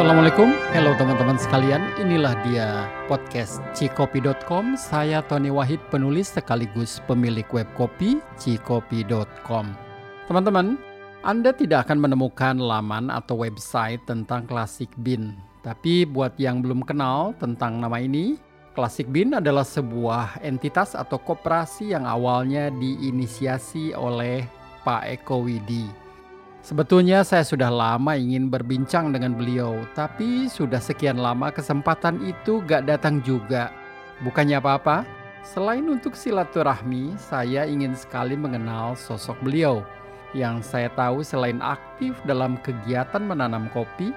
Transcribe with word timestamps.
Assalamualaikum, 0.00 0.56
hello 0.72 0.96
teman-teman 0.96 1.36
sekalian. 1.36 1.84
Inilah 2.00 2.32
dia 2.48 2.88
podcast 3.04 3.60
cikopi.com. 3.76 4.72
Saya 4.72 5.20
Tony 5.20 5.52
Wahid, 5.52 5.76
penulis 5.92 6.32
sekaligus 6.32 7.04
pemilik 7.04 7.44
web 7.52 7.68
kopi 7.76 8.16
cikopi.com. 8.40 9.76
Teman-teman, 10.24 10.80
Anda 11.20 11.52
tidak 11.52 11.84
akan 11.84 12.00
menemukan 12.00 12.56
laman 12.56 13.12
atau 13.12 13.44
website 13.44 14.00
tentang 14.08 14.48
Classic 14.48 14.88
Bean. 15.04 15.36
Tapi 15.60 16.08
buat 16.08 16.32
yang 16.40 16.64
belum 16.64 16.80
kenal 16.88 17.36
tentang 17.36 17.76
nama 17.76 18.00
ini, 18.00 18.40
Classic 18.72 19.04
Bean 19.04 19.36
adalah 19.36 19.68
sebuah 19.68 20.40
entitas 20.40 20.96
atau 20.96 21.20
koperasi 21.20 21.92
yang 21.92 22.08
awalnya 22.08 22.72
diinisiasi 22.72 23.92
oleh 23.92 24.48
Pak 24.80 25.20
Eko 25.20 25.44
Widi 25.44 25.99
Sebetulnya 26.60 27.24
saya 27.24 27.40
sudah 27.40 27.72
lama 27.72 28.20
ingin 28.20 28.52
berbincang 28.52 29.16
dengan 29.16 29.32
beliau, 29.32 29.80
tapi 29.96 30.44
sudah 30.44 30.76
sekian 30.76 31.16
lama 31.16 31.48
kesempatan 31.48 32.20
itu 32.20 32.60
gak 32.68 32.84
datang 32.84 33.24
juga. 33.24 33.72
Bukannya 34.20 34.60
apa-apa, 34.60 35.08
selain 35.40 35.88
untuk 35.88 36.12
silaturahmi, 36.12 37.16
saya 37.16 37.64
ingin 37.64 37.96
sekali 37.96 38.36
mengenal 38.36 38.92
sosok 38.92 39.40
beliau. 39.40 39.80
Yang 40.36 40.68
saya 40.68 40.92
tahu 40.92 41.24
selain 41.24 41.64
aktif 41.64 42.12
dalam 42.28 42.60
kegiatan 42.60 43.24
menanam 43.24 43.72
kopi, 43.72 44.12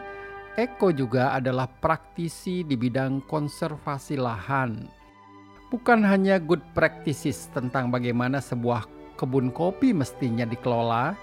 Eko 0.60 0.94
juga 0.94 1.34
adalah 1.34 1.66
praktisi 1.66 2.62
di 2.62 2.78
bidang 2.78 3.26
konservasi 3.26 4.20
lahan. 4.20 4.86
Bukan 5.74 6.06
hanya 6.06 6.38
good 6.38 6.62
practices 6.78 7.50
tentang 7.50 7.90
bagaimana 7.90 8.38
sebuah 8.38 8.86
kebun 9.18 9.50
kopi 9.50 9.90
mestinya 9.90 10.46
dikelola, 10.46 11.18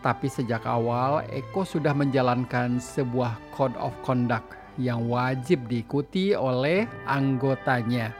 tapi 0.00 0.32
sejak 0.32 0.64
awal 0.64 1.24
Eko 1.28 1.64
sudah 1.64 1.92
menjalankan 1.92 2.80
sebuah 2.80 3.36
code 3.52 3.76
of 3.76 3.92
conduct 4.00 4.56
yang 4.80 5.04
wajib 5.08 5.68
diikuti 5.68 6.32
oleh 6.32 6.88
anggotanya. 7.04 8.12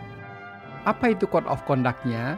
Apa 0.85 1.13
itu 1.17 1.25
code 1.29 1.49
of 1.49 1.61
conduct-nya? 1.65 2.37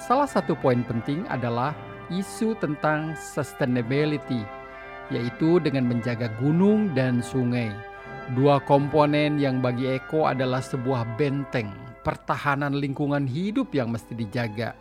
Salah 0.00 0.28
satu 0.28 0.56
poin 0.56 0.80
penting 0.84 1.24
adalah 1.28 1.76
isu 2.08 2.56
tentang 2.60 3.12
sustainability, 3.16 4.44
yaitu 5.12 5.60
dengan 5.60 5.88
menjaga 5.88 6.32
gunung 6.40 6.92
dan 6.96 7.20
sungai. 7.20 7.72
Dua 8.32 8.60
komponen 8.64 9.36
yang 9.36 9.60
bagi 9.60 10.00
Eko 10.00 10.28
adalah 10.28 10.64
sebuah 10.64 11.16
benteng 11.20 11.68
pertahanan 12.02 12.74
lingkungan 12.76 13.30
hidup 13.30 13.70
yang 13.70 13.94
mesti 13.94 14.14
dijaga 14.18 14.74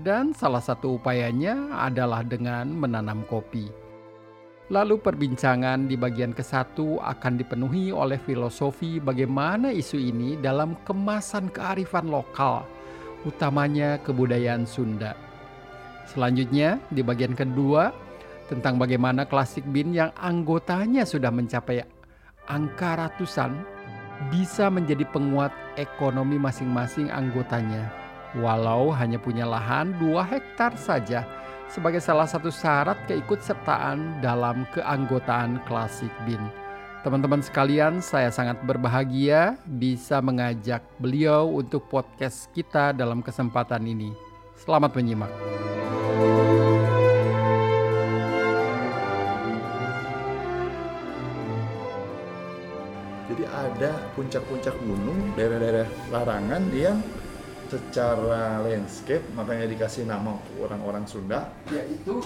dan 0.00 0.32
salah 0.32 0.64
satu 0.64 0.96
upayanya 0.96 1.76
adalah 1.76 2.24
dengan 2.24 2.72
menanam 2.72 3.20
kopi. 3.28 3.68
Lalu 4.70 5.02
perbincangan 5.02 5.90
di 5.90 5.98
bagian 5.98 6.30
ke-1 6.30 6.78
akan 7.02 7.32
dipenuhi 7.36 7.90
oleh 7.90 8.22
filosofi 8.22 9.02
bagaimana 9.02 9.74
isu 9.74 9.98
ini 9.98 10.38
dalam 10.38 10.78
kemasan 10.86 11.50
kearifan 11.50 12.06
lokal, 12.06 12.62
utamanya 13.26 13.98
kebudayaan 14.06 14.62
Sunda. 14.62 15.18
Selanjutnya 16.06 16.78
di 16.94 17.02
bagian 17.02 17.34
kedua 17.34 17.90
tentang 18.46 18.78
bagaimana 18.78 19.26
klasik 19.26 19.66
bin 19.68 19.90
yang 19.90 20.14
anggotanya 20.14 21.02
sudah 21.02 21.34
mencapai 21.34 21.82
angka 22.46 22.94
ratusan 22.94 23.58
bisa 24.30 24.70
menjadi 24.70 25.02
penguat 25.10 25.50
ekonomi 25.74 26.38
masing-masing 26.38 27.10
anggotanya 27.10 27.99
walau 28.38 28.94
hanya 28.94 29.18
punya 29.18 29.42
lahan 29.42 29.90
2 29.98 30.22
hektar 30.22 30.78
saja 30.78 31.26
sebagai 31.70 32.02
salah 32.02 32.26
satu 32.26 32.50
syarat 32.50 32.98
keikutsertaan 33.06 34.22
dalam 34.22 34.66
keanggotaan 34.74 35.62
Klasik 35.66 36.10
Bin. 36.26 36.42
Teman-teman 37.00 37.40
sekalian, 37.40 38.04
saya 38.04 38.28
sangat 38.28 38.60
berbahagia 38.68 39.56
bisa 39.64 40.20
mengajak 40.20 40.84
beliau 41.00 41.48
untuk 41.48 41.88
podcast 41.88 42.52
kita 42.52 42.92
dalam 42.92 43.24
kesempatan 43.24 43.88
ini. 43.88 44.12
Selamat 44.52 44.92
menyimak. 44.92 45.32
Jadi 53.32 53.44
ada 53.48 53.92
puncak-puncak 54.12 54.76
gunung, 54.84 55.32
daerah-daerah 55.38 55.88
larangan 56.12 56.68
yang 56.76 57.00
secara 57.70 58.58
landscape 58.66 59.22
makanya 59.38 59.70
dikasih 59.70 60.02
nama 60.10 60.34
orang-orang 60.58 61.06
Sunda. 61.06 61.54
Ya 61.70 61.86
itu 61.86 62.18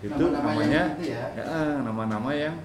itu 0.00 0.24
nama 0.28 0.52
namanya 0.56 0.96
ya. 1.00 1.24
ya 1.36 1.44
nama-nama 1.84 2.32
yang 2.32 2.56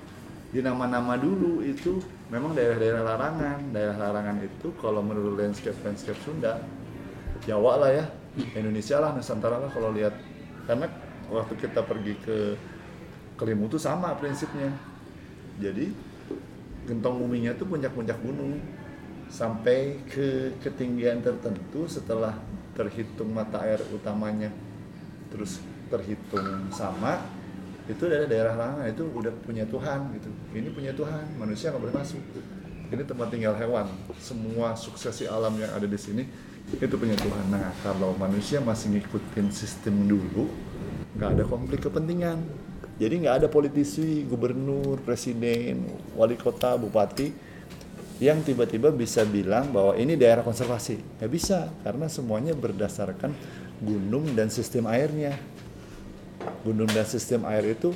di 0.50 0.64
nama-nama 0.64 1.20
dulu 1.20 1.62
itu 1.62 2.00
memang 2.32 2.56
daerah-daerah 2.56 3.04
larangan. 3.04 3.60
Daerah 3.76 3.98
larangan 4.00 4.40
itu 4.40 4.72
kalau 4.80 5.04
menurut 5.04 5.36
landscape 5.36 5.76
landscape 5.84 6.18
Sunda 6.24 6.64
Jawa 7.44 7.84
lah 7.84 7.92
ya 7.92 8.06
Indonesia 8.56 9.04
lah 9.04 9.12
Nusantara 9.12 9.60
lah 9.60 9.72
kalau 9.76 9.92
lihat. 9.92 10.16
Karena 10.64 10.88
waktu 11.28 11.54
kita 11.60 11.84
pergi 11.84 12.16
ke 12.24 12.38
Kelimutu 13.40 13.80
sama 13.80 14.16
prinsipnya. 14.20 14.68
Jadi 15.64 15.96
gentong 16.84 17.24
buminya 17.24 17.56
tuh 17.56 17.68
puncak-puncak 17.72 18.20
gunung 18.20 18.60
sampai 19.30 20.02
ke 20.10 20.58
ketinggian 20.60 21.22
tertentu 21.22 21.86
setelah 21.86 22.34
terhitung 22.74 23.30
mata 23.30 23.62
air 23.62 23.78
utamanya 23.94 24.50
terus 25.30 25.62
terhitung 25.90 26.70
sama 26.74 27.22
itu 27.90 28.06
dari 28.06 28.30
daerah 28.30 28.54
larangan 28.54 28.86
itu 28.86 29.04
udah 29.10 29.34
punya 29.42 29.66
Tuhan 29.66 30.14
gitu. 30.14 30.30
Ini 30.54 30.70
punya 30.70 30.94
Tuhan 30.94 31.26
manusia 31.42 31.74
nggak 31.74 31.82
boleh 31.90 31.96
masuk. 31.98 32.22
Ini 32.90 33.02
tempat 33.02 33.34
tinggal 33.34 33.58
hewan. 33.58 33.90
Semua 34.22 34.78
suksesi 34.78 35.26
alam 35.26 35.58
yang 35.58 35.74
ada 35.74 35.90
di 35.90 35.98
sini 35.98 36.22
itu 36.70 36.96
punya 37.02 37.18
Tuhan. 37.18 37.50
Nah 37.50 37.74
kalau 37.82 38.14
manusia 38.14 38.62
masih 38.62 38.94
ngikutin 38.94 39.50
sistem 39.50 40.06
dulu 40.06 40.54
nggak 41.18 41.30
ada 41.34 41.44
konflik 41.50 41.82
kepentingan. 41.82 42.46
Jadi 43.02 43.26
nggak 43.26 43.36
ada 43.42 43.48
politisi 43.50 44.22
gubernur 44.30 45.02
presiden 45.02 45.90
wali 46.14 46.38
kota 46.38 46.78
bupati 46.78 47.49
yang 48.19 48.44
tiba-tiba 48.44 48.91
bisa 48.91 49.24
bilang 49.24 49.72
bahwa 49.72 49.96
ini 49.96 50.19
daerah 50.19 50.44
konservasi. 50.44 51.00
Nggak 51.19 51.31
bisa, 51.31 51.72
karena 51.88 52.12
semuanya 52.12 52.52
berdasarkan 52.52 53.31
gunung 53.80 54.35
dan 54.35 54.52
sistem 54.52 54.91
airnya. 54.91 55.40
Gunung 56.68 56.91
dan 56.91 57.07
sistem 57.07 57.47
air 57.47 57.75
itu 57.75 57.96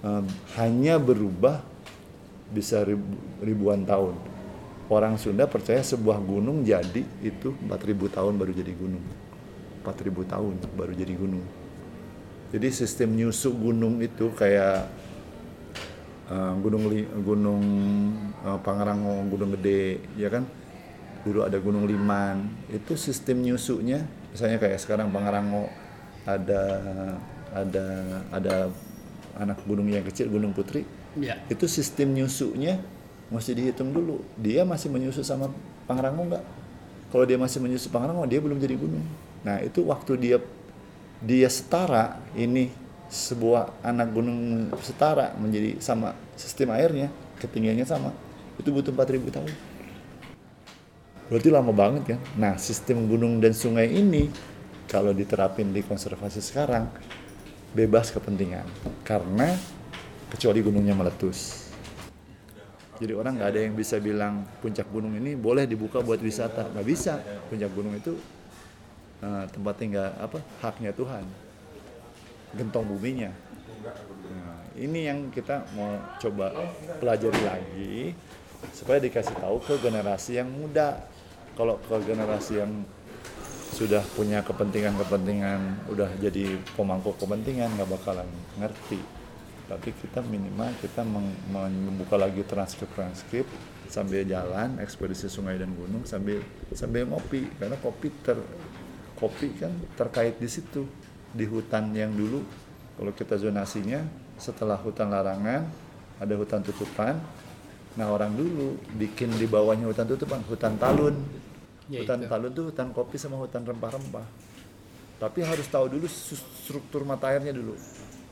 um, 0.00 0.24
hanya 0.56 0.96
berubah 0.96 1.60
bisa 2.48 2.80
ribu, 2.80 3.12
ribuan 3.44 3.84
tahun. 3.84 4.16
Orang 4.88 5.20
Sunda 5.20 5.44
percaya 5.44 5.84
sebuah 5.84 6.16
gunung 6.16 6.64
jadi 6.64 7.04
itu 7.20 7.52
4000 7.68 8.08
tahun 8.08 8.32
baru 8.40 8.52
jadi 8.56 8.72
gunung. 8.72 9.04
4000 9.84 10.32
tahun 10.32 10.54
baru 10.72 10.92
jadi 10.96 11.12
gunung. 11.12 11.44
Jadi 12.48 12.68
sistem 12.72 13.12
nyusuk 13.12 13.52
gunung 13.52 14.00
itu 14.00 14.32
kayak 14.32 14.88
uh, 16.30 16.54
gunung 16.60 16.84
gunung 17.24 17.64
uh, 18.44 18.58
Pangrango 18.60 19.24
gunung 19.28 19.56
gede 19.58 20.04
ya 20.14 20.28
kan? 20.28 20.44
Dulu 21.26 21.44
ada 21.44 21.58
gunung 21.58 21.84
Liman. 21.84 22.48
Itu 22.70 22.94
sistem 22.94 23.42
nyusunya 23.42 24.04
misalnya 24.32 24.60
kayak 24.60 24.78
sekarang 24.80 25.10
Pangrango 25.10 25.68
ada 26.28 26.62
ada 27.52 27.86
ada 28.28 28.54
anak 29.40 29.58
gunung 29.64 29.88
yang 29.88 30.04
kecil 30.04 30.28
gunung 30.28 30.52
Putri. 30.52 30.84
Ya. 31.18 31.34
itu 31.50 31.66
sistem 31.66 32.14
nyusunya 32.14 32.78
masih 33.32 33.56
dihitung 33.56 33.90
dulu. 33.90 34.22
Dia 34.38 34.62
masih 34.62 34.92
menyusu 34.92 35.26
sama 35.26 35.50
Pangrango 35.88 36.28
enggak 36.28 36.44
kalau 37.08 37.24
dia 37.24 37.40
masih 37.40 37.58
menyusu 37.64 37.88
Pangrango 37.88 38.24
dia 38.28 38.40
belum 38.40 38.60
jadi 38.60 38.76
gunung. 38.76 39.04
Nah 39.40 39.64
itu 39.64 39.80
waktu 39.88 40.12
dia 40.20 40.36
dia 41.24 41.48
setara 41.48 42.20
ini 42.36 42.70
sebuah 43.08 43.80
anak 43.80 44.12
gunung 44.12 44.68
setara 44.84 45.32
menjadi 45.40 45.80
sama 45.80 46.12
sistem 46.36 46.76
airnya 46.76 47.08
ketinggiannya 47.40 47.88
sama 47.88 48.12
itu 48.60 48.68
butuh 48.68 48.92
4000 48.92 49.32
tahun. 49.32 49.52
Berarti 51.32 51.48
lama 51.48 51.72
banget 51.72 52.16
kan? 52.16 52.20
Nah 52.36 52.54
sistem 52.60 53.08
gunung 53.08 53.40
dan 53.40 53.56
sungai 53.56 53.88
ini 53.88 54.28
kalau 54.88 55.12
diterapin 55.12 55.72
di 55.72 55.80
konservasi 55.84 56.40
sekarang 56.40 56.88
bebas 57.72 58.12
kepentingan. 58.12 58.64
Karena 59.04 59.52
kecuali 60.28 60.60
gunungnya 60.60 60.96
meletus. 60.96 61.68
Jadi 62.98 63.12
orang 63.14 63.38
nggak 63.38 63.50
ada 63.54 63.60
yang 63.62 63.78
bisa 63.78 64.02
bilang 64.02 64.42
puncak 64.58 64.90
gunung 64.90 65.14
ini 65.14 65.38
boleh 65.38 65.70
dibuka 65.70 66.02
buat 66.02 66.18
wisata. 66.18 66.66
Nggak 66.74 66.86
bisa. 66.88 67.20
Puncak 67.46 67.70
gunung 67.70 67.94
itu 67.94 68.18
uh, 69.22 69.46
tempatnya 69.52 69.86
nggak 69.86 70.12
apa 70.18 70.38
haknya 70.64 70.90
Tuhan 70.96 71.47
gentong 72.56 72.86
buminya. 72.88 73.32
Nah, 74.28 74.60
ini 74.76 75.08
yang 75.08 75.28
kita 75.32 75.64
mau 75.76 75.96
coba 76.20 76.52
pelajari 77.00 77.42
lagi 77.44 77.96
supaya 78.74 78.98
dikasih 79.00 79.36
tahu 79.38 79.60
ke 79.64 79.74
generasi 79.80 80.40
yang 80.40 80.48
muda. 80.48 81.08
Kalau 81.58 81.80
ke 81.82 81.96
generasi 82.06 82.62
yang 82.62 82.86
sudah 83.74 84.00
punya 84.16 84.40
kepentingan-kepentingan, 84.46 85.90
udah 85.92 86.08
jadi 86.22 86.56
pemangku 86.78 87.12
kepentingan 87.18 87.74
nggak 87.76 87.90
bakalan 87.90 88.28
ngerti. 88.56 89.18
tapi 89.68 89.92
kita 89.92 90.24
minimal 90.24 90.72
kita 90.80 91.04
membuka 91.52 92.16
lagi 92.16 92.40
transkrip-transkrip 92.40 93.44
sambil 93.92 94.24
jalan 94.24 94.80
ekspedisi 94.80 95.28
sungai 95.28 95.60
dan 95.60 95.76
gunung 95.76 96.08
sambil 96.08 96.40
sambil 96.72 97.04
ngopi 97.04 97.44
karena 97.60 97.76
kopi 97.76 98.08
ter 98.24 98.40
kopi 99.20 99.52
kan 99.60 99.72
terkait 99.92 100.40
di 100.40 100.48
situ 100.48 100.88
di 101.32 101.44
hutan 101.44 101.92
yang 101.92 102.12
dulu 102.12 102.40
kalau 102.96 103.12
kita 103.14 103.38
zonasinya 103.38 104.02
setelah 104.38 104.78
hutan 104.78 105.10
larangan 105.10 105.66
ada 106.18 106.34
hutan 106.34 106.62
tutupan. 106.64 107.18
Nah 107.98 108.06
orang 108.10 108.34
dulu 108.34 108.78
bikin 108.94 109.34
di 109.34 109.46
bawahnya 109.46 109.90
hutan 109.90 110.06
tutupan 110.06 110.42
hutan 110.46 110.78
talun. 110.78 111.14
Ya, 111.88 112.04
hutan 112.04 112.20
itu. 112.20 112.28
talun 112.28 112.50
tuh 112.52 112.64
hutan 112.70 112.88
kopi 112.92 113.16
sama 113.16 113.40
hutan 113.40 113.64
rempah-rempah. 113.64 114.26
Tapi 115.18 115.42
harus 115.42 115.66
tahu 115.66 115.98
dulu 115.98 116.06
struktur 116.06 117.02
mata 117.02 117.30
airnya 117.32 117.50
dulu. 117.50 117.74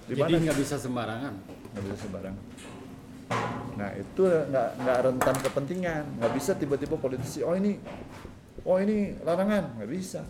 Di 0.06 0.14
Jadi 0.14 0.38
nggak 0.46 0.58
bisa 0.58 0.78
sembarangan. 0.78 1.34
nggak 1.74 1.82
bisa 1.82 1.96
sembarang 2.06 2.36
nah 3.76 3.90
itu 3.92 4.22
nggak 4.24 4.68
nggak 4.80 4.98
rentan 5.04 5.36
kepentingan. 5.42 6.04
Nggak 6.16 6.32
bisa 6.38 6.50
tiba-tiba 6.56 6.96
politisi 6.96 7.44
oh 7.44 7.52
ini 7.52 7.76
oh 8.64 8.78
ini 8.80 9.18
larangan. 9.20 9.76
Nggak 9.76 9.90
bisa 9.90 10.22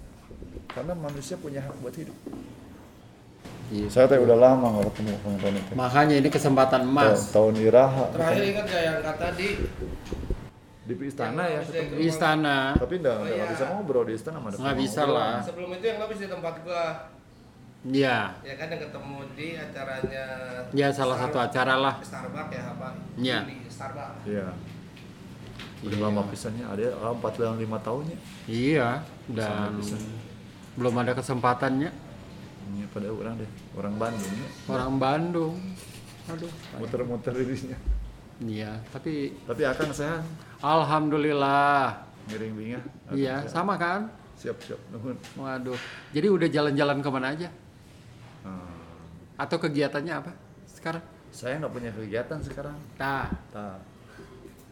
karena 0.68 0.92
manusia 0.92 1.36
punya 1.36 1.60
hak 1.60 1.74
buat 1.78 1.94
hidup 1.94 2.16
saya 3.88 4.06
teh 4.06 4.14
udah 4.16 4.38
lama 4.38 4.66
nggak 4.72 4.84
ketemu 4.88 5.10
sama 5.18 5.36
Tony. 5.36 5.60
Makanya 5.74 6.14
ini 6.16 6.28
kesempatan 6.30 6.86
emas. 6.86 7.18
Ta- 7.28 7.42
tahun 7.42 7.58
iraha 7.58 8.14
Terakhir 8.14 8.42
ingat 8.46 8.64
gak 8.64 8.78
yang 8.80 8.98
kata 9.02 9.26
di 9.34 9.48
di 10.86 10.94
istana 11.02 11.42
ya 11.44 11.60
Yang. 11.66 11.86
Di 11.90 12.04
istana 12.06 12.56
tapi 12.72 12.94
nggak 12.96 13.16
Oh, 13.16 13.26
iya. 13.26 13.44
bisa 13.50 13.64
ngobrol 13.66 14.06
di 14.06 14.14
istana 14.14 14.38
nggak 14.38 14.50
ada 14.52 14.58
nggak 14.62 14.76
bisa 14.78 15.00
ngobrol. 15.02 15.18
lah. 15.18 15.34
sebelum 15.42 15.70
itu 15.72 15.84
yang 15.84 15.98
habis 15.98 16.18
di 16.20 16.28
tempat 16.30 16.54
gua 16.62 16.84
Iya. 17.86 18.18
ya 18.40 18.54
kan 18.54 18.66
yang 18.66 18.82
ketemu 18.82 19.16
di 19.34 19.48
acaranya 19.54 20.24
Ya 20.70 20.88
salah 20.90 21.16
satu 21.18 21.36
acara 21.36 21.74
lah. 21.76 21.94
Starbucks 21.98 22.50
ya 22.50 22.62
apa 22.68 22.88
Iya. 23.18 23.38
di 23.42 23.56
Starbucks 23.66 24.22
iya 24.24 24.46
udah 25.82 25.90
Iya. 25.92 26.06
lama 26.06 26.22
pisannya 26.30 26.64
ada 26.64 26.82
ah, 26.96 27.10
empat 27.12 27.32
bulan 27.34 27.58
lima 27.58 27.78
tahunnya 27.82 28.16
Iya. 28.46 29.02
Dan. 29.28 29.82
Belum 30.76 30.94
ada 30.96 31.12
kesempatannya. 31.12 31.90
ini 32.66 32.84
pada 32.90 33.08
orang 33.08 33.34
deh 33.38 33.50
orang 33.74 33.94
Bandung 33.96 34.32
ya. 34.32 34.48
Orang 34.68 34.94
Bandung. 34.98 35.54
Aduh. 36.26 36.50
muter-muter 36.76 37.32
dirinya 37.32 37.78
Iya. 38.36 38.76
Tapi 38.90 39.32
tapi 39.46 39.62
akan 39.64 39.88
sehat 39.90 40.22
alhamdulillah. 40.60 42.02
miring 42.26 42.52
bingah 42.54 42.82
Iya. 43.10 43.46
Sama 43.46 43.74
kan? 43.76 44.10
siap 44.36 44.60
siap 44.60 44.76
nuhun 44.92 45.16
Waduh. 45.34 45.78
Jadi 46.12 46.26
udah 46.28 46.48
jalan-jalan 46.50 46.98
ke 47.00 47.08
mana 47.08 47.32
aja? 47.32 47.48
Ah, 48.44 48.68
Atau 49.38 49.56
kegiatannya 49.58 50.12
apa 50.12 50.32
sekarang? 50.68 51.02
saya 51.30 51.60
nggak 51.60 51.72
punya 51.72 51.90
kegiatan 51.92 52.38
sekarang 52.40 52.76
Nah, 52.96 53.28
Nah, 53.52 53.76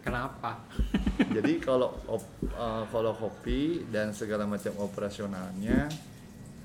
kenapa? 0.05 0.61
jadi 1.37 1.53
kalau 1.59 1.97
op- 2.07 2.37
eh, 2.45 2.83
kalau 2.87 3.13
kopi 3.13 3.89
dan 3.89 4.13
segala 4.13 4.45
macam 4.45 4.77
operasionalnya 4.79 5.89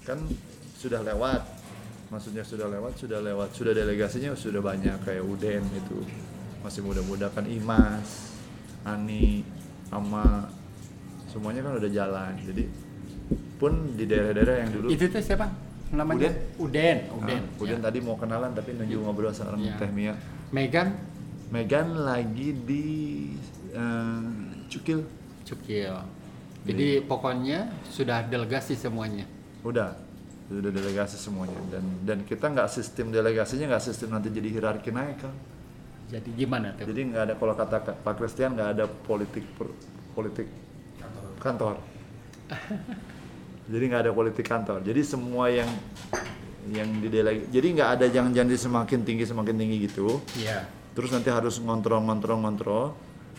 kan 0.04 0.20
sudah 0.76 1.00
lewat 1.02 1.42
maksudnya 2.10 2.42
sudah 2.42 2.68
lewat 2.68 2.98
sudah 2.98 3.20
lewat 3.22 3.50
sudah 3.52 3.72
delegasinya 3.72 4.34
sudah 4.34 4.60
banyak 4.60 4.98
kayak 5.02 5.22
Uden 5.22 5.62
itu 5.72 6.00
masih 6.60 6.82
muda-muda 6.82 7.30
kan 7.30 7.46
Imas 7.46 8.34
Ani 8.82 9.46
Ama 9.90 10.50
semuanya 11.28 11.62
kan 11.62 11.78
udah 11.78 11.92
jalan 11.92 12.34
jadi 12.42 12.66
pun 13.56 13.94
di 13.94 14.08
daerah-daerah 14.08 14.56
yang 14.66 14.72
dulu 14.72 14.88
Itu 14.90 15.06
tuh 15.06 15.20
siapa? 15.20 15.46
Namanya? 15.92 16.32
Uden. 16.58 16.98
Uden. 17.12 17.42
Ah, 17.44 17.62
Uden 17.62 17.78
Ya. 17.78 17.84
tadi 17.84 18.00
mau 18.00 18.16
kenalan 18.16 18.56
tapi 18.56 18.74
nunggu 18.74 18.98
ngobrol 19.00 19.30
sama 19.30 19.60
Ya. 19.60 19.76
Teh 19.76 19.92
Mia 19.92 20.16
Megan 20.50 20.96
Megan 21.50 22.06
lagi 22.06 22.54
di 22.54 22.86
eh, 23.74 24.24
Cukil. 24.70 25.02
Cukil. 25.46 25.94
Jadi 26.60 27.02
pokoknya 27.02 27.74
sudah 27.90 28.22
delegasi 28.28 28.78
semuanya. 28.78 29.26
udah. 29.66 29.98
Sudah 30.50 30.74
delegasi 30.74 31.18
semuanya. 31.18 31.58
Dan 31.70 31.86
dan 32.06 32.18
kita 32.26 32.50
nggak 32.50 32.70
sistem 32.74 33.14
delegasinya 33.14 33.70
nggak 33.70 33.86
sistem 33.86 34.18
nanti 34.18 34.34
jadi 34.34 34.50
hierarki 34.50 34.90
naik 34.90 35.22
kan? 35.22 35.34
Jadi 36.10 36.30
gimana 36.34 36.74
tuh? 36.74 36.90
jadi 36.90 37.02
nggak 37.06 37.24
ada 37.30 37.34
kalau 37.38 37.54
kata 37.54 37.78
Pak 38.02 38.14
Christian 38.18 38.58
nggak 38.58 38.70
ada 38.74 38.86
politik 38.90 39.46
per- 39.54 39.78
politik 40.18 40.50
kantor. 41.38 41.78
Jadi 43.70 43.84
nggak 43.94 44.02
ada 44.10 44.12
politik 44.14 44.46
kantor. 44.50 44.82
Jadi 44.82 45.02
semua 45.06 45.54
yang 45.54 45.70
yang 46.74 46.90
di 46.98 47.14
deleg 47.14 47.46
jadi 47.54 47.68
nggak 47.78 47.90
ada 48.02 48.06
jangan-jangan 48.10 48.58
semakin 48.58 49.00
tinggi 49.06 49.26
semakin 49.30 49.54
tinggi 49.54 49.78
gitu. 49.86 50.18
Iya. 50.34 50.66
Terus 50.94 51.10
nanti 51.14 51.30
harus 51.30 51.62
ngontrol 51.62 52.02
ngontrol 52.06 52.38
ngontrol. 52.42 52.86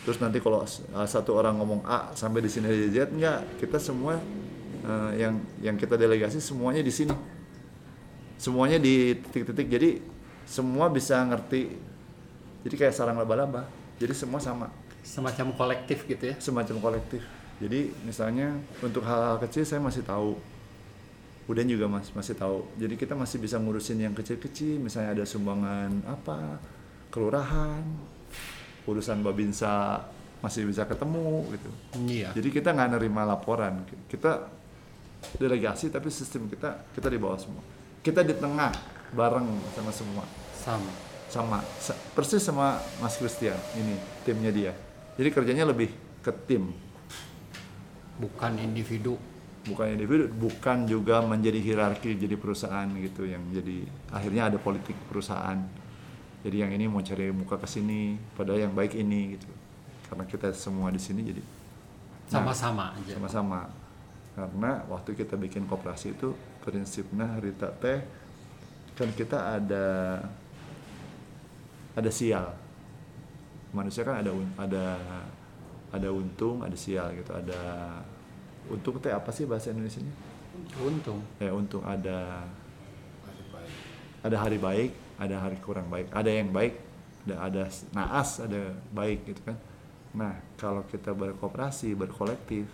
Terus 0.01 0.17
nanti 0.17 0.41
kalau 0.41 0.65
uh, 0.65 1.05
satu 1.05 1.37
orang 1.37 1.61
ngomong 1.61 1.85
A 1.85 2.09
sampai 2.17 2.41
di 2.41 2.49
sini 2.49 2.67
di 2.69 2.89
Z 2.89 3.13
enggak. 3.13 3.61
Kita 3.61 3.77
semua 3.77 4.17
uh, 4.81 5.11
yang 5.13 5.37
yang 5.61 5.77
kita 5.77 5.93
delegasi 5.93 6.41
semuanya 6.41 6.81
di 6.81 6.89
sini. 6.89 7.13
Semuanya 8.41 8.81
di 8.81 9.13
titik-titik. 9.13 9.69
Jadi 9.69 9.89
semua 10.49 10.89
bisa 10.89 11.21
ngerti. 11.21 11.69
Jadi 12.65 12.75
kayak 12.77 12.93
sarang 12.97 13.17
laba-laba. 13.21 13.69
Jadi 14.01 14.13
semua 14.17 14.41
sama. 14.41 14.73
Semacam 15.05 15.53
kolektif 15.53 16.05
gitu 16.09 16.33
ya. 16.33 16.35
semacam 16.41 16.81
kolektif. 16.81 17.21
Jadi 17.61 17.93
misalnya 18.01 18.57
untuk 18.81 19.05
hal-hal 19.05 19.37
kecil 19.37 19.61
saya 19.69 19.77
masih 19.77 20.01
tahu. 20.01 20.33
Uden 21.45 21.69
juga 21.69 21.85
mas 21.85 22.09
masih 22.09 22.33
tahu. 22.33 22.65
Jadi 22.81 22.97
kita 22.97 23.13
masih 23.13 23.37
bisa 23.37 23.61
ngurusin 23.61 24.01
yang 24.01 24.17
kecil-kecil. 24.17 24.81
Misalnya 24.81 25.13
ada 25.21 25.25
sumbangan 25.29 26.01
apa 26.09 26.57
kelurahan 27.11 27.83
urusan 28.87 29.21
babinsa 29.21 30.01
masih 30.41 30.65
bisa 30.65 30.89
ketemu 30.89 31.45
gitu. 31.53 31.69
Iya. 32.09 32.33
jadi 32.33 32.49
kita 32.49 32.73
nggak 32.73 32.97
nerima 32.97 33.21
laporan. 33.27 33.85
Kita 34.09 34.49
delegasi 35.37 35.93
tapi 35.93 36.09
sistem 36.09 36.49
kita 36.49 36.89
kita 36.97 37.07
di 37.11 37.21
bawah 37.21 37.37
semua. 37.37 37.61
Kita 38.01 38.25
di 38.25 38.33
tengah 38.33 38.73
bareng 39.13 39.45
sama 39.77 39.91
semua. 39.93 40.25
Sama. 40.57 40.91
sama. 41.29 41.59
Sa- 41.77 41.99
persis 42.17 42.41
sama 42.41 42.81
Mas 42.97 43.21
Christian 43.21 43.55
ini 43.77 43.93
timnya 44.25 44.49
dia. 44.49 44.73
Jadi 45.13 45.29
kerjanya 45.29 45.69
lebih 45.69 45.93
ke 46.25 46.31
tim. 46.49 46.73
Bukan 48.17 48.57
individu. 48.57 49.17
bukan 49.61 49.93
individu 49.93 50.25
bukan 50.25 50.89
juga 50.89 51.21
menjadi 51.21 51.61
hierarki 51.61 52.17
jadi 52.17 52.33
perusahaan 52.33 52.89
gitu 52.97 53.29
yang 53.29 53.45
jadi 53.53 53.85
akhirnya 54.09 54.49
ada 54.49 54.57
politik 54.57 54.97
perusahaan 55.05 55.61
jadi 56.41 56.65
yang 56.65 56.71
ini 56.73 56.85
mau 56.89 57.01
cari 57.01 57.29
muka 57.29 57.57
ke 57.57 57.67
sini 57.69 58.17
padahal 58.33 58.65
yang 58.65 58.73
baik 58.73 58.97
ini 58.97 59.37
gitu. 59.37 59.47
Karena 60.09 60.25
kita 60.27 60.51
semua 60.51 60.91
di 60.91 60.99
sini 60.99 61.21
jadi 61.23 61.43
Nah, 62.31 62.39
Sama-sama 62.47 62.95
aja. 62.95 63.11
sama-sama. 63.19 63.67
Karena 64.31 64.79
waktu 64.87 65.11
kita 65.13 65.35
bikin 65.35 65.67
koperasi 65.67 66.15
itu 66.15 66.31
prinsipnya 66.63 67.27
Rita 67.43 67.67
teh 67.75 67.99
kan 68.95 69.11
kita 69.11 69.59
ada 69.59 69.83
ada 71.91 72.07
sial. 72.07 72.55
Manusia 73.75 74.07
kan 74.07 74.23
ada 74.23 74.31
ada 74.55 74.85
ada 75.91 76.07
untung 76.07 76.63
ada 76.63 76.71
sial 76.79 77.11
gitu. 77.19 77.35
Ada 77.35 77.59
untung 78.71 78.95
teh 79.03 79.11
apa 79.11 79.27
sih 79.35 79.43
bahasa 79.43 79.75
Indonesia 79.75 79.99
nya 79.99 80.13
Untung. 80.79 81.19
ya 81.35 81.51
untung. 81.51 81.83
Ada 81.83 82.47
ada 84.23 84.37
hari 84.39 84.55
baik 84.55 84.91
ada 85.21 85.37
hari 85.37 85.61
kurang 85.61 85.85
baik 85.93 86.09
ada 86.09 86.31
yang 86.33 86.49
baik 86.49 86.81
ada 87.29 87.35
ada 87.45 87.63
naas 87.93 88.41
ada 88.41 88.73
baik 88.89 89.29
gitu 89.29 89.41
kan 89.45 89.57
nah 90.17 90.33
kalau 90.57 90.81
kita 90.89 91.13
berkooperasi 91.13 91.93
berkolektif 91.93 92.65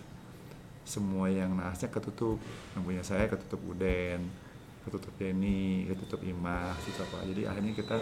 semua 0.88 1.28
yang 1.28 1.52
naasnya 1.52 1.92
ketutup 1.92 2.40
yang 2.72 2.82
punya 2.82 3.04
saya 3.04 3.28
ketutup 3.28 3.60
Uden 3.68 4.24
ketutup 4.88 5.12
Denny 5.20 5.84
ketutup 5.84 6.24
Imas 6.24 6.80
ketutup 6.80 7.12
apa 7.12 7.28
jadi 7.28 7.52
akhirnya 7.52 7.76
kita 7.76 7.96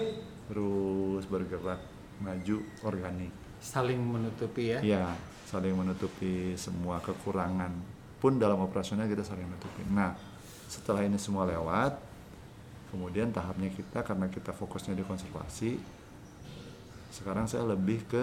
terus 0.47 1.26
bergerak 1.26 1.83
maju 2.23 2.57
organik 2.87 3.35
Saling 3.61 4.00
menutupi 4.00 4.76
ya. 4.76 4.79
Iya, 4.85 5.07
saling 5.49 5.75
menutupi 5.75 6.55
semua 6.55 7.00
kekurangan. 7.00 7.73
Pun 8.21 8.38
dalam 8.38 8.61
operasional 8.61 9.09
kita 9.09 9.25
saling 9.25 9.49
menutupi. 9.49 9.83
Nah, 9.91 10.12
setelah 10.69 11.05
ini 11.05 11.17
semua 11.17 11.49
lewat, 11.49 11.97
kemudian 12.90 13.35
tahapnya 13.35 13.71
kita 13.73 14.02
karena 14.07 14.31
kita 14.31 14.55
fokusnya 14.55 14.95
di 14.95 15.05
konservasi, 15.05 15.76
sekarang 17.11 17.49
saya 17.49 17.64
lebih 17.66 18.05
ke 18.07 18.23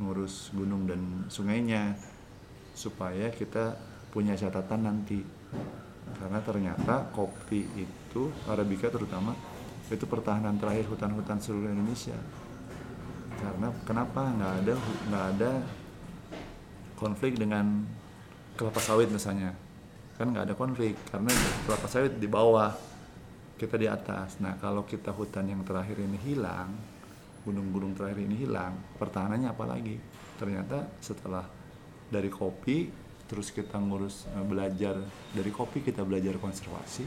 ngurus 0.00 0.50
gunung 0.56 0.88
dan 0.88 1.28
sungainya 1.28 1.94
supaya 2.72 3.28
kita 3.28 3.76
punya 4.10 4.32
catatan 4.34 4.88
nanti. 4.88 5.20
Karena 6.18 6.42
ternyata 6.42 7.08
kopi 7.14 7.64
itu 7.78 8.32
arabica 8.48 8.90
terutama 8.90 9.32
itu 9.92 10.08
pertahanan 10.08 10.56
terakhir 10.56 10.88
hutan-hutan 10.88 11.38
seluruh 11.38 11.68
Indonesia. 11.68 12.16
Karena 13.36 13.68
kenapa? 13.84 14.22
Nggak 14.32 14.52
ada 14.64 14.74
nggak 15.08 15.24
ada 15.36 15.50
konflik 16.96 17.36
dengan 17.36 17.84
kelapa 18.56 18.80
sawit 18.80 19.08
misalnya. 19.12 19.52
Kan 20.16 20.32
nggak 20.32 20.52
ada 20.52 20.54
konflik 20.56 20.96
karena 21.08 21.32
kelapa 21.68 21.86
sawit 21.88 22.16
di 22.16 22.28
bawah 22.28 22.91
kita 23.56 23.76
di 23.78 23.86
atas. 23.86 24.40
Nah, 24.42 24.58
kalau 24.58 24.82
kita 24.82 25.14
hutan 25.14 25.48
yang 25.48 25.62
terakhir 25.62 26.00
ini 26.00 26.18
hilang, 26.22 26.72
gunung-gunung 27.42 27.94
terakhir 27.94 28.22
ini 28.22 28.46
hilang, 28.46 28.74
pertahanannya 28.98 29.48
apa 29.50 29.64
lagi? 29.66 29.96
Ternyata 30.38 30.86
setelah 31.02 31.46
dari 32.10 32.30
kopi, 32.30 32.90
terus 33.26 33.50
kita 33.50 33.78
ngurus 33.78 34.28
eh, 34.30 34.44
belajar 34.44 34.98
dari 35.32 35.50
kopi 35.50 35.82
kita 35.82 36.02
belajar 36.02 36.36
konservasi, 36.38 37.04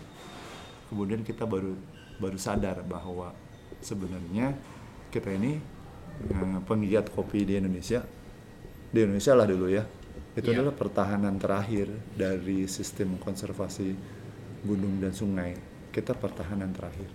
kemudian 0.92 1.22
kita 1.22 1.44
baru 1.46 1.76
baru 2.16 2.40
sadar 2.40 2.80
bahwa 2.88 3.36
sebenarnya 3.84 4.56
kita 5.12 5.30
ini 5.36 5.60
eh, 6.32 6.60
penggiat 6.64 7.12
kopi 7.12 7.44
di 7.44 7.60
Indonesia, 7.60 8.04
di 8.90 9.00
Indonesia 9.04 9.34
lah 9.36 9.48
dulu 9.48 9.68
ya, 9.68 9.84
itu 10.36 10.52
Iya. 10.52 10.64
adalah 10.64 10.74
pertahanan 10.76 11.36
terakhir 11.40 11.88
dari 12.16 12.68
sistem 12.68 13.20
konservasi 13.20 13.96
gunung 14.66 14.98
dan 15.00 15.14
sungai 15.14 15.75
kita 15.96 16.12
pertahanan 16.12 16.76
terakhir. 16.76 17.08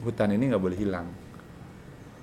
Hutan 0.00 0.32
ini 0.32 0.48
nggak 0.48 0.62
boleh 0.64 0.78
hilang. 0.80 1.04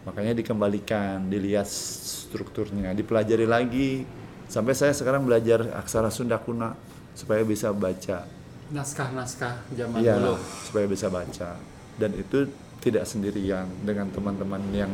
Makanya 0.10 0.34
dikembalikan 0.34 1.30
dilihat 1.30 1.70
strukturnya 1.70 2.98
dipelajari 2.98 3.46
lagi. 3.46 4.01
Sampai 4.50 4.74
saya 4.74 4.98
sekarang 4.98 5.30
belajar 5.30 5.70
aksara 5.78 6.10
Sunda 6.10 6.42
kuno 6.42 6.74
supaya 7.13 7.46
bisa 7.46 7.70
baca. 7.70 8.25
Naskah-naskah 8.74 9.70
zaman 9.78 10.01
Iya, 10.01 10.18
dulu. 10.18 10.36
supaya 10.66 10.86
bisa 10.89 11.13
baca. 11.13 11.62
Dan 12.01 12.18
itu 12.18 12.50
tidak 12.82 13.06
sendirian 13.06 13.70
dengan 13.86 14.10
teman-teman 14.10 14.62
yang 14.74 14.89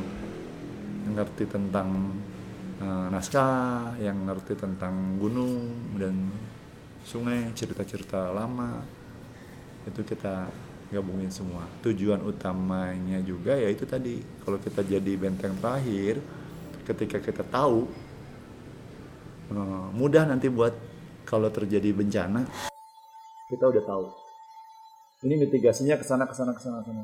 ngerti 1.16 1.48
tentang 1.48 2.12
eh, 2.84 3.08
naskah, 3.08 3.96
yang 4.04 4.28
ngerti 4.28 4.60
tentang 4.60 5.16
gunung 5.16 5.72
dan 5.96 6.28
sungai, 7.08 7.56
cerita-cerita 7.56 8.36
lama. 8.36 8.84
Itu 9.88 10.04
kita 10.04 10.50
gabungin 10.94 11.32
semua. 11.34 11.66
Tujuan 11.82 12.22
utamanya 12.26 13.22
juga 13.26 13.58
ya 13.58 13.70
itu 13.70 13.86
tadi 13.86 14.22
kalau 14.46 14.62
kita 14.62 14.86
jadi 14.86 15.12
benteng 15.18 15.58
terakhir, 15.58 16.22
ketika 16.86 17.18
kita 17.22 17.44
tahu 17.46 17.90
eh, 19.54 19.88
mudah 19.94 20.30
nanti 20.30 20.50
buat 20.52 20.74
kalau 21.26 21.50
terjadi 21.50 21.90
bencana 21.90 22.46
kita 23.50 23.66
udah 23.66 23.82
tahu 23.82 24.06
ini 25.26 25.42
mitigasinya 25.42 25.98
ke 25.98 26.06
sana 26.06 26.30
ke 26.30 26.38
sana 26.38 26.54
ke 26.54 26.62
sana 26.62 26.86
ke 26.86 26.94
sana. 26.94 27.02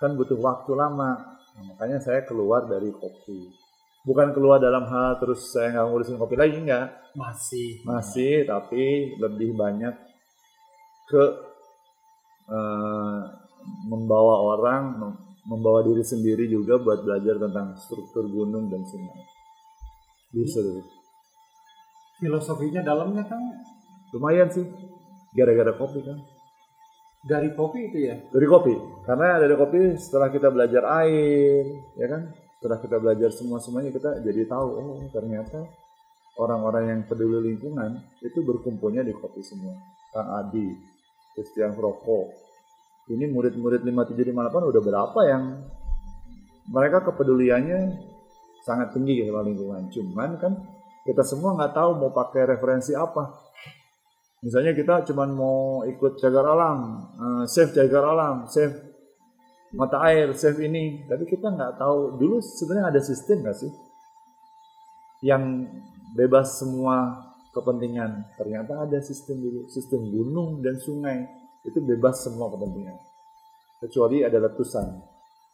Kan 0.00 0.16
butuh 0.16 0.40
waktu 0.40 0.72
lama. 0.72 1.36
Nah, 1.56 1.62
makanya 1.72 2.00
saya 2.00 2.24
keluar 2.24 2.64
dari 2.64 2.88
kopi. 2.88 3.52
Bukan 4.06 4.32
keluar 4.32 4.62
dalam 4.62 4.88
hal 4.88 5.20
terus 5.20 5.52
saya 5.52 5.76
nggak 5.76 5.86
ngurusin 5.92 6.16
kopi 6.16 6.40
lagi 6.40 6.56
enggak. 6.56 6.94
Masih. 7.12 7.84
Masih 7.84 8.48
tapi 8.48 9.12
lebih 9.20 9.52
banyak 9.52 9.92
ke 11.10 11.22
eh, 12.46 13.20
membawa 13.90 14.34
orang, 14.54 14.82
mem- 14.98 15.18
membawa 15.46 15.82
diri 15.82 16.02
sendiri 16.02 16.46
juga 16.46 16.78
buat 16.78 17.02
belajar 17.02 17.38
tentang 17.38 17.74
struktur 17.78 18.26
gunung 18.26 18.66
dan 18.70 18.82
sungai. 18.86 19.22
Bisa 20.34 20.58
dulu. 20.62 20.82
Filosofinya 22.18 22.80
dalamnya 22.80 23.22
kan 23.28 23.38
Lumayan 24.14 24.48
sih. 24.48 24.64
Gara-gara 25.36 25.76
kopi 25.76 26.00
kan. 26.00 26.16
dari 27.26 27.50
kopi 27.58 27.90
itu 27.90 28.06
ya. 28.06 28.14
dari 28.30 28.46
kopi 28.46 28.70
karena 29.02 29.42
dari 29.42 29.58
kopi 29.58 29.98
setelah 29.98 30.30
kita 30.30 30.46
belajar 30.46 30.86
air 31.02 31.66
ya 31.98 32.06
kan 32.06 32.30
setelah 32.54 32.78
kita 32.78 32.96
belajar 33.02 33.34
semua 33.34 33.58
semuanya 33.58 33.90
kita 33.90 34.22
jadi 34.22 34.46
tahu 34.46 34.68
oh 34.78 35.02
ternyata 35.10 35.66
orang-orang 36.38 36.84
yang 36.86 37.00
peduli 37.10 37.50
lingkungan 37.50 37.98
itu 38.22 38.46
berkumpulnya 38.46 39.02
di 39.02 39.10
kopi 39.10 39.42
semua 39.42 39.74
Kang 40.14 40.38
Adi 40.38 40.70
Christian 41.36 41.76
Roko 41.76 42.32
ini 43.12 43.30
murid-murid 43.30 43.86
5758 43.86 44.72
udah 44.72 44.82
berapa 44.82 45.20
yang 45.28 45.42
mereka 46.66 47.06
kepeduliannya 47.06 47.94
sangat 48.66 48.98
tinggi 48.98 49.22
sama 49.22 49.46
lingkungan. 49.46 49.86
Cuman 49.94 50.30
kan 50.42 50.52
kita 51.06 51.22
semua 51.22 51.54
nggak 51.54 51.70
tahu 51.70 51.90
mau 52.02 52.10
pakai 52.10 52.58
referensi 52.58 52.90
apa. 52.98 53.46
Misalnya 54.42 54.74
kita 54.74 55.06
cuman 55.06 55.30
mau 55.30 55.86
ikut 55.86 56.18
cagar 56.18 56.50
alam, 56.50 56.78
eh, 57.14 57.44
save 57.46 57.70
cagar 57.70 58.10
alam, 58.10 58.50
save 58.50 58.74
mata 59.70 60.02
air, 60.10 60.34
save 60.34 60.58
ini, 60.66 61.06
tapi 61.06 61.30
kita 61.30 61.46
nggak 61.46 61.78
tahu 61.78 62.18
dulu 62.18 62.42
sebenarnya 62.42 62.90
ada 62.90 63.00
sistem 63.02 63.46
nggak 63.46 63.58
sih 63.58 63.70
yang 65.24 65.64
bebas 66.12 66.58
semua 66.60 67.26
kepentingan. 67.56 68.36
Ternyata 68.36 68.84
ada 68.84 68.98
sistem 69.00 69.64
sistem 69.72 70.04
gunung 70.12 70.60
dan 70.60 70.76
sungai 70.76 71.24
itu 71.64 71.80
bebas 71.80 72.20
semua 72.20 72.52
kepentingan, 72.52 72.96
kecuali 73.80 74.20
ada 74.22 74.36
letusan. 74.36 75.00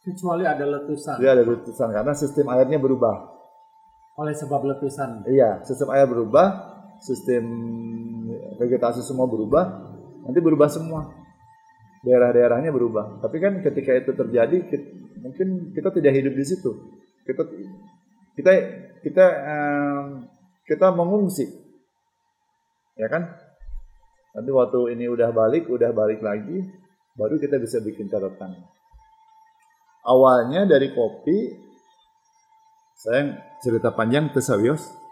Kecuali 0.03 0.43
ada 0.43 0.67
letusan. 0.67 1.15
Dia 1.15 1.31
ada 1.31 1.47
letusan 1.47 1.95
karena 1.95 2.11
sistem 2.11 2.51
airnya 2.51 2.75
berubah. 2.75 3.31
Oleh 4.19 4.35
sebab 4.35 4.61
letusan. 4.67 5.23
Iya, 5.25 5.63
sistem 5.63 5.89
air 5.95 6.05
berubah, 6.05 6.47
sistem 6.99 7.43
vegetasi 8.59 8.99
semua 8.99 9.25
berubah, 9.31 9.63
nanti 10.27 10.43
berubah 10.43 10.67
semua. 10.67 11.07
Daerah-daerahnya 12.03 12.75
berubah. 12.75 13.23
Tapi 13.23 13.39
kan 13.39 13.63
ketika 13.63 13.95
itu 13.95 14.11
terjadi, 14.11 14.67
kit- 14.67 14.91
mungkin 15.23 15.71
kita 15.71 15.87
tidak 15.95 16.13
hidup 16.19 16.35
di 16.35 16.45
situ. 16.45 16.71
Kita 17.23 17.41
kita 18.35 18.51
kita 19.07 19.25
em, 19.47 20.27
kita 20.67 20.91
mengungsi, 20.91 21.47
ya 22.97 23.07
kan? 23.09 23.29
Nanti 24.33 24.49
waktu 24.49 24.97
ini 24.97 25.05
udah 25.09 25.29
balik, 25.29 25.69
udah 25.69 25.93
balik 25.93 26.19
lagi, 26.25 26.65
baru 27.13 27.37
kita 27.37 27.61
bisa 27.61 27.77
bikin 27.81 28.09
catatan. 28.09 28.57
Awalnya 30.03 30.65
dari 30.65 30.91
kopi, 30.91 31.53
saya 32.97 33.37
cerita 33.61 33.93
panjang 33.93 34.33
tesawios 34.33 35.03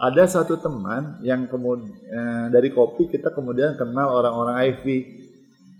ada 0.00 0.24
satu 0.24 0.56
teman 0.56 1.20
yang 1.20 1.44
kemudian 1.44 2.48
dari 2.48 2.72
kopi 2.72 3.12
kita 3.12 3.36
kemudian 3.36 3.76
kenal 3.76 4.16
orang-orang 4.16 4.72
IV. 4.72 4.84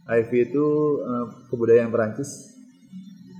IV 0.04 0.30
itu 0.36 0.66
eh, 1.00 1.26
kebudayaan 1.48 1.88
Perancis. 1.88 2.52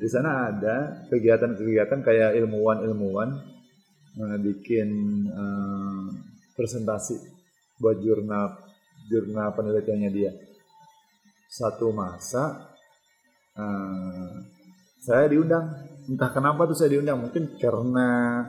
Di 0.01 0.09
sana 0.09 0.49
ada 0.49 1.05
kegiatan-kegiatan 1.13 2.01
kayak 2.01 2.33
ilmuwan-ilmuwan 2.41 3.29
eh, 4.25 4.37
bikin 4.41 4.89
eh, 5.29 6.07
presentasi 6.61 7.17
buat 7.81 7.97
jurnal 8.05 8.61
jurnal 9.09 9.57
penelitiannya 9.57 10.11
dia. 10.13 10.33
Satu 11.49 11.89
masa 11.97 12.77
eh, 13.57 14.31
saya 15.01 15.33
diundang, 15.33 15.65
entah 16.13 16.29
kenapa 16.29 16.69
tuh 16.69 16.77
saya 16.77 16.93
diundang, 16.93 17.25
mungkin 17.25 17.57
karena 17.57 18.45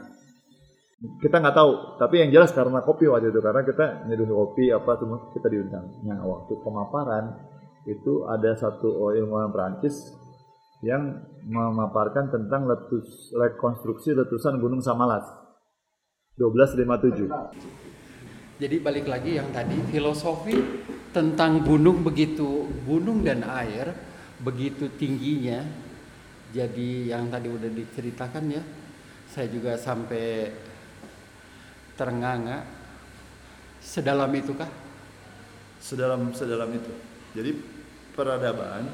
kita 1.23 1.39
nggak 1.39 1.55
tahu. 1.55 1.71
Tapi 1.97 2.27
yang 2.27 2.29
jelas 2.35 2.51
karena 2.51 2.83
kopi 2.83 3.07
waktu 3.07 3.31
itu 3.31 3.39
karena 3.39 3.63
kita 3.63 4.05
nyeduh 4.05 4.27
kopi 4.27 4.69
apa 4.69 4.99
semua 4.99 5.31
kita 5.31 5.47
diundang. 5.47 5.87
Nah 6.03 6.19
waktu 6.27 6.53
pemaparan 6.61 7.39
itu 7.89 8.27
ada 8.29 8.53
satu 8.53 9.09
ilmuwan 9.15 9.49
Prancis 9.49 10.13
yang 10.85 11.25
memaparkan 11.47 12.29
tentang 12.29 12.69
letus 12.69 13.33
rekonstruksi 13.33 14.13
letusan 14.13 14.61
Gunung 14.61 14.83
Samalas. 14.83 15.25
1257 16.37 17.90
Jadi 18.61 18.77
balik 18.77 19.09
lagi 19.09 19.41
yang 19.41 19.49
tadi 19.49 19.73
filosofi 19.89 20.53
tentang 21.09 21.65
gunung 21.65 22.05
begitu 22.05 22.69
gunung 22.85 23.25
dan 23.25 23.41
air 23.41 23.89
begitu 24.37 24.85
tingginya. 24.93 25.65
Jadi 26.53 27.09
yang 27.09 27.33
tadi 27.33 27.49
udah 27.49 27.71
diceritakan 27.73 28.53
ya. 28.53 28.61
Saya 29.25 29.49
juga 29.49 29.73
sampai 29.81 30.53
terengah-engah. 31.97 32.61
Sedalam 33.81 34.29
itu 34.37 34.53
kah? 34.53 34.69
sedalam 35.81 36.29
sedalam 36.37 36.69
itu 36.77 36.93
jadi 37.33 37.57
peradaban 38.13 38.85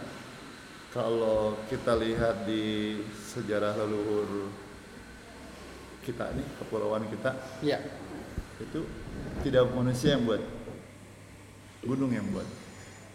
kalau 0.96 1.60
kita 1.68 2.00
lihat 2.00 2.48
di 2.48 2.96
sejarah 3.12 3.76
leluhur 3.76 4.48
kita 6.08 6.32
nih 6.32 6.48
kepulauan 6.64 7.04
kita 7.12 7.36
Ya. 7.60 7.84
itu 8.64 8.88
tidak 9.48 9.70
manusia 9.72 10.18
yang 10.18 10.28
buat. 10.28 10.44
Gunung 11.86 12.12
yang 12.12 12.28
buat. 12.34 12.48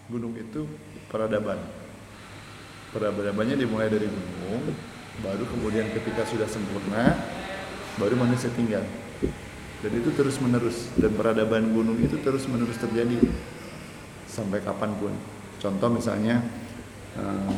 Gunung 0.09 0.32
itu 0.38 0.64
peradaban. 1.12 1.61
Peradabannya 2.92 3.56
dimulai 3.56 3.88
dari 3.88 4.09
gunung 4.09 4.73
baru 5.21 5.44
kemudian 5.44 5.92
ketika 5.92 6.25
sudah 6.25 6.49
sempurna 6.49 7.21
baru 8.00 8.16
manusia 8.16 8.49
tinggal. 8.56 8.85
Dan 9.82 9.92
itu 9.99 10.14
terus 10.14 10.38
menerus 10.38 10.88
dan 10.97 11.12
peradaban 11.12 11.68
gunung 11.75 11.99
itu 12.00 12.16
terus 12.23 12.49
menerus 12.49 12.80
terjadi. 12.80 13.18
Sampai 14.25 14.64
kapan 14.64 14.97
pun. 14.97 15.12
Contoh 15.61 15.92
misalnya 15.92 16.40
em, 17.18 17.52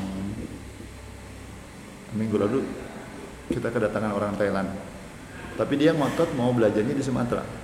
minggu 2.19 2.35
lalu 2.35 2.67
kita 3.53 3.71
kedatangan 3.71 4.19
orang 4.19 4.35
Thailand. 4.35 4.71
Tapi 5.55 5.75
dia 5.79 5.95
ngotot 5.95 6.35
mau 6.35 6.51
belajarnya 6.51 6.99
di 6.99 7.05
Sumatera 7.05 7.64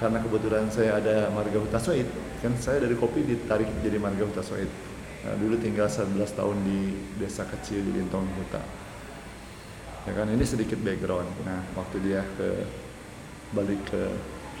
karena 0.00 0.18
kebetulan 0.20 0.66
saya 0.70 0.98
ada 0.98 1.28
marga 1.32 1.58
hutasoid 1.60 2.08
kan 2.40 2.52
saya 2.58 2.84
dari 2.84 2.94
kopi 2.94 3.24
ditarik 3.24 3.68
jadi 3.82 3.96
marga 3.98 4.28
hutasoid 4.28 4.70
nah, 5.24 5.34
dulu 5.38 5.58
tinggal 5.58 5.86
11 5.90 6.14
tahun 6.32 6.56
di 6.64 6.80
desa 7.18 7.46
kecil 7.46 7.84
di 7.84 8.00
Lintong 8.00 8.26
Huta 8.38 8.82
ya 10.06 10.12
kan 10.18 10.26
ini 10.30 10.42
sedikit 10.42 10.78
background. 10.82 11.30
Nah 11.46 11.62
waktu 11.78 11.96
dia 12.02 12.26
ke 12.34 12.66
balik 13.54 13.80
ke 13.86 14.02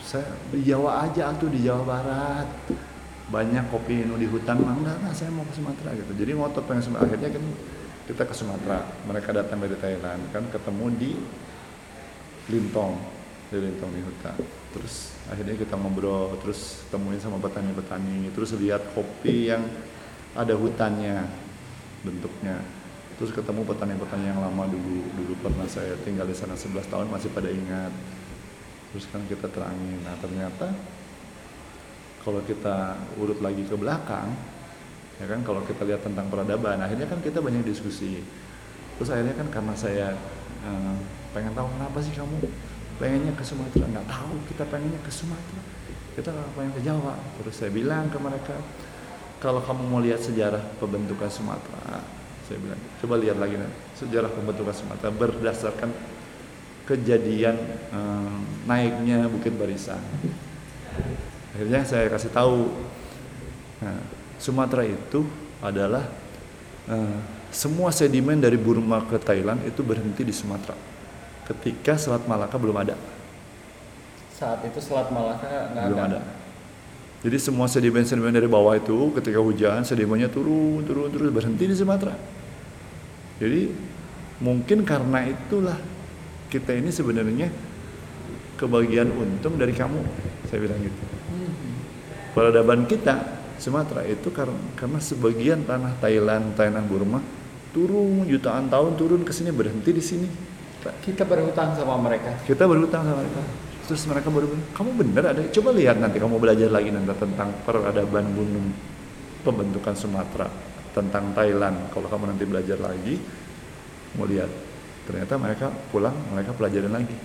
saya 0.02 0.26
di 0.50 0.66
Jawa 0.66 1.06
aja 1.06 1.34
tuh 1.34 1.50
di 1.50 1.62
Jawa 1.66 1.82
Barat. 1.82 2.48
Banyak 3.32 3.72
kopi 3.72 4.04
ini 4.04 4.12
di 4.20 4.28
hutan. 4.28 4.60
Mah 4.60 4.76
enggak, 4.76 4.96
enggak 5.00 5.14
saya 5.16 5.30
mau 5.32 5.46
ke 5.48 5.54
Sumatera 5.56 5.96
gitu. 5.96 6.12
Jadi 6.12 6.30
ngotot 6.36 6.64
pengen 6.68 6.84
Sumatera 6.84 7.06
akhirnya 7.08 7.30
kan 7.32 7.44
kita 8.04 8.22
ke 8.28 8.34
Sumatera. 8.36 8.78
Mereka 9.08 9.30
datang 9.32 9.58
dari 9.62 9.76
Thailand 9.78 10.22
kan 10.30 10.44
ketemu 10.52 10.86
di 11.00 11.10
Lintong 12.52 12.94
di 13.48 13.58
Lintong 13.62 13.90
di 13.94 14.02
hutan 14.04 14.36
terus 14.72 15.12
akhirnya 15.28 15.54
kita 15.54 15.76
ngobrol 15.76 16.34
terus 16.40 16.82
temuin 16.88 17.20
sama 17.20 17.38
petani-petani 17.38 18.32
terus 18.32 18.56
lihat 18.56 18.82
kopi 18.96 19.52
yang 19.52 19.62
ada 20.32 20.56
hutannya 20.56 21.28
bentuknya. 22.02 22.56
Terus 23.20 23.30
ketemu 23.30 23.62
petani-petani 23.62 24.32
yang 24.32 24.40
lama 24.42 24.66
dulu 24.66 25.04
dulu 25.14 25.32
pernah 25.44 25.68
saya 25.68 25.94
tinggal 26.02 26.26
di 26.26 26.34
sana 26.34 26.58
11 26.58 26.90
tahun 26.90 27.06
masih 27.12 27.30
pada 27.30 27.48
ingat. 27.52 27.92
Terus 28.92 29.04
kan 29.08 29.22
kita 29.28 29.46
terangin 29.48 30.00
nah 30.02 30.16
ternyata 30.18 30.68
kalau 32.22 32.40
kita 32.44 32.98
urut 33.18 33.38
lagi 33.42 33.66
ke 33.66 33.74
belakang 33.74 34.30
ya 35.18 35.26
kan 35.26 35.42
kalau 35.42 35.60
kita 35.66 35.82
lihat 35.84 36.02
tentang 36.02 36.30
peradaban 36.32 36.80
akhirnya 36.82 37.06
kan 37.06 37.20
kita 37.22 37.38
banyak 37.38 37.62
diskusi. 37.62 38.24
Terus 38.98 39.08
akhirnya 39.12 39.36
kan 39.38 39.48
karena 39.52 39.74
saya 39.76 40.16
eh, 40.66 40.94
pengen 41.36 41.52
tahu 41.54 41.68
kenapa 41.78 41.98
sih 42.02 42.12
kamu 42.16 42.36
pengennya 43.02 43.34
ke 43.34 43.42
Sumatera. 43.42 43.90
Nggak 43.90 44.06
tahu 44.06 44.34
kita 44.46 44.62
pengennya 44.70 45.00
ke 45.02 45.10
Sumatera. 45.10 45.62
Kita 46.14 46.30
pengen 46.54 46.72
ke 46.78 46.80
Jawa. 46.86 47.18
Terus 47.42 47.54
saya 47.58 47.74
bilang 47.74 48.06
ke 48.06 48.18
mereka 48.22 48.54
kalau 49.42 49.58
kamu 49.58 49.82
mau 49.90 49.98
lihat 49.98 50.22
sejarah 50.22 50.62
pembentukan 50.78 51.26
Sumatera 51.26 52.22
saya 52.46 52.58
bilang 52.62 52.78
coba 53.02 53.14
lihat 53.18 53.38
lagi 53.42 53.58
nih 53.58 53.70
sejarah 53.98 54.30
pembentukan 54.30 54.70
Sumatera 54.70 55.10
berdasarkan 55.10 55.90
kejadian 56.86 57.58
eh, 57.90 58.36
naiknya 58.70 59.26
Bukit 59.26 59.54
Barisan. 59.58 59.98
Akhirnya 61.56 61.82
saya 61.82 62.06
kasih 62.06 62.30
tahu 62.30 62.70
nah, 63.82 63.98
Sumatera 64.38 64.86
itu 64.86 65.26
adalah 65.58 66.06
eh, 66.86 67.18
semua 67.50 67.88
sedimen 67.90 68.38
dari 68.38 68.60
Burma 68.60 69.00
ke 69.10 69.18
Thailand 69.18 69.64
itu 69.66 69.80
berhenti 69.80 70.22
di 70.22 70.34
Sumatera 70.34 70.91
ketika 71.48 71.98
Selat 71.98 72.24
Malaka 72.30 72.54
belum 72.58 72.76
ada 72.78 72.94
Saat 74.32 74.66
itu 74.66 74.78
Selat 74.82 75.10
Malaka 75.14 75.70
nggak 75.70 75.84
belum 75.86 76.02
ada. 76.02 76.18
ada. 76.18 76.20
Jadi 77.22 77.38
semua 77.38 77.70
sedimen-sedimen 77.70 78.34
dari 78.34 78.50
bawah 78.50 78.74
itu 78.74 79.14
ketika 79.14 79.38
hujan 79.38 79.86
sedimennya 79.86 80.26
turun 80.26 80.82
turun 80.82 81.06
terus 81.14 81.30
berhenti 81.30 81.70
di 81.70 81.74
Sumatera. 81.78 82.18
Jadi 83.38 83.70
mungkin 84.42 84.82
karena 84.82 85.30
itulah 85.30 85.78
kita 86.50 86.74
ini 86.74 86.90
sebenarnya 86.90 87.46
kebagian 88.58 89.14
untung 89.14 89.54
dari 89.54 89.70
kamu, 89.70 90.02
saya 90.50 90.58
bilang 90.58 90.82
gitu. 90.82 91.02
Peradaban 92.34 92.90
kita 92.90 93.38
Sumatera 93.62 94.02
itu 94.02 94.34
karena, 94.34 94.58
karena 94.74 94.98
sebagian 94.98 95.62
tanah 95.62 95.94
Thailand, 96.02 96.58
Thailand 96.58 96.86
Burma 96.90 97.22
turun 97.70 98.26
jutaan 98.26 98.66
tahun 98.66 98.98
turun 98.98 99.22
ke 99.22 99.30
sini 99.30 99.54
berhenti 99.54 99.94
di 99.94 100.02
sini. 100.02 100.28
Kita 100.82 101.22
berhutang 101.22 101.78
sama 101.78 101.94
mereka. 102.00 102.34
Kita 102.42 102.66
berhutang 102.66 103.06
sama 103.06 103.22
mereka. 103.22 103.42
Terus 103.86 104.02
mereka 104.06 104.30
baru 104.30 104.46
bilang, 104.46 104.66
kamu 104.74 104.90
bener 104.94 105.24
ada. 105.26 105.42
Coba 105.50 105.70
lihat 105.74 105.98
nanti 105.98 106.22
kamu 106.22 106.38
belajar 106.38 106.70
lagi 106.70 106.90
nanti 106.94 107.12
tentang 107.18 107.50
peradaban 107.66 108.26
gunung 108.34 108.66
pembentukan 109.42 109.94
Sumatera 109.94 110.46
tentang 110.94 111.34
Thailand. 111.34 111.90
Kalau 111.90 112.06
kamu 112.06 112.34
nanti 112.34 112.44
belajar 112.46 112.78
lagi, 112.78 113.18
mau 114.16 114.26
lihat. 114.26 114.50
Ternyata 115.02 115.34
mereka 115.34 115.66
pulang, 115.90 116.14
mereka 116.30 116.54
pelajarin 116.54 116.94
lagi. 116.94 117.16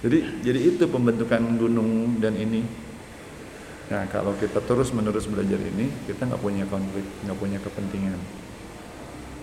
Jadi 0.00 0.40
jadi 0.46 0.60
itu 0.62 0.86
pembentukan 0.86 1.42
gunung 1.58 2.22
dan 2.22 2.38
ini. 2.38 2.62
Nah 3.90 4.06
kalau 4.06 4.32
kita 4.38 4.62
terus 4.62 4.94
menerus 4.94 5.26
belajar 5.26 5.58
ini, 5.58 5.90
kita 6.06 6.30
nggak 6.30 6.40
punya 6.40 6.64
konflik, 6.70 7.04
nggak 7.26 7.38
punya 7.38 7.58
kepentingan. 7.58 8.39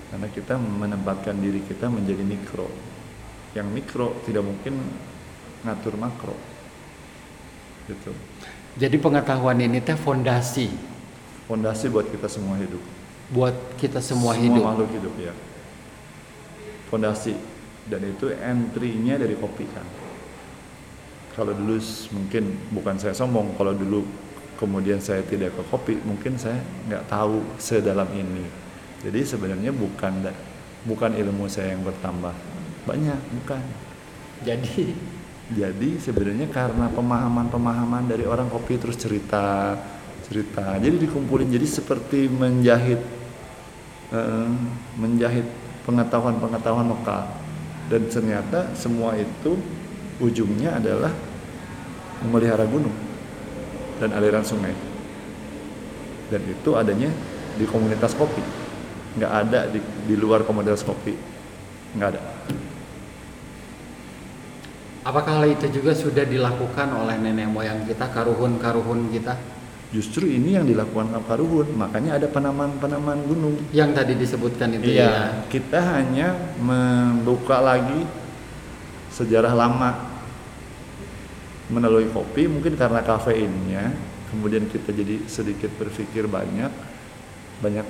Karena 0.07 0.27
kita 0.31 0.55
menempatkan 0.55 1.35
diri 1.39 1.59
kita 1.67 1.91
menjadi 1.91 2.23
mikro. 2.23 2.71
Yang 3.51 3.67
mikro 3.71 4.07
tidak 4.23 4.43
mungkin 4.47 4.79
ngatur 5.67 5.99
makro. 5.99 6.35
Gitu. 7.87 8.11
Jadi 8.77 8.95
pengetahuan 8.99 9.57
ini 9.57 9.81
teh 9.81 9.97
fondasi 9.97 10.69
Fondasi 11.47 11.87
buat 11.87 12.11
kita 12.11 12.27
semua 12.27 12.59
hidup. 12.59 12.83
buat 13.27 13.55
kita 13.79 13.99
semua, 14.03 14.35
hidup. 14.35 14.63
makhluk 14.63 14.91
hidup 14.91 15.15
ya. 15.19 15.35
Fondasi 16.91 17.35
dan 17.87 18.03
itu 18.03 18.31
entry-nya 18.31 19.15
dari 19.15 19.35
kopi 19.35 19.63
kan. 19.71 19.83
Kalau 21.35 21.55
dulu 21.55 21.79
mungkin 22.15 22.55
bukan 22.75 22.95
saya 22.99 23.15
sombong, 23.15 23.55
kalau 23.55 23.71
dulu 23.71 24.03
kemudian 24.59 24.99
saya 24.99 25.23
tidak 25.23 25.55
ke 25.55 25.63
kopi, 25.71 25.95
mungkin 26.03 26.35
saya 26.35 26.59
nggak 26.87 27.07
tahu 27.07 27.43
sedalam 27.59 28.07
ini. 28.11 28.66
Jadi 29.05 29.19
sebenarnya 29.25 29.69
bukan 29.75 30.25
bukan 30.87 31.11
ilmu 31.13 31.45
saya 31.51 31.75
yang 31.75 31.83
bertambah 31.85 32.33
banyak, 32.87 33.19
bukan. 33.43 33.61
Jadi 34.41 34.95
Jadi 35.47 35.95
sebenarnya 36.03 36.51
karena 36.51 36.91
pemahaman-pemahaman 36.91 38.11
dari 38.11 38.27
orang 38.27 38.51
kopi 38.51 38.75
terus 38.75 38.99
cerita, 38.99 39.79
cerita. 40.27 40.75
Jadi 40.75 41.07
dikumpulin 41.07 41.47
jadi 41.47 41.63
seperti 41.63 42.27
menjahit 42.27 42.99
eh, 44.11 44.51
menjahit 44.99 45.47
pengetahuan-pengetahuan 45.87 46.91
lokal. 46.91 47.31
Dan 47.87 48.11
ternyata 48.11 48.75
semua 48.75 49.15
itu 49.15 49.55
ujungnya 50.19 50.75
adalah 50.75 51.15
memelihara 52.27 52.67
gunung 52.67 52.91
dan 54.03 54.11
aliran 54.19 54.43
sungai. 54.43 54.75
Dan 56.27 56.43
itu 56.43 56.75
adanya 56.75 57.07
di 57.55 57.63
komunitas 57.63 58.11
kopi. 58.19 58.66
Nggak 59.17 59.31
ada 59.33 59.59
di, 59.67 59.79
di 59.81 60.15
luar 60.15 60.45
komunitas 60.45 60.85
kopi. 60.85 61.13
Nggak 61.97 62.09
ada. 62.13 62.21
apakah 65.07 65.39
hal 65.39 65.47
itu 65.47 65.79
juga 65.79 65.95
sudah 65.95 66.27
dilakukan 66.27 66.91
oleh 66.91 67.15
nenek 67.15 67.47
moyang 67.47 67.87
kita, 67.87 68.11
karuhun-karuhun 68.11 69.07
kita 69.07 69.39
Justru 69.87 70.27
ini 70.27 70.59
yang 70.59 70.67
dilakukan 70.67 71.15
Karuhun, 71.23 71.71
makanya 71.79 72.19
ada 72.19 72.27
penaman-penaman 72.27 73.23
gunung. 73.23 73.55
yang 73.71 73.95
tadi 73.95 74.19
disebutkan 74.19 74.75
itu 74.75 74.99
Iya, 74.99 75.07
ya. 75.07 75.13
kita 75.47 75.79
hanya 75.79 76.35
membuka 76.59 77.63
lagi 77.63 78.03
sejarah 79.15 79.55
lama 79.55 79.95
melalui 81.71 82.11
kopi, 82.11 82.51
mungkin 82.51 82.75
karena 82.75 82.99
kafeinnya, 82.99 83.95
kemudian 84.27 84.67
kita 84.67 84.91
jadi 84.91 85.23
sedikit 85.23 85.71
berpikir 85.79 86.27
banyak, 86.27 86.71
banyak 87.63 87.87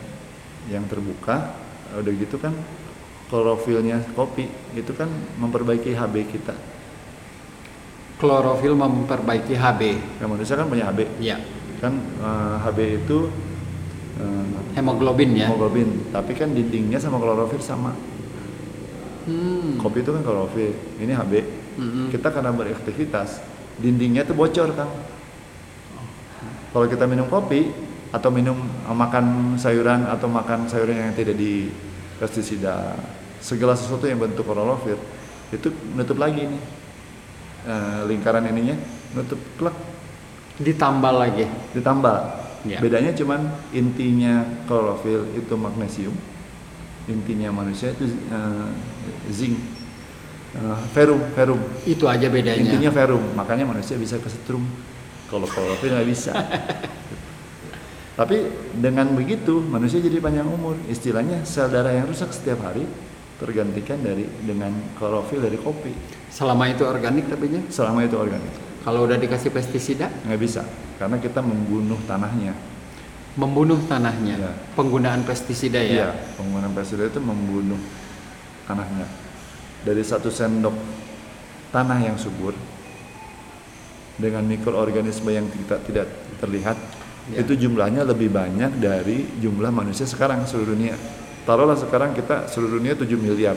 yang 0.68 0.84
terbuka, 0.88 1.56
udah 1.96 2.14
gitu 2.14 2.36
kan 2.38 2.54
klorofilnya 3.28 4.04
kopi 4.16 4.48
itu 4.76 4.92
kan 4.96 5.12
memperbaiki 5.40 5.92
HB 5.92 6.16
kita. 6.32 6.56
Klorofil 8.18 8.74
memperbaiki 8.74 9.54
HB. 9.54 9.82
Ya, 10.18 10.26
manusia 10.26 10.56
kan 10.58 10.66
punya 10.66 10.90
HB, 10.90 11.22
Ya, 11.22 11.38
kan 11.78 11.94
eh, 12.02 12.56
HB 12.66 12.80
itu 13.06 13.30
eh, 14.18 14.46
hemoglobin 14.80 15.38
ya. 15.38 15.52
hemoglobin, 15.52 16.10
tapi 16.10 16.34
kan 16.34 16.50
dindingnya 16.56 16.98
sama 16.98 17.22
klorofil 17.22 17.62
sama. 17.62 17.94
Hmm. 19.28 19.76
Kopi 19.78 20.02
itu 20.02 20.12
kan 20.16 20.24
klorofil, 20.24 20.72
ini 21.04 21.14
HB. 21.14 21.34
Mm-mm. 21.78 22.06
Kita 22.10 22.34
karena 22.34 22.50
beraktivitas, 22.50 23.38
dindingnya 23.78 24.26
tuh 24.26 24.34
bocor 24.34 24.74
kan. 24.74 24.90
Kalau 26.74 26.88
kita 26.90 27.06
minum 27.06 27.30
kopi 27.30 27.70
atau 28.10 28.30
minum 28.30 28.58
eh, 28.58 28.96
makan 28.96 29.56
sayuran 29.56 30.08
atau 30.08 30.28
makan 30.28 30.68
sayuran 30.68 30.96
yang 30.96 31.16
tidak 31.16 31.36
di 31.36 31.70
pestisida, 32.18 32.98
segala 33.38 33.78
sesuatu 33.78 34.10
yang 34.10 34.18
bentuk 34.18 34.44
klorofil 34.44 34.98
itu 35.50 35.68
nutup 35.94 36.18
lagi 36.18 36.44
nih 36.48 36.64
Eh, 37.68 38.02
lingkaran 38.08 38.48
ininya 38.48 38.80
nutup 39.12 39.36
klek 39.60 39.76
Ditambal 40.56 41.20
lagi. 41.20 41.44
ditambal. 41.76 42.16
Ya. 42.64 42.80
Bedanya 42.80 43.12
cuman 43.12 43.44
intinya 43.70 44.42
klorofil 44.66 45.36
itu 45.36 45.52
magnesium, 45.60 46.16
intinya 47.06 47.52
manusia 47.52 47.92
itu 47.92 48.08
eh, 48.08 48.68
zinc, 49.30 49.60
Eh, 50.58 50.80
ferrum, 50.96 51.20
ferrum. 51.36 51.60
Itu 51.84 52.08
aja 52.08 52.32
bedanya. 52.32 52.58
Intinya 52.58 52.90
ferrum, 52.90 53.22
makanya 53.36 53.68
manusia 53.68 54.00
bisa 54.00 54.16
kesetrum. 54.18 54.64
Kalau 55.28 55.44
klorofil 55.46 55.92
nggak 55.92 56.08
bisa. 56.08 56.32
Tapi 58.18 58.38
dengan 58.74 59.14
begitu 59.14 59.62
manusia 59.62 60.02
jadi 60.02 60.18
panjang 60.18 60.50
umur. 60.50 60.74
Istilahnya 60.90 61.46
sel 61.46 61.70
darah 61.70 61.94
yang 61.94 62.10
rusak 62.10 62.34
setiap 62.34 62.66
hari 62.66 62.82
tergantikan 63.38 64.02
dari 64.02 64.26
dengan 64.42 64.74
klorofil 64.98 65.46
dari 65.46 65.62
kopi. 65.62 65.94
Selama 66.34 66.66
itu 66.66 66.82
organik 66.82 67.30
tapi 67.30 67.54
nya 67.54 67.62
Selama 67.70 68.02
itu 68.02 68.18
organik. 68.18 68.50
Kalau 68.82 69.06
udah 69.06 69.22
dikasih 69.22 69.54
pestisida, 69.54 70.10
nggak 70.26 70.42
bisa 70.42 70.66
karena 70.98 71.22
kita 71.22 71.40
membunuh 71.46 71.98
tanahnya. 72.10 72.58
membunuh 73.38 73.78
tanahnya. 73.86 74.34
Iya. 74.42 74.52
Penggunaan 74.74 75.22
pestisida 75.22 75.78
Iya, 75.78 76.10
ya. 76.10 76.34
penggunaan 76.42 76.74
pestisida 76.74 77.06
itu 77.06 77.22
membunuh 77.22 77.78
tanahnya. 78.66 79.06
Dari 79.86 80.02
satu 80.02 80.34
sendok 80.34 80.74
tanah 81.70 82.02
yang 82.02 82.18
subur 82.18 82.58
dengan 84.18 84.42
mikroorganisme 84.42 85.30
yang 85.30 85.46
kita 85.54 85.78
tidak 85.86 86.10
terlihat, 86.42 86.82
Ya. 87.28 87.44
itu 87.44 87.68
jumlahnya 87.68 88.08
lebih 88.08 88.32
banyak 88.32 88.80
dari 88.80 89.28
jumlah 89.44 89.68
manusia 89.68 90.08
sekarang 90.08 90.48
seluruh 90.48 90.72
dunia. 90.72 90.96
Taruhlah 91.44 91.76
sekarang 91.76 92.16
kita 92.16 92.48
seluruh 92.48 92.80
dunia 92.80 92.96
7 92.96 93.04
miliar. 93.20 93.56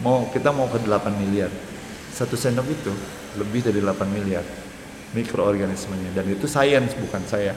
Mau 0.00 0.32
kita 0.32 0.48
mau 0.52 0.68
ke 0.72 0.80
8 0.80 1.20
miliar. 1.20 1.52
Satu 2.12 2.36
sendok 2.36 2.64
itu 2.72 2.92
lebih 3.36 3.60
dari 3.60 3.80
8 3.84 4.08
miliar 4.08 4.44
mikroorganismenya 5.10 6.14
dan 6.14 6.26
itu 6.30 6.46
sains 6.46 6.94
bukan 6.96 7.22
saya. 7.26 7.54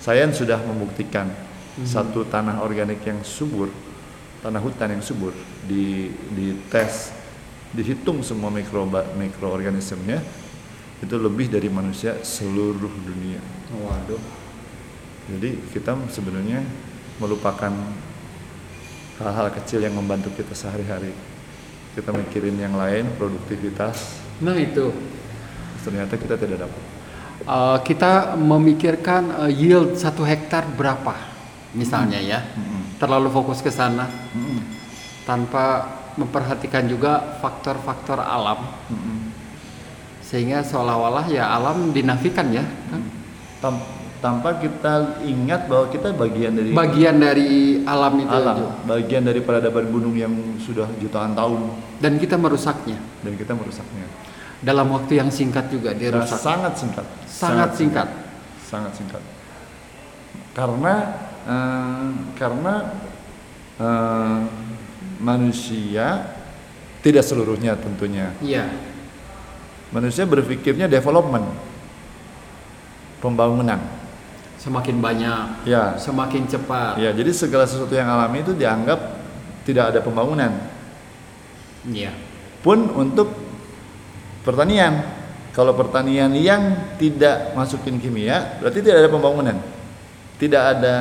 Sains 0.00 0.38
sudah 0.38 0.60
membuktikan 0.62 1.28
satu 1.84 2.24
tanah 2.24 2.64
organik 2.64 3.04
yang 3.04 3.20
subur, 3.20 3.68
tanah 4.40 4.60
hutan 4.64 4.96
yang 4.96 5.04
subur 5.04 5.36
di 5.68 6.08
di 6.32 6.56
tes 6.72 7.12
dihitung 7.76 8.24
semua 8.24 8.48
mikroba 8.48 9.04
mikroorganismenya 9.18 10.22
itu 11.04 11.16
lebih 11.20 11.52
dari 11.52 11.68
manusia 11.68 12.16
seluruh 12.24 12.92
dunia. 13.04 13.40
Waduh. 13.76 14.45
Jadi 15.26 15.50
kita 15.74 15.98
sebenarnya 16.10 16.62
melupakan 17.18 17.72
hal-hal 19.18 19.48
kecil 19.58 19.82
yang 19.82 19.96
membantu 19.96 20.30
kita 20.36 20.54
sehari-hari. 20.54 21.10
Kita 21.96 22.12
mikirin 22.12 22.60
yang 22.60 22.76
lain, 22.76 23.08
produktivitas, 23.16 24.26
Nah 24.36 24.56
itu 24.60 24.92
ternyata 25.80 26.18
kita 26.18 26.34
tidak 26.36 26.68
dapat. 26.68 26.82
Uh, 27.46 27.78
kita 27.86 28.34
memikirkan 28.34 29.46
uh, 29.46 29.50
yield 29.52 29.96
satu 29.96 30.26
hektar 30.26 30.66
berapa, 30.76 31.14
misalnya 31.72 32.18
ya. 32.20 32.42
Mm-mm. 32.42 32.98
Terlalu 33.00 33.28
fokus 33.32 33.62
ke 33.62 33.70
sana 33.70 34.08
Mm-mm. 34.34 34.60
tanpa 35.24 35.94
memperhatikan 36.16 36.88
juga 36.88 37.38
faktor-faktor 37.38 38.18
alam, 38.18 38.66
Mm-mm. 38.90 39.30
sehingga 40.24 40.64
seolah-olah 40.64 41.28
ya 41.30 41.48
alam 41.48 41.92
dinafikan 41.94 42.50
ya. 42.50 42.64
kan? 42.92 43.02
Tanpa 44.26 44.58
kita 44.58 45.22
ingat 45.22 45.70
bahwa 45.70 45.86
kita 45.86 46.10
bagian 46.10 46.58
dari 46.58 46.74
Bagian 46.74 47.14
dari 47.22 47.78
alam 47.86 48.18
itu 48.18 48.34
alam, 48.34 48.56
juga. 48.58 48.74
bagian 48.98 49.22
dari 49.22 49.38
peradaban 49.38 49.86
gunung 49.86 50.18
yang 50.18 50.34
sudah 50.58 50.90
jutaan 50.98 51.38
tahun 51.38 51.70
dan 52.02 52.18
kita 52.18 52.34
merusaknya 52.34 52.98
dan 53.22 53.38
kita 53.38 53.54
merusaknya. 53.54 54.02
dalam 54.66 54.90
waktu 54.90 55.22
yang 55.22 55.30
singkat 55.30 55.70
juga 55.70 55.94
dirusak. 55.94 56.42
sangat 56.42 56.74
singkat. 56.74 57.06
Sangat 57.30 57.70
singkat. 57.78 58.08
Sangat 58.66 58.92
singkat. 58.98 59.22
Karena 60.50 60.94
eh, 61.46 62.08
karena 62.34 62.74
eh, 63.78 64.38
manusia 65.22 66.34
tidak 66.98 67.22
seluruhnya 67.22 67.78
tentunya. 67.78 68.34
Iya. 68.42 68.74
Manusia 69.94 70.26
berpikirnya 70.26 70.90
development, 70.90 71.46
pembangunan. 73.22 73.78
Semakin 74.66 74.98
banyak, 74.98 75.62
Ya, 75.62 75.94
semakin 75.94 76.42
cepat. 76.50 76.98
ya. 76.98 77.14
Jadi 77.14 77.30
segala 77.30 77.62
sesuatu 77.62 77.94
yang 77.94 78.10
alami 78.10 78.42
itu 78.42 78.50
dianggap 78.50 78.98
tidak 79.62 79.94
ada 79.94 80.02
pembangunan. 80.02 80.50
Iya. 81.86 82.10
Pun 82.66 82.90
untuk 82.90 83.30
pertanian. 84.42 85.06
Kalau 85.54 85.70
pertanian 85.72 86.34
yang 86.34 86.74
tidak 86.98 87.54
masukin 87.54 87.96
kimia, 87.96 88.58
berarti 88.60 88.82
tidak 88.82 89.06
ada 89.06 89.10
pembangunan. 89.10 89.56
Tidak 90.36 90.62
ada 90.76 90.96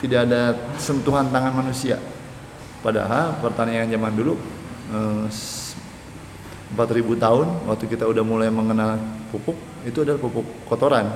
tidak 0.00 0.20
ada 0.26 0.42
sentuhan 0.74 1.28
tangan 1.28 1.52
manusia. 1.54 2.00
Padahal 2.80 3.36
pertanian 3.38 3.86
zaman 3.86 4.16
dulu 4.16 4.34
eh, 4.90 5.24
s- 5.28 5.76
4000 6.72 7.14
tahun 7.14 7.46
waktu 7.68 7.84
kita 7.86 8.08
udah 8.08 8.24
mulai 8.24 8.48
mengenal 8.48 8.96
pupuk, 9.28 9.54
itu 9.84 10.00
adalah 10.00 10.16
pupuk 10.18 10.48
kotoran. 10.64 11.12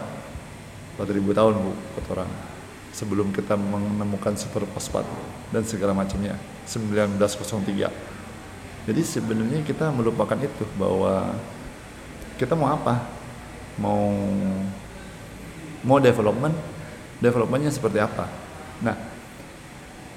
4000 0.97 1.39
tahun 1.39 1.55
bu 1.59 1.73
kotoran. 1.99 2.31
Sebelum 2.95 3.35
kita 3.35 3.59
menemukan 3.59 4.39
super 4.39 4.63
fosfat 4.71 5.03
dan 5.51 5.67
segala 5.67 5.91
macamnya 5.91 6.39
1903. 6.63 7.91
Jadi 8.85 9.03
sebenarnya 9.03 9.67
kita 9.67 9.91
melupakan 9.91 10.39
itu 10.39 10.63
bahwa 10.79 11.35
kita 12.39 12.55
mau 12.55 12.71
apa? 12.71 13.03
Mau 13.83 14.15
mau 15.83 15.99
development, 15.99 16.55
developmentnya 17.19 17.75
seperti 17.75 17.99
apa? 17.99 18.31
Nah, 18.79 18.95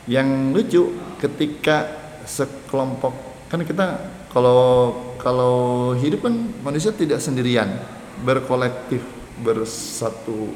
yang 0.05 0.53
lucu 0.53 0.93
ketika 1.17 1.89
sekelompok 2.27 3.11
kan 3.47 3.63
kita 3.63 3.97
kalau 4.31 4.91
kalau 5.17 5.55
hidup 5.95 6.27
kan 6.27 6.35
manusia 6.61 6.91
tidak 6.91 7.23
sendirian, 7.23 7.79
berkolektif, 8.21 9.01
bersatu 9.41 10.53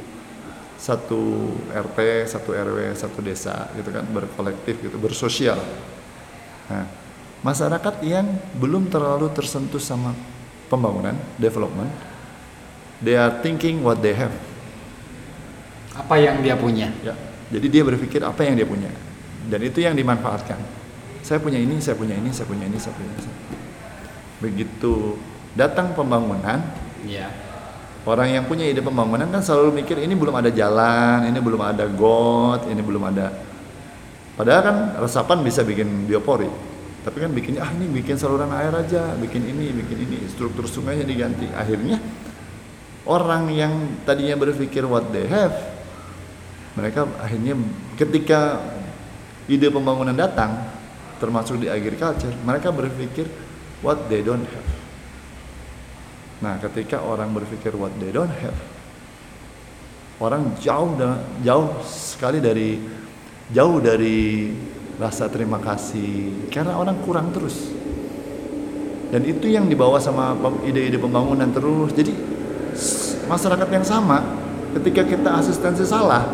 satu 0.81 1.53
RT, 1.69 2.25
satu 2.25 2.57
RW, 2.57 2.97
satu 2.97 3.21
desa 3.21 3.69
gitu 3.77 3.93
kan, 3.93 4.01
berkolektif 4.09 4.81
gitu, 4.81 4.97
bersosial. 4.97 5.61
Nah, 6.65 6.89
masyarakat 7.45 8.01
yang 8.01 8.25
belum 8.57 8.89
terlalu 8.89 9.29
tersentuh 9.29 9.77
sama 9.77 10.17
pembangunan, 10.73 11.13
development, 11.37 11.93
they 12.97 13.13
are 13.13 13.29
thinking 13.45 13.85
what 13.85 14.01
they 14.01 14.17
have. 14.17 14.33
Apa 15.93 16.17
yang 16.17 16.41
dia 16.41 16.57
punya? 16.57 16.89
Ya, 17.05 17.13
jadi 17.53 17.67
dia 17.69 17.83
berpikir 17.85 18.25
apa 18.25 18.41
yang 18.41 18.57
dia 18.57 18.65
punya, 18.65 18.89
dan 19.53 19.61
itu 19.61 19.85
yang 19.85 19.93
dimanfaatkan. 19.93 20.57
Saya 21.21 21.37
punya 21.37 21.61
ini, 21.61 21.77
saya 21.77 21.93
punya 21.93 22.17
ini, 22.17 22.33
saya 22.33 22.49
punya 22.49 22.65
ini, 22.65 22.81
saya 22.81 22.97
punya 22.97 23.13
ini. 23.13 23.29
Begitu 24.41 25.21
datang 25.53 25.93
pembangunan, 25.93 26.57
Iya. 27.01 27.50
Orang 28.05 28.33
yang 28.33 28.43
punya 28.49 28.65
ide 28.65 28.81
pembangunan 28.81 29.29
kan 29.29 29.41
selalu 29.45 29.83
mikir 29.83 30.01
ini 30.01 30.17
belum 30.17 30.33
ada 30.33 30.49
jalan, 30.49 31.29
ini 31.29 31.37
belum 31.37 31.61
ada 31.61 31.85
got, 31.85 32.65
ini 32.65 32.81
belum 32.81 33.03
ada. 33.13 33.29
Padahal 34.33 34.61
kan 34.65 34.77
resapan 34.97 35.45
bisa 35.45 35.61
bikin 35.61 36.09
biopori, 36.09 36.49
tapi 37.05 37.17
kan 37.21 37.29
bikinnya 37.29 37.61
ah 37.61 37.71
ini 37.77 37.85
bikin 38.01 38.17
saluran 38.17 38.49
air 38.57 38.73
aja, 38.73 39.13
bikin 39.21 39.45
ini, 39.45 39.69
bikin 39.69 39.97
ini, 40.07 40.17
struktur 40.31 40.65
sungainya 40.65 41.05
diganti. 41.05 41.45
Akhirnya 41.53 42.01
orang 43.05 43.53
yang 43.53 44.01
tadinya 44.01 44.33
berpikir 44.33 44.81
what 44.89 45.13
they 45.13 45.29
have, 45.29 45.53
mereka 46.73 47.05
akhirnya 47.21 47.53
ketika 47.99 48.65
ide 49.45 49.69
pembangunan 49.69 50.17
datang, 50.17 50.57
termasuk 51.21 51.61
di 51.61 51.69
agriculture, 51.69 52.33
mereka 52.41 52.73
berpikir 52.73 53.29
what 53.85 54.09
they 54.09 54.25
don't 54.25 54.45
have. 54.49 54.69
Nah, 56.41 56.57
ketika 56.57 56.97
orang 57.05 57.29
berpikir 57.37 57.77
what 57.77 57.93
they 58.01 58.09
don't 58.09 58.33
have, 58.33 58.57
orang 60.17 60.57
jauh 60.57 60.97
da- 60.97 61.21
jauh 61.45 61.69
sekali 61.85 62.41
dari 62.41 62.81
jauh 63.53 63.77
dari 63.77 64.49
rasa 64.97 65.29
terima 65.29 65.61
kasih 65.61 66.49
karena 66.49 66.77
orang 66.77 66.97
kurang 67.05 67.29
terus. 67.29 67.69
Dan 69.13 69.21
itu 69.27 69.53
yang 69.53 69.69
dibawa 69.69 70.01
sama 70.01 70.33
ide-ide 70.65 70.97
pembangunan 70.97 71.49
terus. 71.53 71.93
Jadi 71.93 72.13
masyarakat 73.29 73.69
yang 73.69 73.85
sama 73.85 74.23
ketika 74.81 75.03
kita 75.05 75.29
asistensi 75.35 75.83
salah 75.83 76.25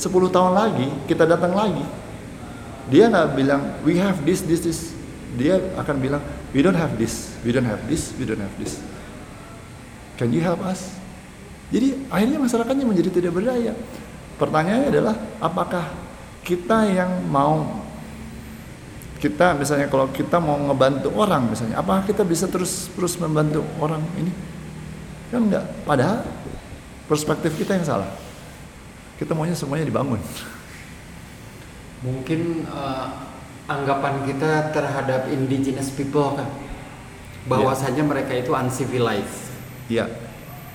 10 0.00 0.08
tahun 0.32 0.52
lagi 0.56 0.88
kita 1.04 1.28
datang 1.28 1.52
lagi 1.52 1.84
dia 2.88 3.06
nggak 3.12 3.36
bilang 3.36 3.62
we 3.84 4.00
have 4.00 4.16
this 4.24 4.40
this 4.44 4.64
this 4.64 4.96
dia 5.36 5.60
akan 5.76 6.00
bilang 6.00 6.22
we 6.56 6.64
don't 6.64 6.76
have 6.76 6.96
this 6.96 7.36
we 7.44 7.52
don't 7.52 7.68
have 7.68 7.80
this 7.84 8.16
we 8.16 8.24
don't 8.24 8.40
have 8.40 8.52
this 8.56 8.80
Can 10.20 10.36
you 10.36 10.44
help 10.44 10.60
us? 10.60 11.00
Jadi 11.72 11.96
akhirnya 12.12 12.36
masyarakatnya 12.44 12.84
menjadi 12.84 13.08
tidak 13.08 13.32
berdaya. 13.40 13.72
Pertanyaannya 14.36 14.92
adalah 14.92 15.16
apakah 15.40 15.96
kita 16.44 16.92
yang 16.92 17.24
mau 17.24 17.80
kita 19.16 19.56
misalnya 19.56 19.88
kalau 19.88 20.12
kita 20.12 20.36
mau 20.36 20.60
ngebantu 20.60 21.08
orang 21.16 21.48
misalnya, 21.48 21.80
apakah 21.80 22.04
kita 22.04 22.20
bisa 22.20 22.44
terus 22.52 22.92
terus 22.92 23.16
membantu 23.16 23.64
orang 23.80 24.04
ini? 24.20 24.28
Kan 25.32 25.48
enggak. 25.48 25.64
Padahal 25.88 26.20
perspektif 27.08 27.56
kita 27.56 27.80
yang 27.80 27.88
salah. 27.88 28.12
Kita 29.16 29.32
maunya 29.32 29.56
semuanya 29.56 29.88
dibangun. 29.88 30.20
Mungkin 32.04 32.68
eh, 32.68 33.06
anggapan 33.72 34.28
kita 34.28 34.68
terhadap 34.76 35.32
indigenous 35.32 35.88
people 35.88 36.36
kan, 36.36 36.48
bahwasanya 37.48 38.04
mereka 38.04 38.36
itu 38.36 38.52
uncivilized. 38.52 39.49
Iya. 39.90 40.06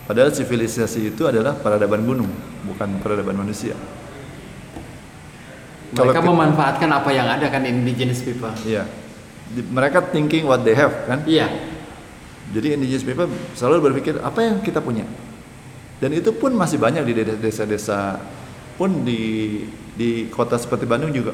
Padahal 0.06 0.30
sivilisasi 0.30 1.16
itu 1.16 1.24
adalah 1.26 1.58
peradaban 1.58 2.06
gunung, 2.06 2.30
bukan 2.68 3.02
peradaban 3.02 3.42
manusia. 3.42 3.74
Kalau 5.96 6.12
Mereka 6.12 6.22
kita- 6.22 6.30
memanfaatkan 6.30 6.90
apa 6.92 7.10
yang 7.16 7.28
ada 7.32 7.48
kan 7.48 7.64
indigenous 7.64 8.20
people. 8.22 8.52
Iya. 8.68 8.86
Mereka 9.56 10.12
thinking 10.12 10.44
what 10.46 10.62
they 10.62 10.76
have 10.76 10.94
kan. 11.08 11.24
Iya. 11.24 11.48
Jadi 12.52 12.78
indigenous 12.78 13.02
people 13.02 13.26
selalu 13.56 13.90
berpikir 13.90 14.20
apa 14.20 14.44
yang 14.44 14.60
kita 14.62 14.84
punya. 14.84 15.08
Dan 15.98 16.12
itu 16.12 16.36
pun 16.36 16.52
masih 16.54 16.78
banyak 16.78 17.02
di 17.08 17.14
desa-desa 17.40 18.20
pun 18.76 19.08
di 19.08 19.64
di 19.96 20.28
kota 20.28 20.60
seperti 20.60 20.84
Bandung 20.84 21.16
juga 21.16 21.32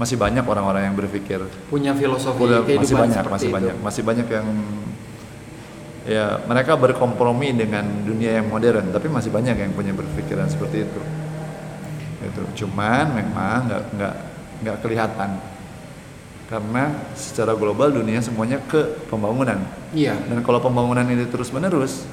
masih 0.00 0.16
banyak 0.16 0.40
orang-orang 0.40 0.88
yang 0.88 0.96
berpikir 0.96 1.44
punya 1.68 1.92
filosofi 1.92 2.40
masih 2.72 2.96
banyak 2.96 3.20
seperti 3.20 3.34
masih 3.36 3.48
itu. 3.50 3.52
banyak 3.52 3.74
masih 3.84 4.02
banyak 4.06 4.26
yang 4.32 4.46
ya 6.08 6.40
mereka 6.48 6.72
berkompromi 6.80 7.52
dengan 7.52 7.84
dunia 8.00 8.40
yang 8.40 8.48
modern 8.48 8.88
tapi 8.88 9.12
masih 9.12 9.28
banyak 9.28 9.60
yang 9.60 9.76
punya 9.76 9.92
berpikiran 9.92 10.48
seperti 10.48 10.88
itu. 10.88 11.00
Itu 12.24 12.42
cuman 12.64 13.12
memang 13.12 13.68
nggak 13.68 13.82
nggak 13.92 14.14
nggak 14.64 14.76
kelihatan. 14.80 15.36
Karena 16.48 16.96
secara 17.12 17.52
global 17.52 17.92
dunia 17.92 18.24
semuanya 18.24 18.56
ke 18.64 19.04
pembangunan. 19.12 19.60
Iya. 19.92 20.16
dan 20.16 20.40
kalau 20.40 20.64
pembangunan 20.64 21.04
ini 21.04 21.28
terus 21.28 21.52
menerus 21.52 22.08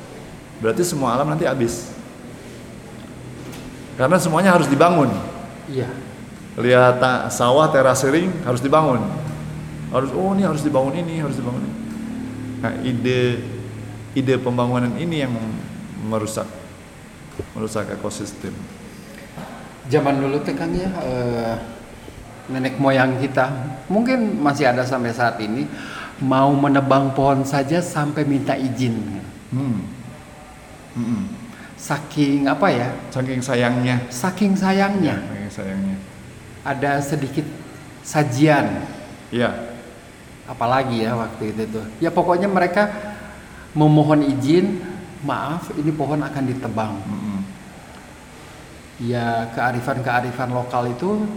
berarti 0.59 0.83
semua 0.83 1.15
alam 1.15 1.31
nanti 1.31 1.47
habis. 1.47 1.87
Karena 3.95 4.19
semuanya 4.19 4.51
harus 4.59 4.67
dibangun. 4.67 5.07
Iya. 5.71 5.87
lihat 6.55 6.99
sawah 7.31 7.71
terasering 7.71 8.31
harus 8.43 8.59
dibangun. 8.59 8.99
Harus 9.91 10.11
oh 10.11 10.35
ini 10.35 10.43
harus 10.43 10.63
dibangun 10.63 10.99
ini 10.99 11.23
harus 11.23 11.39
dibangun 11.39 11.63
ini. 11.63 11.75
Nah 12.59 12.71
ide 12.83 13.54
ide 14.15 14.39
pembangunan 14.39 14.95
ini 14.95 15.27
yang 15.27 15.35
merusak 16.07 16.47
merusak 17.51 17.91
ekosistem 17.91 18.55
Zaman 19.85 20.17
dulu 20.17 20.41
tuh 20.41 20.57
Kang 20.57 20.73
ya 20.73 20.89
eh, 20.89 21.55
nenek 22.49 22.81
moyang 22.81 23.21
kita 23.21 23.53
mungkin 23.85 24.41
masih 24.41 24.65
ada 24.65 24.81
sampai 24.81 25.13
saat 25.13 25.37
ini 25.37 25.69
mau 26.23 26.49
menebang 26.55 27.13
pohon 27.13 27.43
saja 27.43 27.83
sampai 27.83 28.23
minta 28.25 28.55
izin. 28.55 28.97
hmm. 29.53 29.77
Mm-mm. 30.95 31.21
Saking 31.75 32.47
apa 32.47 32.71
ya? 32.71 32.87
saking 33.11 33.43
sayangnya 33.43 33.99
Saking 34.07 34.55
sayangnya 34.55 35.19
saking 35.21 35.51
sayangnya 35.51 35.97
ada 36.65 36.97
sedikit 37.03 37.45
sajian 38.01 38.81
iya 39.29 39.75
apalagi 40.49 41.05
ya 41.05 41.13
waktu 41.13 41.53
itu 41.53 41.63
tuh. 41.69 41.85
Ya 42.01 42.09
pokoknya 42.09 42.49
mereka 42.49 42.89
memohon 43.75 44.23
izin, 44.23 44.79
maaf 45.27 45.69
ini 45.75 45.91
pohon 45.91 46.23
akan 46.23 46.43
ditebang. 46.47 46.93
Mm-mm. 46.95 47.39
ya 48.95 49.51
kearifan-kearifan 49.51 50.55
lokal 50.55 50.87
itu 50.95 51.27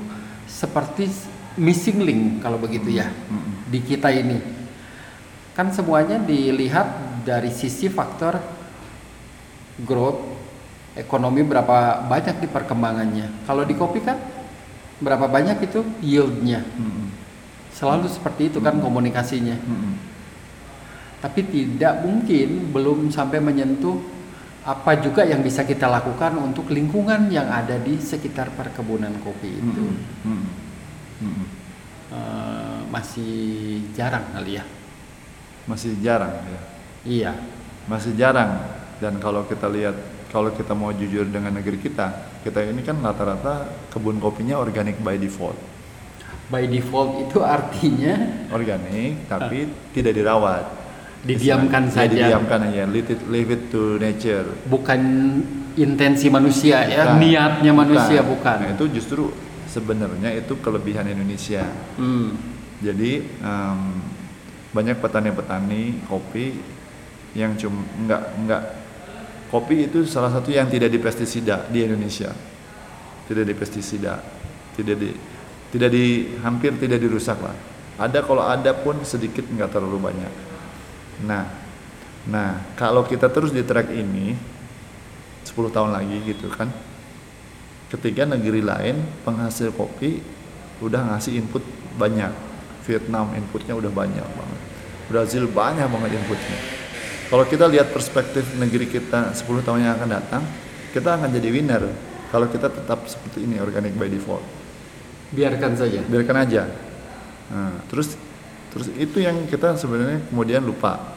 seperti 0.47 1.11
missing 1.59 2.07
link 2.07 2.23
kalau 2.39 2.55
begitu 2.55 2.87
ya 2.87 3.11
Mm-mm. 3.11 3.67
di 3.67 3.83
kita 3.83 4.15
ini 4.15 4.39
kan 5.59 5.75
semuanya 5.75 6.23
dilihat 6.23 6.87
dari 7.27 7.51
sisi 7.51 7.91
faktor 7.91 8.39
growth 9.83 10.23
ekonomi 10.95 11.43
berapa 11.43 12.07
banyak 12.07 12.39
di 12.39 12.47
perkembangannya 12.47 13.27
kalau 13.43 13.67
di 13.67 13.75
kopi 13.75 14.07
kan 14.07 14.23
berapa 15.03 15.27
banyak 15.27 15.59
itu 15.59 15.83
yieldnya 15.99 16.63
Mm-mm. 16.63 17.11
selalu 17.75 18.07
seperti 18.07 18.55
itu 18.55 18.63
kan 18.63 18.79
komunikasinya 18.79 19.59
Mm-mm. 19.59 19.95
Tapi 21.19 21.47
tidak 21.51 22.07
mungkin 22.07 22.71
belum 22.71 23.11
sampai 23.11 23.43
menyentuh 23.43 23.99
apa 24.69 25.01
juga 25.01 25.25
yang 25.25 25.41
bisa 25.41 25.65
kita 25.65 25.89
lakukan 25.89 26.37
untuk 26.39 26.69
lingkungan 26.69 27.33
yang 27.33 27.49
ada 27.49 27.81
di 27.81 27.97
sekitar 27.97 28.53
perkebunan 28.53 29.17
kopi 29.25 29.49
itu. 29.49 29.85
Mm-mm. 29.87 30.29
Mm-mm. 30.29 30.53
Mm-mm. 31.25 31.47
Eh, 32.09 32.81
masih 32.93 33.35
jarang 33.97 34.25
kali 34.33 34.61
ya. 34.61 34.65
Masih 35.65 35.97
jarang 36.05 36.33
ya? 36.33 36.61
Iya. 37.05 37.33
Masih 37.89 38.13
jarang. 38.17 38.61
Dan 39.01 39.17
kalau 39.21 39.49
kita 39.49 39.67
lihat 39.73 39.97
kalau 40.29 40.53
kita 40.53 40.77
mau 40.77 40.93
jujur 40.93 41.25
dengan 41.33 41.57
negeri 41.57 41.81
kita 41.81 42.39
kita 42.45 42.65
ini 42.65 42.85
kan 42.85 43.01
rata-rata 43.01 43.69
kebun 43.89 44.21
kopinya 44.21 44.61
organic 44.61 45.01
by 45.01 45.17
default. 45.17 45.57
By 46.49 46.65
default 46.65 47.29
itu 47.29 47.45
artinya 47.45 48.49
organik 48.53 49.29
tapi 49.29 49.69
tidak 49.93 50.17
dirawat 50.17 50.65
Didiamkan 51.19 51.91
Ya, 51.91 52.07
saja. 52.07 52.15
didiamkan 52.15 52.61
aja 52.71 52.87
leave 52.87 53.11
it, 53.11 53.21
leave 53.27 53.51
it 53.51 53.63
to 53.75 53.99
nature. 53.99 54.47
Bukan 54.71 55.01
intensi 55.75 56.31
manusia 56.31 56.87
ya. 56.87 57.11
Bukan. 57.11 57.19
niatnya 57.19 57.73
manusia 57.75 58.21
bukan, 58.23 58.57
nah 58.63 58.71
itu 58.71 58.85
justru 58.95 59.35
sebenarnya 59.67 60.31
itu 60.35 60.55
kelebihan 60.63 61.07
Indonesia. 61.07 61.67
Hmm, 61.99 62.39
jadi 62.79 63.23
em, 63.23 63.79
banyak 64.71 64.99
petani-petani 64.99 66.07
kopi 66.07 66.55
yang 67.35 67.59
cuma 67.59 67.83
nggak 68.07 68.23
nggak 68.47 68.63
kopi 69.51 69.91
itu 69.91 70.07
salah 70.07 70.31
satu 70.31 70.51
yang 70.51 70.71
tidak 70.71 70.91
di 70.91 70.99
pestisida 71.03 71.67
di 71.67 71.83
Indonesia. 71.83 72.31
Tidak 73.27 73.45
di 73.45 73.55
pestisida 73.59 74.23
tidak 74.73 74.97
di 75.03 75.11
tidak 75.69 75.91
di 75.91 76.05
hampir 76.41 76.79
tidak 76.79 77.03
dirusak 77.03 77.43
lah. 77.43 77.53
Ada 77.99 78.23
kalau 78.23 78.47
ada 78.47 78.71
pun 78.73 79.03
sedikit 79.03 79.43
nggak 79.45 79.75
terlalu 79.75 79.99
banyak 79.99 80.33
nah 81.25 81.47
nah 82.29 82.61
kalau 82.77 83.03
kita 83.09 83.33
terus 83.33 83.51
di 83.51 83.65
track 83.65 83.89
ini 83.91 84.37
10 85.49 85.75
tahun 85.75 85.91
lagi 85.97 86.17
gitu 86.29 86.53
kan 86.53 86.69
ketika 87.89 88.29
negeri 88.29 88.61
lain 88.61 89.01
penghasil 89.25 89.73
kopi 89.73 90.21
udah 90.85 91.15
ngasih 91.15 91.41
input 91.41 91.65
banyak. 91.99 92.31
Vietnam 92.89 93.37
inputnya 93.37 93.77
udah 93.77 93.93
banyak 93.93 94.25
banget. 94.25 94.61
Brazil 95.13 95.45
banyak 95.45 95.89
banget 95.93 96.11
inputnya. 96.17 96.59
Kalau 97.29 97.45
kita 97.45 97.69
lihat 97.69 97.93
perspektif 97.93 98.57
negeri 98.57 98.89
kita 98.89 99.37
10 99.37 99.45
tahun 99.61 99.85
yang 99.85 99.93
akan 100.01 100.09
datang 100.09 100.43
kita 100.89 101.21
akan 101.21 101.29
jadi 101.29 101.49
winner 101.53 101.85
kalau 102.33 102.49
kita 102.49 102.73
tetap 102.73 103.05
seperti 103.05 103.45
ini 103.45 103.61
organic 103.61 103.93
by 103.93 104.09
default. 104.09 104.41
Biarkan 105.37 105.77
saja. 105.77 106.01
Biarkan 106.09 106.37
aja. 106.41 106.63
Nah, 107.53 107.77
terus 107.93 108.17
terus 108.75 108.89
itu 108.97 109.23
yang 109.23 109.47
kita 109.49 109.77
sebenarnya 109.79 110.25
kemudian 110.29 110.63
lupa. 110.65 111.17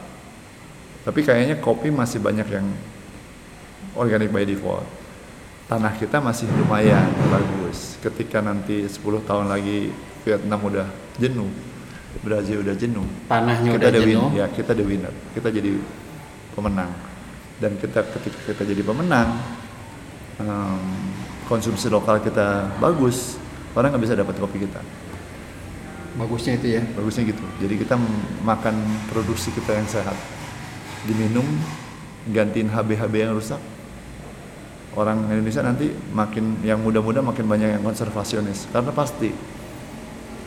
Tapi 1.02 1.26
kayaknya 1.26 1.58
kopi 1.58 1.90
masih 1.90 2.22
banyak 2.22 2.46
yang 2.46 2.66
organic 3.98 4.30
by 4.30 4.46
default. 4.46 4.86
Tanah 5.66 5.94
kita 5.98 6.22
masih 6.22 6.46
lumayan 6.54 7.10
bagus. 7.32 7.98
Ketika 7.98 8.38
nanti 8.38 8.86
10 8.86 9.02
tahun 9.26 9.50
lagi 9.50 9.90
Vietnam 10.22 10.60
udah 10.62 10.86
jenuh 11.18 11.50
Brazil 12.20 12.60
udah 12.60 12.76
jenuh 12.76 13.08
tanahnya 13.24 13.72
kita 13.72 13.88
udah 13.88 13.90
the 13.90 14.02
win, 14.04 14.16
jenuh. 14.20 14.30
ya 14.36 14.46
kita 14.52 14.72
the 14.76 14.84
winner. 14.84 15.14
Kita 15.32 15.48
jadi 15.48 15.72
pemenang. 16.52 16.92
Dan 17.56 17.72
kita 17.80 18.04
ketika 18.04 18.38
kita 18.52 18.62
jadi 18.68 18.82
pemenang 18.84 19.28
em, 20.40 20.80
konsumsi 21.46 21.90
lokal 21.90 22.22
kita 22.22 22.70
bagus 22.80 23.36
orang 23.76 23.92
nggak 23.92 24.04
bisa 24.04 24.14
dapat 24.16 24.34
kopi 24.38 24.64
kita 24.64 24.80
bagusnya 26.18 26.58
itu 26.58 26.66
ya? 26.78 26.82
Bagusnya 26.96 27.28
gitu. 27.28 27.44
Jadi 27.60 27.74
kita 27.80 27.94
makan 28.42 28.74
produksi 29.12 29.52
kita 29.52 29.76
yang 29.76 29.88
sehat. 29.88 30.16
Diminum 31.08 31.44
gantiin 32.30 32.70
HB-HB 32.70 33.14
yang 33.14 33.32
rusak. 33.34 33.58
Orang 34.92 35.24
Indonesia 35.32 35.64
nanti 35.64 35.88
makin 36.12 36.60
yang 36.60 36.80
muda-muda 36.84 37.24
makin 37.24 37.48
banyak 37.48 37.78
yang 37.78 37.82
konservasionis. 37.84 38.68
Karena 38.68 38.92
pasti 38.92 39.32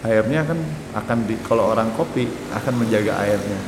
airnya 0.05 0.45
kan 0.45 0.59
akan 0.93 1.17
di 1.25 1.35
kalau 1.41 1.73
orang 1.73 1.89
kopi 1.97 2.29
akan 2.53 2.73
menjaga 2.77 3.17
airnya. 3.25 3.59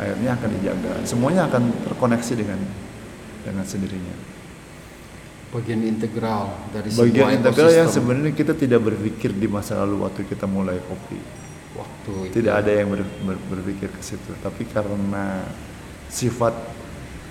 Airnya 0.00 0.30
akan 0.34 0.48
dijaga. 0.58 0.92
Semuanya 1.06 1.46
akan 1.46 1.70
terkoneksi 1.86 2.32
dengan 2.34 2.60
dengan 3.40 3.64
sendirinya 3.64 4.29
bagian 5.50 5.82
integral 5.82 6.54
dari 6.70 6.94
bagian 6.94 7.10
sebuah 7.10 7.30
integral 7.34 7.70
yang 7.74 7.90
sebenarnya 7.90 8.32
kita 8.38 8.54
tidak 8.54 8.80
berpikir 8.86 9.34
di 9.34 9.50
masa 9.50 9.82
lalu 9.82 10.06
waktu 10.06 10.22
kita 10.22 10.46
mulai 10.46 10.78
kopi. 10.78 11.18
Waktu 11.74 12.12
itu. 12.30 12.34
tidak 12.42 12.54
ada 12.66 12.70
yang 12.70 12.88
ber- 12.90 13.14
ber- 13.26 13.44
berpikir 13.50 13.90
ke 13.90 14.02
situ. 14.02 14.30
Tapi 14.38 14.66
karena 14.70 15.42
sifat 16.06 16.54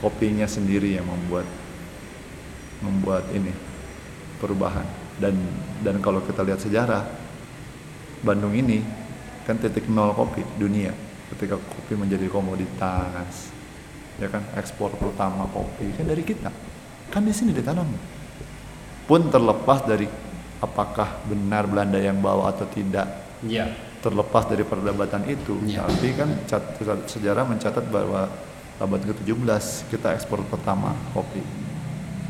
kopinya 0.04 0.48
sendiri 0.48 1.00
yang 1.00 1.08
membuat 1.08 1.48
membuat 2.84 3.24
ini 3.32 3.56
perubahan. 4.44 4.88
Dan 5.20 5.36
dan 5.84 6.00
kalau 6.04 6.24
kita 6.24 6.44
lihat 6.44 6.60
sejarah 6.60 7.04
Bandung 8.20 8.52
ini 8.52 8.84
kan 9.48 9.56
titik 9.56 9.88
nol 9.88 10.12
kopi 10.12 10.44
dunia. 10.60 10.92
Ketika 11.32 11.56
kopi 11.56 11.96
menjadi 11.96 12.28
komoditas 12.28 13.56
ya 14.20 14.28
kan? 14.28 14.44
Ekspor 14.60 14.92
pertama 15.00 15.48
kopi 15.48 15.88
kan 15.96 16.04
dari 16.04 16.24
kita 16.28 16.52
kan 17.10 17.22
di 17.22 17.34
sini 17.34 17.52
ditanam. 17.52 17.90
Pun 19.06 19.28
terlepas 19.28 19.82
dari 19.84 20.06
apakah 20.60 21.26
benar 21.26 21.66
Belanda 21.66 21.98
yang 21.98 22.20
bawa 22.20 22.54
atau 22.54 22.66
tidak. 22.70 23.08
Iya. 23.40 23.72
terlepas 24.00 24.48
dari 24.48 24.64
perdebatan 24.64 25.28
itu. 25.28 25.60
Iya. 25.68 25.84
tapi 25.84 26.16
kan 26.16 26.32
cat- 26.48 26.76
sejarah 27.08 27.44
mencatat 27.44 27.84
bahwa 27.92 28.32
abad 28.80 29.02
ke-17 29.04 29.92
kita 29.92 30.16
ekspor 30.16 30.40
pertama 30.48 30.96
kopi. 31.12 31.44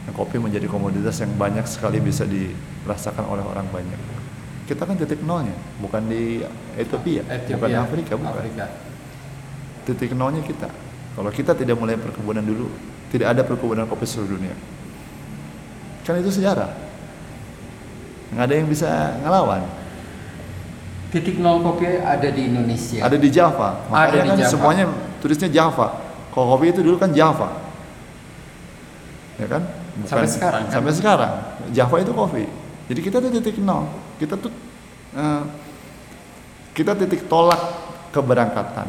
Nah, 0.05 0.13
kopi 0.17 0.41
menjadi 0.41 0.65
komoditas 0.65 1.21
yang 1.21 1.29
banyak 1.37 1.69
sekali 1.69 2.01
bisa 2.01 2.25
dirasakan 2.25 3.21
oleh 3.29 3.45
orang 3.45 3.69
banyak. 3.69 4.01
Kita 4.65 4.81
kan 4.81 4.97
titik 4.97 5.21
nolnya 5.21 5.53
bukan 5.77 6.09
di 6.09 6.41
Ethiopia, 6.73 7.21
bukan 7.25 7.69
di 7.69 7.77
Afrika 7.77 8.13
bukan. 8.17 8.33
Afrika. 8.33 8.65
titik 9.85 10.17
nolnya 10.17 10.41
kita. 10.41 10.69
Kalau 11.13 11.29
kita 11.29 11.53
tidak 11.53 11.77
mulai 11.77 12.01
perkebunan 12.01 12.41
dulu, 12.41 12.65
tidak 13.09 13.27
ada 13.33 13.41
perkebunan 13.41 13.89
kopi 13.89 14.05
seluruh 14.05 14.37
dunia. 14.37 14.55
Kan 16.05 16.21
itu 16.21 16.33
sejarah. 16.33 16.73
Nggak 18.33 18.45
ada 18.45 18.53
yang 18.53 18.67
bisa 18.69 18.89
ngelawan. 19.21 19.61
Titik 21.09 21.41
nol 21.41 21.65
kopi 21.65 21.97
ada 22.01 22.29
di 22.29 22.49
Indonesia. 22.49 23.01
Ada 23.01 23.17
di 23.17 23.29
Java. 23.33 23.81
Ada 23.89 23.89
Makanya 23.89 24.21
di 24.21 24.29
kan 24.29 24.37
Java. 24.45 24.51
semuanya 24.53 24.85
tulisnya 25.21 25.49
Java. 25.49 25.87
Kalau 26.29 26.45
kopi 26.53 26.69
itu 26.69 26.81
dulu 26.85 26.97
kan 27.01 27.09
Java. 27.13 27.49
Ya 29.41 29.47
kan? 29.49 29.63
Sampai 30.05 30.29
sekarang, 30.29 30.61
kan? 30.69 30.73
Sampai 30.73 30.93
sekarang. 30.93 31.33
Java 31.73 31.95
itu 31.97 32.13
kopi. 32.13 32.45
Jadi 32.89 32.99
kita 33.01 33.17
tuh 33.21 33.29
titik 33.33 33.57
nol. 33.61 33.89
Kita 34.21 34.37
tuh 34.37 34.53
eh, 35.17 35.43
kita 36.77 36.93
titik 36.93 37.25
tolak 37.25 37.61
keberangkatan. 38.13 38.87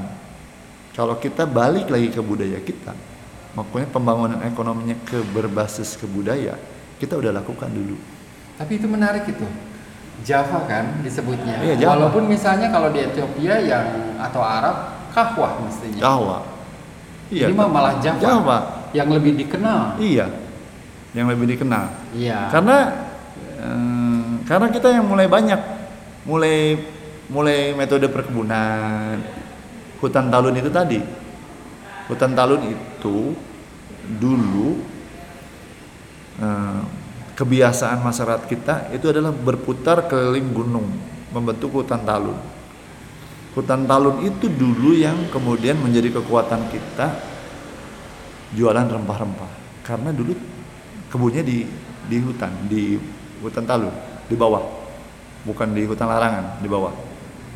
Kalau 0.92 1.16
kita 1.16 1.48
balik 1.48 1.88
lagi 1.88 2.12
ke 2.12 2.20
budaya 2.20 2.60
kita, 2.60 2.92
makanya 3.54 3.88
pembangunan 3.90 4.40
ekonominya 4.46 4.96
ke 5.06 5.20
berbasis 5.34 5.98
ke 5.98 6.06
budaya, 6.06 6.54
kita 7.02 7.18
udah 7.18 7.34
lakukan 7.34 7.70
dulu. 7.70 7.96
Tapi 8.60 8.72
itu 8.76 8.86
menarik 8.86 9.24
itu. 9.26 9.46
Java 10.20 10.68
kan 10.68 11.00
disebutnya. 11.00 11.64
Iya, 11.64 11.74
Java. 11.80 11.96
Walaupun 11.96 12.28
misalnya 12.28 12.68
kalau 12.68 12.92
di 12.92 13.00
Ethiopia 13.00 13.56
yang 13.64 13.86
atau 14.20 14.44
Arab 14.44 14.76
kahwah 15.16 15.64
mestinya. 15.64 15.96
Java. 15.96 16.38
Iya. 17.32 17.46
Ini 17.48 17.54
mah 17.56 17.68
malah 17.72 17.94
Java. 18.04 18.20
Java. 18.20 18.58
Yang 18.92 19.08
lebih 19.16 19.32
dikenal. 19.40 19.96
Iya. 19.96 20.26
Yang 21.16 21.26
lebih 21.34 21.46
dikenal. 21.56 21.84
Iya. 22.14 22.52
karena 22.52 22.76
eh, 23.58 24.30
karena 24.44 24.66
kita 24.70 24.88
yang 24.92 25.06
mulai 25.08 25.26
banyak 25.26 25.60
mulai 26.28 26.78
mulai 27.30 27.72
metode 27.72 28.10
perkebunan 28.10 29.16
hutan 30.02 30.26
talun 30.28 30.56
itu 30.58 30.68
tadi 30.68 30.98
hutan 32.10 32.34
talun 32.34 32.62
itu 32.66 33.38
dulu 34.18 34.82
eh, 36.42 36.82
kebiasaan 37.38 38.02
masyarakat 38.02 38.44
kita 38.50 38.74
itu 38.92 39.08
adalah 39.08 39.30
berputar 39.32 40.10
keliling 40.10 40.50
gunung 40.52 40.86
membentuk 41.30 41.70
hutan 41.72 42.02
talun. 42.04 42.36
Hutan 43.54 43.88
talun 43.88 44.22
itu 44.22 44.46
dulu 44.46 44.94
yang 44.94 45.16
kemudian 45.32 45.78
menjadi 45.78 46.20
kekuatan 46.20 46.70
kita 46.70 47.16
jualan 48.54 48.86
rempah-rempah. 48.86 49.50
Karena 49.82 50.12
dulu 50.12 50.36
kebunnya 51.10 51.42
di 51.42 51.66
di 52.06 52.16
hutan 52.18 52.52
di 52.68 52.98
hutan 53.42 53.64
talun 53.64 53.94
di 54.28 54.36
bawah. 54.36 54.62
Bukan 55.46 55.72
di 55.72 55.88
hutan 55.88 56.06
larangan 56.12 56.60
di 56.60 56.68
bawah. 56.68 56.92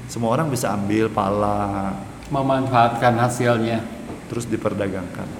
Semua 0.09 0.33
orang 0.33 0.49
bisa 0.49 0.73
ambil 0.73 1.12
pala. 1.12 1.93
Memanfaatkan 2.33 3.21
hasilnya. 3.21 3.94
Terus 4.35 4.51
diperdagangkan. 4.51 5.31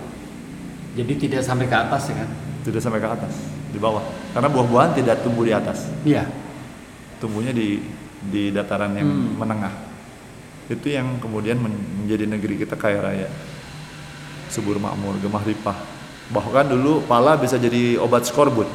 Jadi 0.94 1.12
tidak 1.18 1.42
sampai 1.42 1.66
ke 1.66 1.74
atas 1.74 2.14
ya 2.14 2.22
kan? 2.22 2.30
tidak 2.64 2.80
sampai 2.80 3.02
ke 3.02 3.11
atas 3.11 3.35
di 3.74 3.78
bawah. 3.83 4.00
Karena 4.33 4.48
buah-buahan 4.48 4.94
tidak 4.94 5.26
tumbuh 5.26 5.42
di 5.42 5.50
atas. 5.50 5.90
Iya. 6.07 6.30
tumbuhnya 7.14 7.57
di 7.57 7.80
di 8.20 8.52
dataran 8.52 8.92
yang 8.92 9.09
Hmm. 9.09 9.40
menengah. 9.40 9.72
Itu 10.68 10.92
yang 10.92 11.16
kemudian 11.24 11.57
men- 11.57 12.04
menjadi 12.04 12.28
negeri 12.28 12.61
kita 12.61 12.76
kaya 12.76 13.00
raya. 13.00 13.28
Subur 14.52 14.76
makmur 14.76 15.16
gemah 15.24 15.40
ripah. 15.40 15.78
Bahkan 16.28 16.68
dulu 16.68 17.00
pala 17.09 17.40
bisa 17.40 17.57
jadi 17.57 17.96
obat 17.96 18.28
skorbut. 18.28 18.68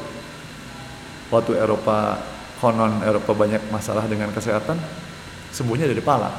Waktu 1.30 1.62
Eropa 1.62 2.18
konon 2.58 3.06
Eropa 3.06 3.38
banyak 3.38 3.70
masalah 3.70 4.10
dengan 4.10 4.34
kesehatan 4.34 4.82
sembuhnya 5.54 5.86
dari 5.86 6.02
pala 6.02 6.34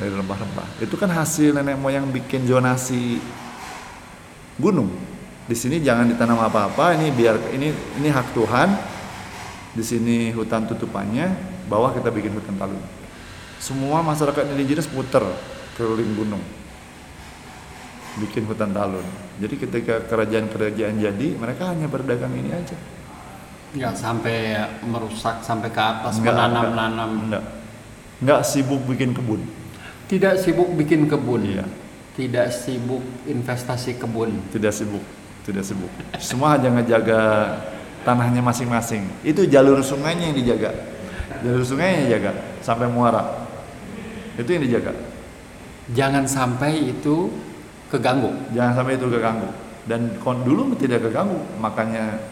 dari 0.00 0.16
rempah-rempah. 0.16 0.80
Itu 0.80 0.96
kan 0.96 1.12
hasil 1.12 1.52
nenek 1.52 1.76
moyang 1.76 2.08
bikin 2.08 2.48
zonasi 2.48 3.20
gunung. 4.56 4.88
Di 5.44 5.52
sini 5.52 5.84
jangan 5.84 6.08
ditanam 6.08 6.40
apa-apa 6.40 6.96
ini 6.96 7.12
biar 7.12 7.36
ini 7.52 7.68
ini 8.00 8.08
hak 8.08 8.32
Tuhan. 8.32 8.68
Di 9.76 9.84
sini 9.84 10.32
hutan 10.32 10.64
tutupannya 10.64 11.30
bawah 11.68 11.92
kita 11.92 12.08
bikin 12.08 12.32
hutan 12.32 12.56
talun. 12.56 12.80
Semua 13.60 14.00
masyarakat 14.00 14.56
indigenous 14.56 14.88
puter 14.88 15.22
keliling 15.76 16.16
gunung. 16.16 16.42
Bikin 18.24 18.48
hutan 18.48 18.72
talun. 18.72 19.04
Jadi 19.36 19.54
ketika 19.60 20.00
kerajaan-kerajaan 20.08 20.96
jadi 20.96 21.28
mereka 21.36 21.70
hanya 21.70 21.86
berdagang 21.92 22.32
ini 22.32 22.56
aja. 22.56 22.74
Nggak 23.76 23.94
sampai 23.94 24.66
merusak 24.82 25.44
sampai 25.44 25.70
ke 25.70 25.78
atas 25.78 26.18
menanam-nanam. 26.18 27.30
enggak 27.30 27.44
enggak 28.18 28.40
sibuk 28.42 28.82
bikin 28.90 29.14
kebun 29.14 29.59
Tidak 30.10 30.34
sibuk 30.42 30.74
bikin 30.74 31.06
kebun. 31.06 31.46
Iya. 31.46 31.66
Tidak 32.18 32.50
sibuk 32.50 33.00
investasi 33.30 33.94
kebun. 33.96 34.50
tidak 34.50 34.74
sibuk 34.74 35.00
tidak 35.44 35.64
sibuk 35.64 35.90
semua 36.20 36.56
hanya 36.56 36.80
ngejaga 36.80 37.20
tanahnya 38.04 38.44
masing-masing 38.44 39.04
itu 39.24 39.44
jalur 39.48 39.80
sungainya 39.80 40.32
yang 40.32 40.36
dijaga 40.36 40.70
jalur 41.40 41.64
sungainya 41.64 41.96
yang 41.96 42.06
dijaga 42.06 42.32
sampai 42.60 42.86
muara 42.86 43.48
itu 44.36 44.50
yang 44.50 44.64
dijaga 44.64 44.94
Jangan 45.90 46.22
sampai 46.22 46.94
itu 46.94 47.34
keganggu. 47.90 48.30
jangan 48.54 48.78
sampai 48.78 48.94
itu 48.94 49.10
keganggu 49.10 49.50
dan 49.90 50.14
dulu 50.22 50.70
tidak 50.78 51.02
keganggu 51.10 51.34
makanya 51.58 52.22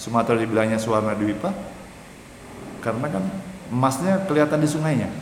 Sumatera 0.00 0.40
dibilangnya 0.40 0.80
Suwarna 0.80 1.12
Dwipa 1.12 1.52
karena 2.80 3.06
kan 3.12 3.24
emasnya 3.68 4.24
kelihatan 4.24 4.64
di 4.64 4.68
sungainya 4.70 5.12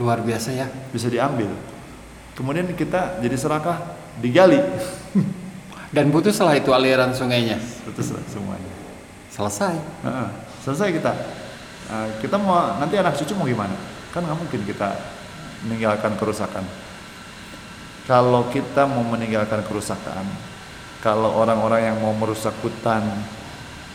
Luar 0.00 0.20
biasa 0.22 0.50
ya. 0.54 0.66
bisa 0.90 1.06
diambil. 1.06 1.50
Kemudian 2.34 2.66
kita 2.74 3.22
jadi 3.22 3.36
serakah 3.38 3.78
digali 4.18 4.58
Dan 5.94 6.10
putuslah 6.10 6.58
itu 6.58 6.74
aliran 6.74 7.14
sungainya. 7.14 7.54
putus 7.86 8.10
lah 8.10 8.24
semuanya. 8.26 8.74
Selesai. 9.30 9.78
Heeh, 9.78 10.28
selesai 10.66 10.88
kita. 10.90 11.12
Nah, 11.86 12.06
kita 12.18 12.34
mau 12.34 12.82
nanti 12.82 12.98
anak 12.98 13.14
cucu 13.14 13.30
mau 13.38 13.46
gimana? 13.46 13.78
Kan 14.10 14.26
nggak 14.26 14.34
mungkin 14.34 14.60
kita 14.66 14.90
meninggalkan 15.62 16.18
kerusakan. 16.18 16.66
Kalau 18.10 18.50
kita 18.50 18.90
mau 18.90 19.06
meninggalkan 19.06 19.62
kerusakan 19.62 20.26
kalau 20.98 21.36
orang-orang 21.38 21.94
yang 21.94 21.96
mau 22.02 22.16
merusak 22.16 22.52
hutan 22.58 23.06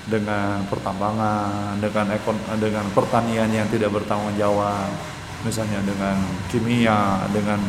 dengan 0.07 0.63
pertambangan 0.71 1.77
dengan 1.77 2.15
ekon 2.15 2.37
dengan 2.57 2.85
pertanian 2.95 3.49
yang 3.49 3.67
tidak 3.69 3.93
bertanggung 3.93 4.33
jawab 4.39 4.89
misalnya 5.47 5.79
dengan 5.85 6.19
kimia 6.51 7.23
dengan 7.31 7.59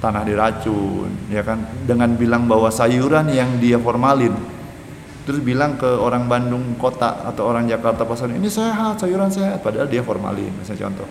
tanah 0.00 0.22
diracun 0.24 1.08
ya 1.32 1.40
kan 1.40 1.64
dengan 1.88 2.12
bilang 2.16 2.44
bahwa 2.44 2.68
sayuran 2.68 3.28
yang 3.32 3.56
dia 3.60 3.76
formalin 3.80 4.32
terus 5.24 5.40
bilang 5.40 5.80
ke 5.80 5.88
orang 5.88 6.28
Bandung 6.28 6.76
kota 6.76 7.24
atau 7.24 7.48
orang 7.48 7.64
Jakarta 7.64 8.04
pasar 8.04 8.28
ini 8.28 8.48
sehat 8.48 9.00
sayuran 9.00 9.32
sehat 9.32 9.64
padahal 9.64 9.88
dia 9.88 10.04
formalin 10.04 10.52
misalnya 10.60 10.88
contoh 10.88 11.08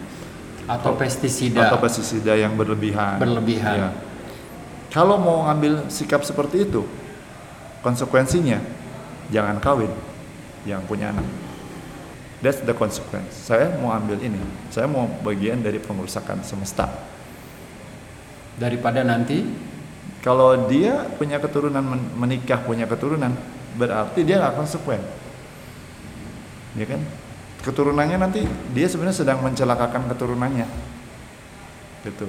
Atau 0.64 0.96
pestisida. 0.96 1.68
atau 1.68 1.76
pestisida 1.82 2.40
yang 2.40 2.56
berlebihan 2.56 3.18
Berlebihan. 3.20 3.74
Ya. 3.78 3.90
kalau 4.94 5.18
mau 5.18 5.50
ngambil 5.50 5.90
sikap 5.90 6.22
seperti 6.22 6.70
itu 6.70 6.86
konsekuensinya 7.82 8.62
jangan 9.34 9.58
kawin 9.58 9.90
yang 10.70 10.86
punya 10.86 11.10
anak 11.12 11.26
that's 12.44 12.60
the 12.68 12.76
consequence. 12.76 13.32
Saya 13.48 13.72
mau 13.80 13.96
ambil 13.96 14.20
ini. 14.20 14.38
Saya 14.68 14.86
mau 14.92 15.08
bagian 15.24 15.64
dari 15.64 15.80
pengerusakan 15.80 16.44
semesta. 16.44 16.92
Daripada 18.60 19.02
nanti? 19.02 19.72
Kalau 20.20 20.68
dia 20.68 21.08
punya 21.16 21.40
keturunan 21.40 21.84
men- 21.84 22.12
menikah 22.16 22.64
punya 22.64 22.88
keturunan 22.88 23.32
berarti 23.80 24.24
dia 24.28 24.40
nggak 24.40 24.56
konsekuen. 24.60 25.02
Ya 26.76 26.86
kan? 26.88 27.02
Keturunannya 27.64 28.20
nanti 28.20 28.44
dia 28.76 28.88
sebenarnya 28.92 29.24
sedang 29.24 29.40
mencelakakan 29.40 30.12
keturunannya. 30.12 30.68
Gitu. 32.04 32.28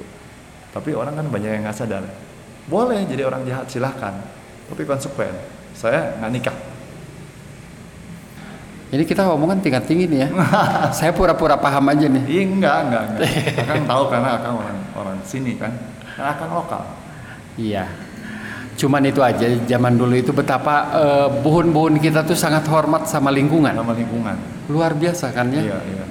Tapi 0.70 0.90
orang 0.94 1.18
kan 1.18 1.26
banyak 1.26 1.50
yang 1.58 1.62
nggak 1.66 1.76
sadar. 1.76 2.02
Boleh 2.70 3.02
jadi 3.06 3.26
orang 3.26 3.46
jahat 3.46 3.66
silahkan. 3.70 4.14
Tapi 4.70 4.82
konsekuen. 4.86 5.34
Saya 5.74 6.18
nggak 6.18 6.32
nikah 6.34 6.56
Ini 8.94 9.02
kita 9.02 9.26
ngomongan 9.26 9.58
tingkat 9.58 9.84
tinggi 9.84 10.06
nih 10.06 10.18
ya. 10.22 10.28
Saya 10.98 11.10
pura-pura 11.10 11.58
paham 11.58 11.82
aja 11.88 12.06
nih. 12.06 12.22
iya 12.24 12.42
enggak 12.44 12.76
enggak 12.84 13.02
enggak 13.10 13.30
akan 13.60 13.82
tahu 13.84 14.02
karena 14.06 14.30
akan 14.38 14.50
orang 14.54 14.78
orang 14.94 15.16
sini 15.22 15.52
kan 15.54 15.72
kan 16.12 16.26
akan 16.32 16.48
lokal 16.52 16.82
Iya. 17.54 17.90
Cuman 18.74 19.02
itu 19.02 19.18
aja 19.18 19.46
zaman 19.66 19.94
dulu 19.94 20.14
itu 20.14 20.30
betapa 20.30 20.74
eh, 20.92 21.28
buhun-buhun 21.40 21.98
kita 21.98 22.22
tuh 22.22 22.34
sangat 22.34 22.66
hormat 22.66 23.06
sama 23.06 23.30
lingkungan. 23.30 23.70
sama 23.70 23.92
lingkungan 23.92 24.34
Luar 24.66 24.94
biasa 24.94 25.30
kan 25.30 25.50
ya. 25.50 25.62
iya 25.64 25.78
iya 25.84 26.04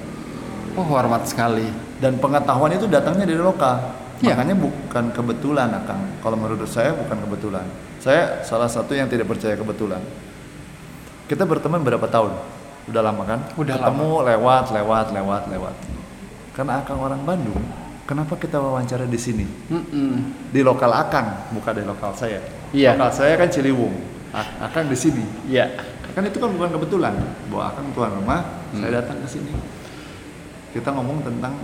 Oh, 0.74 0.82
hormat 0.84 1.24
sekali. 1.24 1.70
dan 1.96 2.18
pengetahuan 2.18 2.68
itu 2.70 2.84
datangnya 2.84 3.24
dari 3.24 3.38
lokal 3.38 3.80
Iya. 4.16 4.32
makanya 4.32 4.56
bukan 4.56 5.04
kebetulan 5.10 5.68
akang 5.70 6.00
kalau 6.18 6.34
menurut 6.34 6.64
saya 6.64 6.92
bukan 6.92 7.18
kebetulan 7.18 7.66
saya 7.98 8.40
salah 8.40 8.66
satu 8.66 8.92
yang 8.92 9.06
tidak 9.06 9.26
percaya 9.26 9.54
kebetulan 9.54 9.98
kita 11.26 11.42
berteman 11.42 11.80
berapa 11.80 12.04
tahun 12.06 12.32
udah 12.84 13.02
lama 13.02 13.22
kan 13.24 13.40
Udah 13.56 13.74
ketemu 13.80 14.10
lewat 14.34 14.64
lewat 14.72 15.06
lewat 15.16 15.42
lewat 15.48 15.74
karena 16.54 16.84
akang 16.84 17.00
orang 17.00 17.22
Bandung 17.24 17.58
kenapa 18.04 18.36
kita 18.36 18.60
wawancara 18.60 19.08
di 19.08 19.16
sini? 19.16 19.48
Mm-mm. 19.72 20.12
Di 20.52 20.60
lokal 20.60 20.92
Akang, 20.92 21.50
bukan 21.56 21.72
di 21.72 21.84
lokal 21.88 22.12
saya. 22.14 22.40
Iya. 22.70 22.94
Lokal 22.94 23.10
saya 23.16 23.34
kan 23.40 23.48
Ciliwung, 23.48 23.96
Akang 24.60 24.86
di 24.92 24.96
sini. 24.96 25.24
Iya. 25.48 25.72
Kan 26.12 26.22
itu 26.28 26.36
kan 26.38 26.52
bukan 26.52 26.70
kebetulan, 26.78 27.16
bahwa 27.50 27.64
Akang 27.72 27.86
tuan 27.96 28.12
rumah, 28.12 28.44
saya 28.76 29.02
datang 29.02 29.18
ke 29.24 29.28
sini. 29.28 29.50
Kita 30.76 30.92
ngomong 30.92 31.24
tentang 31.24 31.54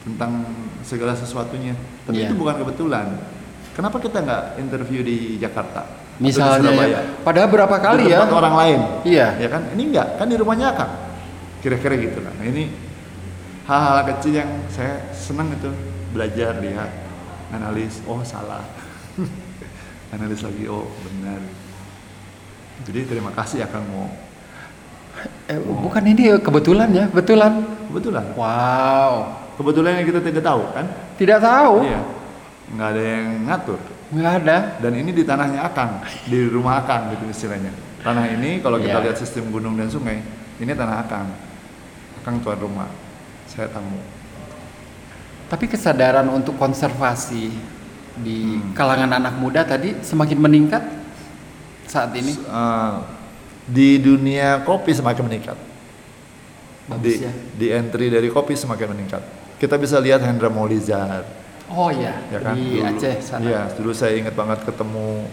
tentang 0.00 0.32
segala 0.80 1.12
sesuatunya. 1.12 1.76
Tapi 2.08 2.24
Iya. 2.24 2.32
itu 2.32 2.34
bukan 2.40 2.56
kebetulan. 2.64 3.20
Kenapa 3.76 4.00
kita 4.00 4.24
nggak 4.24 4.44
interview 4.58 5.04
di 5.04 5.36
Jakarta? 5.36 5.86
Di 6.20 6.28
Misalnya 6.28 6.70
ya. 6.84 7.00
Padahal 7.24 7.48
berapa 7.48 7.76
kali 7.80 8.04
di 8.04 8.12
ya? 8.12 8.20
orang 8.28 8.54
lain. 8.60 8.80
Iya. 9.08 9.26
Ya 9.40 9.48
kan? 9.48 9.72
Ini 9.72 9.82
enggak, 9.88 10.08
kan 10.20 10.26
di 10.28 10.36
rumahnya 10.36 10.66
Akang. 10.76 10.92
Kira-kira 11.64 11.96
gitu 11.96 12.20
lah. 12.20 12.32
Nah, 12.36 12.44
ini 12.44 12.68
hal-hal 13.64 14.04
kecil 14.12 14.32
yang 14.44 14.50
saya 14.68 15.00
senang 15.16 15.48
itu 15.54 15.72
belajar 16.10 16.58
lihat 16.58 16.90
analis 17.54 18.02
oh 18.02 18.18
salah 18.26 18.66
analis 20.14 20.42
lagi 20.42 20.66
oh 20.66 20.90
benar 21.06 21.38
jadi 22.82 23.06
terima 23.06 23.30
kasih 23.30 23.62
akan 23.66 23.82
mau 23.94 24.08
Eh, 25.50 25.58
bukan 25.58 26.00
ini 26.06 26.38
kebetulan 26.38 26.88
ya, 26.94 27.04
betulan. 27.10 27.62
kebetulan 27.90 28.24
Wow. 28.38 29.36
kebetulan 29.58 30.00
yang 30.00 30.06
kita 30.06 30.20
tidak 30.22 30.42
tahu 30.46 30.62
kan 30.72 30.86
Tidak 31.18 31.38
tahu. 31.42 31.74
iya 31.84 32.00
nggak 32.70 32.88
ada 32.94 33.02
yang 33.02 33.26
ngatur 33.46 33.78
Nggak 34.10 34.32
ada. 34.42 34.56
dan 34.78 34.92
ini 34.92 35.10
di 35.10 35.22
tanahnya 35.22 35.62
Akang 35.62 36.02
di 36.26 36.42
rumah 36.44 36.82
Akang 36.82 37.14
gitu 37.14 37.30
istilahnya 37.30 37.70
tanah 38.02 38.26
ini 38.28 38.58
kalau 38.58 38.76
kita 38.76 38.98
Iya. 38.98 39.04
lihat 39.06 39.16
sistem 39.16 39.48
gunung 39.48 39.78
dan 39.78 39.86
sungai 39.86 40.18
ini 40.58 40.72
tanah 40.72 40.96
Akang 41.00 41.30
Akang 42.18 42.42
tuan 42.42 42.58
rumah 42.58 42.90
saya 43.46 43.66
tamu 43.66 43.98
Tapi 45.46 45.66
kesadaran 45.66 46.26
untuk 46.26 46.54
konservasi 46.54 47.50
di 48.16 48.38
Hmm. 48.54 48.70
kalangan 48.70 49.10
anak 49.12 49.34
muda 49.34 49.62
tadi 49.62 49.98
semakin 50.00 50.38
meningkat 50.38 50.82
saat 51.86 52.14
ini. 52.14 52.34
Eh, 52.34 52.94
di 53.66 53.98
dunia 53.98 54.62
kopi 54.62 54.90
semakin 54.90 55.26
meningkat 55.26 55.58
Bagus 56.86 57.02
di, 57.02 57.22
ya. 57.22 57.32
di 57.54 57.66
entry 57.70 58.10
dari 58.10 58.26
kopi 58.26 58.54
semakin 58.54 58.90
meningkat 58.90 59.22
kita 59.58 59.74
bisa 59.74 59.98
lihat 59.98 60.22
Hendra 60.22 60.50
Maulizar 60.50 61.22
Oh 61.70 61.86
iya, 61.88 62.18
ya 62.28 62.38
kan 62.42 62.58
di 62.58 62.82
Dulu- 62.82 62.88
Aceh 62.90 63.14
sana. 63.22 63.42
iya 63.46 63.62
dulu 63.70 63.94
saya 63.94 64.18
ingat 64.18 64.34
banget 64.34 64.58
ketemu 64.66 65.30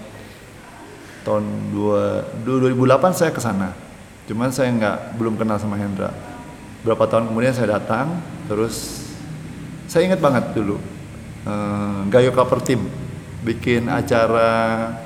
tahun 1.25 1.43
dua, 1.73 2.23
du- 2.45 2.61
2008 2.61 3.11
saya 3.11 3.31
ke 3.33 3.41
sana 3.41 3.73
cuman 4.27 4.51
saya 4.51 4.69
nggak 4.69 4.97
belum 5.17 5.35
kenal 5.35 5.57
sama 5.57 5.75
Hendra 5.75 6.11
berapa 6.83 7.03
tahun 7.03 7.27
kemudian 7.27 7.51
saya 7.51 7.79
datang 7.79 8.21
terus 8.45 9.07
saya 9.87 10.05
ingat 10.05 10.19
banget 10.19 10.53
dulu 10.53 10.77
eh, 11.43 11.99
Gayo 12.07 12.31
Cover 12.31 12.61
Team 12.61 12.85
bikin 13.37 13.87
acara 13.87 14.49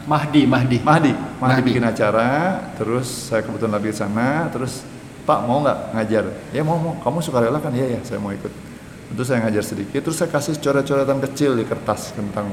Mahdi, 0.06 0.44
Mahdi. 0.44 0.78
Mahdi, 0.82 1.14
Mahdi 1.14 1.38
Mahdi. 1.38 1.62
bikin 1.62 1.84
acara, 1.86 2.58
terus 2.74 3.30
saya 3.30 3.46
kebetulan 3.46 3.78
lagi 3.78 3.94
di 3.94 3.98
sana, 3.98 4.50
terus 4.50 4.82
Pak 5.22 5.46
mau 5.46 5.62
nggak 5.62 5.94
ngajar? 5.94 6.26
Ya 6.50 6.66
mau 6.66 6.80
mau, 6.82 6.98
kamu 6.98 7.22
suka 7.22 7.46
rela 7.46 7.62
kan? 7.62 7.70
Iya 7.70 8.00
ya, 8.00 8.02
saya 8.02 8.18
mau 8.18 8.34
ikut. 8.34 8.50
Terus 9.12 9.28
saya 9.28 9.44
ngajar 9.44 9.64
sedikit, 9.66 10.00
terus 10.08 10.18
saya 10.18 10.32
kasih 10.32 10.56
coret-coretan 10.58 11.20
kecil 11.30 11.60
di 11.60 11.68
kertas 11.68 12.16
tentang 12.16 12.48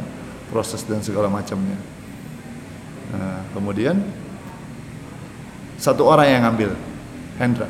proses 0.51 0.83
dan 0.83 0.99
segala 1.05 1.31
macamnya. 1.31 1.79
Nah, 3.15 3.41
kemudian 3.55 4.03
satu 5.79 6.03
orang 6.11 6.27
yang 6.27 6.43
ngambil, 6.45 6.71
Hendra. 7.39 7.69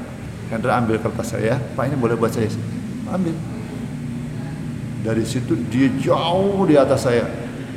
Hendra 0.49 0.81
ambil 0.81 0.97
kertas 0.97 1.37
saya, 1.37 1.61
Pak 1.77 1.93
ini 1.93 1.97
boleh 2.01 2.17
buat 2.17 2.33
saya. 2.33 2.49
Ambil. 3.13 3.37
Dari 5.05 5.25
situ 5.29 5.55
dia 5.69 5.93
jauh 6.01 6.65
di 6.65 6.75
atas 6.81 7.05
saya. 7.05 7.29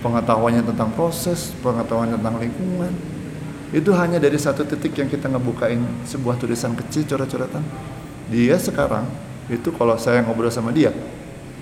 Pengetahuannya 0.02 0.66
tentang 0.66 0.90
proses, 0.98 1.54
pengetahuannya 1.62 2.18
tentang 2.18 2.42
lingkungan. 2.42 2.90
Itu 3.70 3.94
hanya 3.94 4.18
dari 4.18 4.40
satu 4.40 4.66
titik 4.66 4.98
yang 4.98 5.12
kita 5.12 5.30
ngebukain 5.30 6.08
sebuah 6.08 6.40
tulisan 6.42 6.74
kecil 6.74 7.06
coret-coretan. 7.06 7.62
Dia 8.32 8.56
sekarang 8.58 9.06
itu 9.52 9.70
kalau 9.76 10.00
saya 10.00 10.24
ngobrol 10.24 10.48
sama 10.48 10.72
dia, 10.72 10.96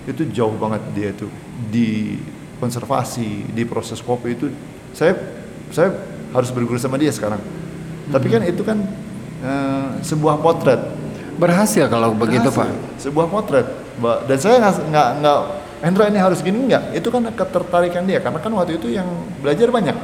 itu 0.06 0.22
jauh 0.30 0.54
banget 0.54 0.82
dia 0.94 1.08
itu 1.10 1.26
di 1.68 2.16
konservasi, 2.62 3.50
di 3.50 3.66
proses 3.66 3.98
kopi 3.98 4.38
itu 4.38 4.46
saya 4.94 5.18
saya 5.74 5.90
harus 6.30 6.54
berguru 6.54 6.78
sama 6.78 6.94
dia 6.96 7.10
sekarang. 7.10 7.42
Tapi 8.10 8.26
kan 8.30 8.42
itu 8.46 8.62
kan 8.62 8.78
eh, 9.42 9.88
sebuah 10.06 10.38
potret 10.38 10.80
Berhasil 11.40 11.88
kalau 11.88 12.12
begitu 12.12 12.52
Berhasil. 12.52 12.68
Pak. 12.68 13.00
Sebuah 13.00 13.26
potret. 13.32 13.66
Dan 14.28 14.36
saya 14.36 14.60
nggak 14.60 15.08
nggak 15.24 15.38
Hendra 15.80 16.12
ini 16.12 16.20
harus 16.20 16.44
gini 16.44 16.68
nggak? 16.68 16.92
Itu 16.92 17.08
kan 17.08 17.24
ketertarikan 17.32 18.04
dia 18.04 18.20
karena 18.20 18.36
kan 18.36 18.52
waktu 18.52 18.76
itu 18.76 18.92
yang 18.92 19.08
belajar 19.40 19.72
banyak. 19.72 19.96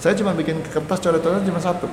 Saya 0.00 0.16
cuma 0.16 0.32
bikin 0.32 0.64
kertas 0.64 0.98
coret-coretan 1.04 1.44
cuma 1.44 1.60
satu. 1.60 1.84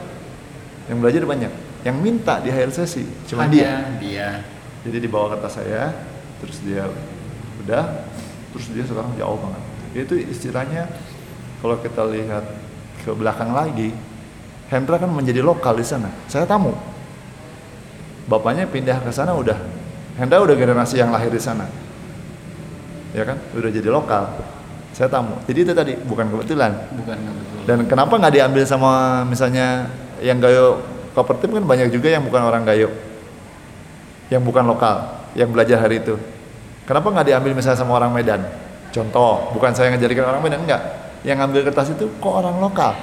Yang 0.88 0.98
belajar 1.04 1.24
banyak. 1.28 1.52
Yang 1.84 1.98
minta 2.04 2.44
di 2.44 2.52
akhir 2.52 2.76
sesi 2.76 3.08
cuma 3.30 3.48
dia. 3.48 3.88
Dia. 4.04 4.44
Jadi 4.84 4.98
dibawa 5.00 5.36
kertas 5.36 5.60
saya, 5.60 5.96
terus 6.44 6.60
dia 6.64 6.88
udah, 7.64 8.04
terus 8.52 8.68
dia 8.72 8.84
sekarang 8.84 9.16
jauh 9.16 9.40
banget. 9.40 9.64
Itu 10.08 10.16
istilahnya 10.20 10.88
kalau 11.60 11.80
kita 11.80 12.04
lihat 12.08 12.46
ke 13.04 13.12
belakang 13.16 13.52
lagi, 13.52 13.92
Hendra 14.72 15.00
kan 15.00 15.12
menjadi 15.12 15.44
lokal 15.44 15.76
di 15.80 15.86
sana. 15.88 16.12
Saya 16.28 16.48
tamu. 16.48 16.76
Bapaknya 18.30 18.70
pindah 18.70 19.02
ke 19.02 19.10
sana 19.10 19.34
udah, 19.34 19.58
Hendra 20.20 20.40
udah 20.44 20.54
generasi 20.54 21.02
yang 21.02 21.10
lahir 21.10 21.32
di 21.34 21.42
sana. 21.42 21.66
Ya 23.10 23.26
kan, 23.26 23.42
udah 23.58 23.70
jadi 23.74 23.90
lokal. 23.90 24.30
Saya 24.94 25.10
tamu. 25.10 25.34
Jadi 25.50 25.60
itu 25.66 25.74
tadi 25.74 25.94
bukan 25.98 26.30
kebetulan. 26.30 26.72
Bukan 26.94 27.18
kebetulan. 27.18 27.66
Dan 27.66 27.78
kenapa 27.90 28.14
nggak 28.20 28.34
diambil 28.36 28.64
sama 28.70 29.24
misalnya 29.26 29.90
yang 30.22 30.38
gayo 30.38 30.82
kopertif 31.20 31.52
kan 31.52 31.64
banyak 31.68 31.92
juga 31.92 32.08
yang 32.16 32.24
bukan 32.24 32.40
orang 32.48 32.64
gayo, 32.64 32.88
yang 34.32 34.40
bukan 34.40 34.64
lokal, 34.64 35.28
yang 35.36 35.52
belajar 35.52 35.84
hari 35.84 36.00
itu. 36.00 36.16
Kenapa 36.88 37.12
nggak 37.12 37.28
diambil 37.28 37.52
misalnya 37.54 37.78
sama 37.78 38.00
orang 38.00 38.16
Medan? 38.16 38.42
Contoh, 38.90 39.52
bukan 39.54 39.76
saya 39.76 39.92
ngejadikan 39.94 40.26
orang 40.32 40.42
Medan 40.42 40.64
enggak. 40.64 40.82
Yang 41.28 41.38
ngambil 41.44 41.62
kertas 41.68 41.92
itu 41.92 42.08
kok 42.18 42.34
orang 42.34 42.58
lokal. 42.64 42.96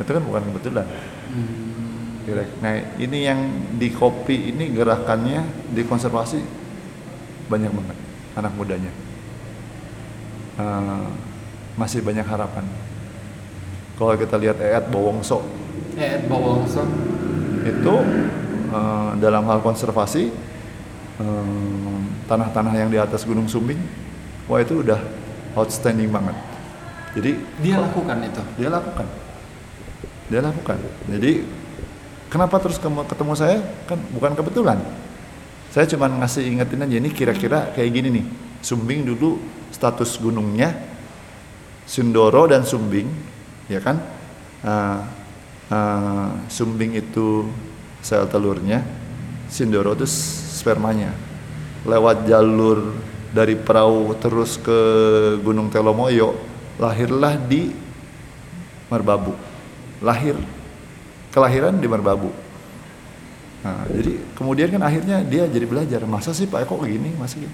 Itu 0.00 0.10
kan 0.10 0.22
bukan 0.24 0.42
kebetulan. 0.48 0.86
Kira- 2.24 2.50
Nah 2.64 2.72
ini 2.96 3.18
yang 3.28 3.38
di 3.76 3.92
kopi 3.92 4.50
ini 4.50 4.72
gerakannya 4.72 5.68
di 5.70 5.84
konservasi 5.84 6.40
banyak 7.46 7.70
banget 7.70 7.96
anak 8.34 8.52
mudanya. 8.56 8.92
Eh, 10.58 11.06
masih 11.78 12.02
banyak 12.02 12.26
harapan. 12.26 12.66
Kalau 13.94 14.14
kita 14.18 14.34
lihat 14.38 14.58
Eat 14.58 14.90
Bowongso 14.90 15.42
Eh, 15.98 16.22
Bawongso. 16.30 16.86
itu 17.66 17.94
eh, 18.70 19.10
dalam 19.18 19.42
hal 19.50 19.58
konservasi 19.60 20.30
eh, 21.18 21.98
tanah-tanah 22.30 22.74
yang 22.78 22.86
di 22.88 22.98
atas 23.02 23.26
Gunung 23.26 23.50
Sumbing, 23.50 23.82
wah 24.46 24.62
itu 24.62 24.86
udah 24.86 25.02
outstanding 25.58 26.06
banget. 26.06 26.38
Jadi 27.18 27.34
Dia 27.58 27.82
lakukan 27.82 28.16
itu. 28.22 28.42
dia 28.54 28.68
lakukan, 28.70 29.06
dia 30.30 30.40
lakukan. 30.44 30.78
Jadi 31.10 31.32
kenapa 32.30 32.62
terus 32.62 32.78
ketemu, 32.78 33.02
ketemu 33.02 33.32
saya 33.34 33.58
kan 33.90 33.98
bukan 34.14 34.32
kebetulan. 34.38 34.78
Saya 35.74 35.84
cuma 35.90 36.06
ngasih 36.08 36.46
ingetin 36.46 36.80
aja 36.80 36.96
ini 36.96 37.10
kira-kira 37.10 37.74
kayak 37.74 37.90
gini 37.90 38.22
nih. 38.22 38.26
Sumbing 38.62 39.02
dulu 39.02 39.42
status 39.74 40.14
gunungnya 40.22 40.72
Sindoro 41.88 42.46
dan 42.46 42.62
Sumbing, 42.62 43.08
ya 43.66 43.80
kan? 43.80 43.98
Ah, 44.62 45.17
ah, 45.72 46.32
Sumbing 46.48 46.96
itu 46.98 47.48
sel 48.00 48.24
telurnya, 48.28 48.84
Sindoro 49.48 49.96
itu 49.96 50.06
spermanya. 50.08 51.12
Lewat 51.88 52.26
jalur 52.28 52.96
dari 53.32 53.54
perahu 53.54 54.12
terus 54.18 54.58
ke 54.58 54.78
Gunung 55.40 55.72
Telomoyo, 55.72 56.36
lahirlah 56.76 57.36
di 57.36 57.72
Merbabu. 58.88 59.36
Lahir 60.00 60.36
kelahiran 61.32 61.76
di 61.76 61.86
Merbabu. 61.86 62.30
Nah, 63.58 63.84
jadi 63.90 64.22
kemudian 64.38 64.68
kan 64.70 64.82
akhirnya 64.86 65.20
dia 65.26 65.44
jadi 65.50 65.66
belajar. 65.66 66.00
Masa 66.06 66.30
sih 66.30 66.46
Pak 66.46 66.64
Eko 66.66 66.78
gini, 66.82 67.12
masa 67.18 67.42
gitu? 67.42 67.50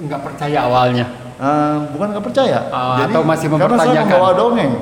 Nggak 0.00 0.20
percaya 0.24 0.58
awalnya. 0.64 1.06
Eh, 1.36 1.76
bukan 1.92 2.06
nggak 2.16 2.24
percaya. 2.24 2.58
Oh, 2.72 2.96
atau 2.96 3.20
masih 3.20 3.46
Karena 3.52 3.76
saya 3.76 3.76
mempertanyakan. 3.76 4.06
membawa 4.08 4.30
dongeng. 4.32 4.72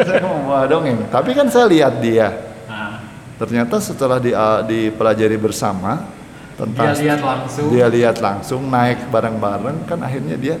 saya 0.08 0.20
membawa 0.22 0.64
dongeng. 0.68 1.08
Tapi 1.08 1.30
kan 1.32 1.46
saya 1.48 1.66
lihat 1.68 2.00
dia. 2.00 2.32
Nah, 2.68 3.00
Ternyata 3.36 3.76
setelah 3.80 4.16
di, 4.20 4.32
dipelajari 4.68 5.36
bersama 5.36 6.16
tentang 6.56 6.88
Dia 6.88 6.96
lihat 6.96 7.20
langsung. 7.20 7.68
dia 7.68 7.86
lihat 7.92 8.16
langsung 8.18 8.62
naik 8.72 9.12
bareng-bareng 9.12 9.84
kan 9.84 10.00
akhirnya 10.00 10.40
dia 10.40 10.56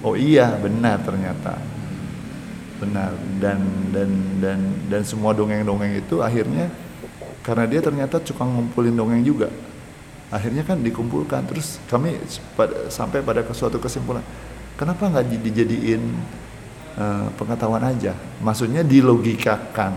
oh 0.00 0.16
iya 0.16 0.56
benar 0.56 0.96
ternyata 1.04 1.60
benar 2.80 3.12
dan 3.40 3.60
dan 3.92 4.10
dan 4.40 4.58
dan 4.88 5.02
semua 5.04 5.36
dongeng-dongeng 5.36 5.96
itu 5.96 6.24
akhirnya 6.24 6.72
karena 7.44 7.64
dia 7.68 7.80
ternyata 7.84 8.20
suka 8.24 8.44
ngumpulin 8.44 8.96
dongeng 8.96 9.24
juga 9.24 9.48
akhirnya 10.32 10.64
kan 10.66 10.80
dikumpulkan 10.82 11.46
terus 11.46 11.78
kami 11.88 12.16
pada, 12.58 12.88
sampai 12.92 13.20
pada 13.20 13.44
suatu 13.52 13.76
kesimpulan 13.80 14.24
kenapa 14.76 15.08
nggak 15.08 15.36
dijadiin 15.40 16.02
uh, 16.96 17.28
pengetahuan 17.36 17.84
aja. 17.84 18.16
Maksudnya 18.40 18.82
dilogikakan 18.82 19.96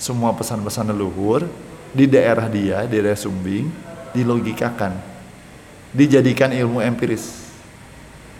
semua 0.00 0.32
pesan-pesan 0.32 0.90
leluhur 0.94 1.44
di 1.92 2.06
daerah 2.06 2.46
dia 2.46 2.86
di 2.86 3.02
daerah 3.02 3.18
Sumbing 3.18 3.68
dilogikakan. 4.14 4.96
Dijadikan 5.90 6.54
ilmu 6.54 6.78
empiris 6.78 7.50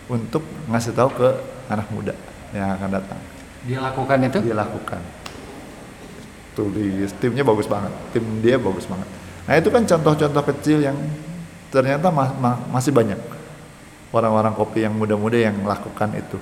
untuk 0.07 0.43
ngasih 0.71 0.95
tahu 0.95 1.09
ke 1.11 1.29
anak 1.67 1.87
muda 1.91 2.15
yang 2.55 2.71
akan 2.79 2.89
datang. 2.95 3.19
Dia 3.67 3.79
lakukan 3.83 4.17
itu? 4.23 4.39
Dia 4.39 4.55
lakukan 4.55 5.01
tulis. 6.55 7.11
Timnya 7.19 7.43
bagus 7.43 7.67
banget. 7.67 7.91
Tim 8.15 8.23
dia 8.39 8.55
bagus 8.59 8.87
banget. 8.87 9.07
Nah 9.47 9.53
itu 9.59 9.69
kan 9.71 9.83
contoh-contoh 9.83 10.43
kecil 10.55 10.83
yang 10.83 10.95
ternyata 11.71 12.07
ma 12.11 12.31
ma 12.35 12.51
masih 12.71 12.91
banyak. 12.95 13.19
Orang-orang 14.11 14.51
kopi 14.51 14.83
yang 14.83 14.91
muda-muda 14.91 15.39
yang 15.39 15.55
lakukan 15.63 16.11
itu 16.19 16.35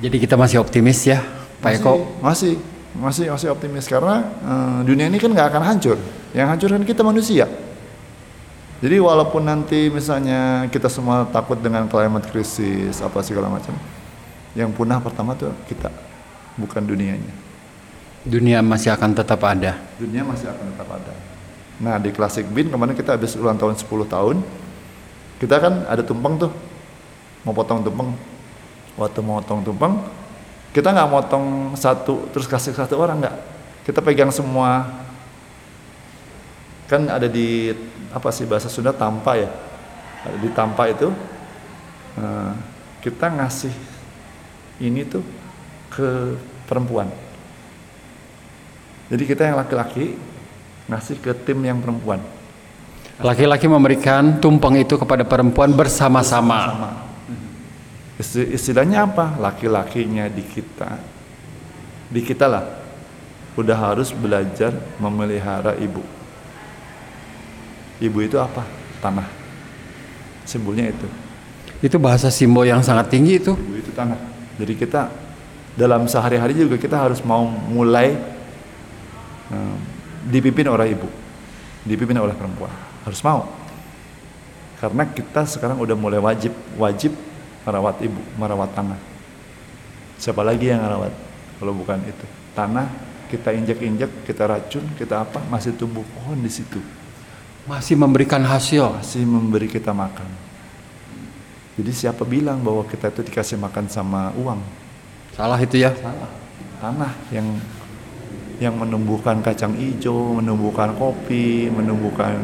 jadi 0.00 0.16
kita 0.16 0.34
masih 0.34 0.58
optimis 0.58 1.04
ya 1.06 1.22
Pak 1.60 1.80
Eko 1.80 2.18
masih 2.24 2.56
masih 2.96 3.30
masih 3.30 3.48
optimis 3.54 3.86
karena 3.86 4.26
uh, 4.42 4.80
dunia 4.82 5.06
ini 5.06 5.20
kan 5.20 5.30
nggak 5.30 5.48
akan 5.54 5.62
hancur 5.62 5.96
yang 6.34 6.50
hancur 6.50 6.72
kan 6.72 6.82
kita 6.82 7.06
manusia 7.06 7.46
jadi 8.80 8.96
walaupun 8.96 9.44
nanti 9.44 9.92
misalnya 9.92 10.66
kita 10.72 10.88
semua 10.88 11.28
takut 11.28 11.60
dengan 11.60 11.84
climate 11.86 12.26
crisis 12.32 12.98
apa 13.04 13.20
segala 13.20 13.52
macam 13.52 13.76
yang 14.56 14.72
punah 14.74 14.98
pertama 14.98 15.36
tuh 15.36 15.52
kita 15.68 15.92
bukan 16.58 16.82
dunianya 16.82 17.50
dunia 18.24 18.60
masih 18.60 18.92
akan 18.92 19.16
tetap 19.16 19.40
ada. 19.44 19.80
Dunia 19.96 20.20
masih 20.24 20.52
akan 20.52 20.64
tetap 20.72 20.88
ada. 20.92 21.12
Nah 21.80 21.96
di 21.96 22.12
Classic 22.12 22.44
Bean 22.44 22.68
kemarin 22.68 22.92
kita 22.92 23.16
habis 23.16 23.32
ulang 23.36 23.56
tahun 23.56 23.76
10 23.80 23.88
tahun, 24.04 24.36
kita 25.40 25.56
kan 25.56 25.74
ada 25.88 26.04
tumpeng 26.04 26.36
tuh, 26.36 26.52
mau 27.48 27.56
potong 27.56 27.80
tumpeng. 27.80 28.12
Waktu 29.00 29.24
mau 29.24 29.40
potong 29.40 29.64
tumpeng, 29.64 29.96
kita 30.76 30.92
nggak 30.92 31.08
motong 31.08 31.72
satu 31.72 32.28
terus 32.36 32.44
kasih 32.44 32.76
satu 32.76 33.00
orang 33.00 33.24
nggak. 33.24 33.36
Kita 33.88 34.04
pegang 34.04 34.28
semua. 34.28 35.00
Kan 36.84 37.08
ada 37.08 37.24
di 37.24 37.72
apa 38.12 38.28
sih 38.28 38.44
bahasa 38.44 38.68
Sunda 38.68 38.92
tampa 38.92 39.40
ya. 39.40 39.48
Ada 40.28 40.36
di 40.36 40.50
tampa 40.52 40.84
itu 40.84 41.08
uh, 42.20 42.52
kita 43.00 43.32
ngasih 43.40 43.72
ini 44.84 45.08
tuh 45.08 45.24
ke 45.88 46.36
perempuan 46.68 47.08
jadi 49.10 49.22
kita 49.26 49.42
yang 49.42 49.58
laki-laki 49.58 50.14
ngasih 50.86 51.18
ke 51.18 51.34
tim 51.42 51.58
yang 51.66 51.82
perempuan. 51.82 52.22
Laki-laki 53.18 53.66
memberikan 53.66 54.38
tumpeng 54.38 54.78
itu 54.78 54.94
kepada 54.94 55.26
perempuan 55.26 55.74
bersama-sama. 55.74 57.09
Istilahnya 58.20 59.08
apa? 59.08 59.40
Laki-lakinya 59.40 60.28
di 60.28 60.44
kita, 60.44 61.00
di 62.12 62.20
kita 62.20 62.44
lah, 62.44 62.64
udah 63.56 63.76
harus 63.80 64.12
belajar 64.12 64.76
memelihara 65.00 65.72
ibu. 65.80 66.04
Ibu 67.96 68.18
itu 68.20 68.36
apa? 68.36 68.68
Tanah. 69.00 69.24
Simbolnya 70.44 70.92
itu. 70.92 71.08
Itu 71.80 71.96
bahasa 71.96 72.28
simbol 72.28 72.68
yang 72.68 72.84
sangat 72.84 73.08
tinggi 73.08 73.40
itu. 73.40 73.56
Ibu 73.56 73.76
itu 73.80 73.92
tanah. 73.96 74.20
Jadi 74.60 74.76
kita 74.76 75.08
dalam 75.72 76.04
sehari-hari 76.04 76.52
juga 76.60 76.76
kita 76.76 77.00
harus 77.00 77.24
mau 77.24 77.48
mulai 77.48 78.20
dipimpin 80.28 80.68
oleh 80.68 80.92
ibu, 80.92 81.08
dipimpin 81.88 82.20
oleh 82.20 82.36
perempuan. 82.36 82.68
Harus 83.08 83.24
mau. 83.24 83.48
Karena 84.76 85.08
kita 85.08 85.48
sekarang 85.48 85.80
udah 85.80 85.96
mulai 85.96 86.20
wajib 86.20 86.52
wajib 86.76 87.16
merawat 87.64 87.96
ibu, 88.00 88.20
merawat 88.40 88.70
tanah. 88.72 89.00
Siapa 90.20 90.44
lagi 90.44 90.68
yang 90.68 90.84
merawat 90.84 91.12
kalau 91.60 91.72
bukan 91.76 92.00
itu? 92.04 92.26
Tanah 92.52 92.88
kita 93.30 93.54
injak-injak, 93.54 94.10
kita 94.26 94.50
racun, 94.50 94.84
kita 94.98 95.22
apa? 95.22 95.38
Masih 95.48 95.72
tumbuh 95.78 96.02
pohon 96.02 96.40
di 96.42 96.50
situ. 96.50 96.82
Masih 97.64 97.94
memberikan 97.94 98.42
hasil. 98.42 99.00
Masih 99.00 99.22
memberi 99.22 99.70
kita 99.70 99.94
makan. 99.94 100.26
Jadi 101.78 101.92
siapa 101.94 102.26
bilang 102.26 102.60
bahwa 102.60 102.84
kita 102.84 103.08
itu 103.08 103.24
dikasih 103.30 103.56
makan 103.56 103.86
sama 103.88 104.34
uang? 104.36 104.60
Salah 105.32 105.56
itu 105.56 105.80
ya? 105.80 105.94
Salah. 105.96 106.30
Tanah 106.80 107.12
yang 107.32 107.46
yang 108.60 108.76
menumbuhkan 108.76 109.40
kacang 109.40 109.72
hijau, 109.72 110.36
menumbuhkan 110.36 110.92
kopi, 111.00 111.72
menumbuhkan 111.72 112.36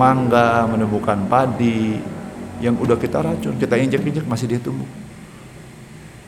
mangga, 0.00 0.64
menumbuhkan 0.64 1.28
padi 1.28 2.00
yang 2.60 2.76
udah 2.76 2.96
kita 3.00 3.24
racun, 3.24 3.56
kita 3.56 3.74
injek-injek 3.80 4.24
masih 4.28 4.46
dia 4.46 4.60
tumbuh. 4.60 4.86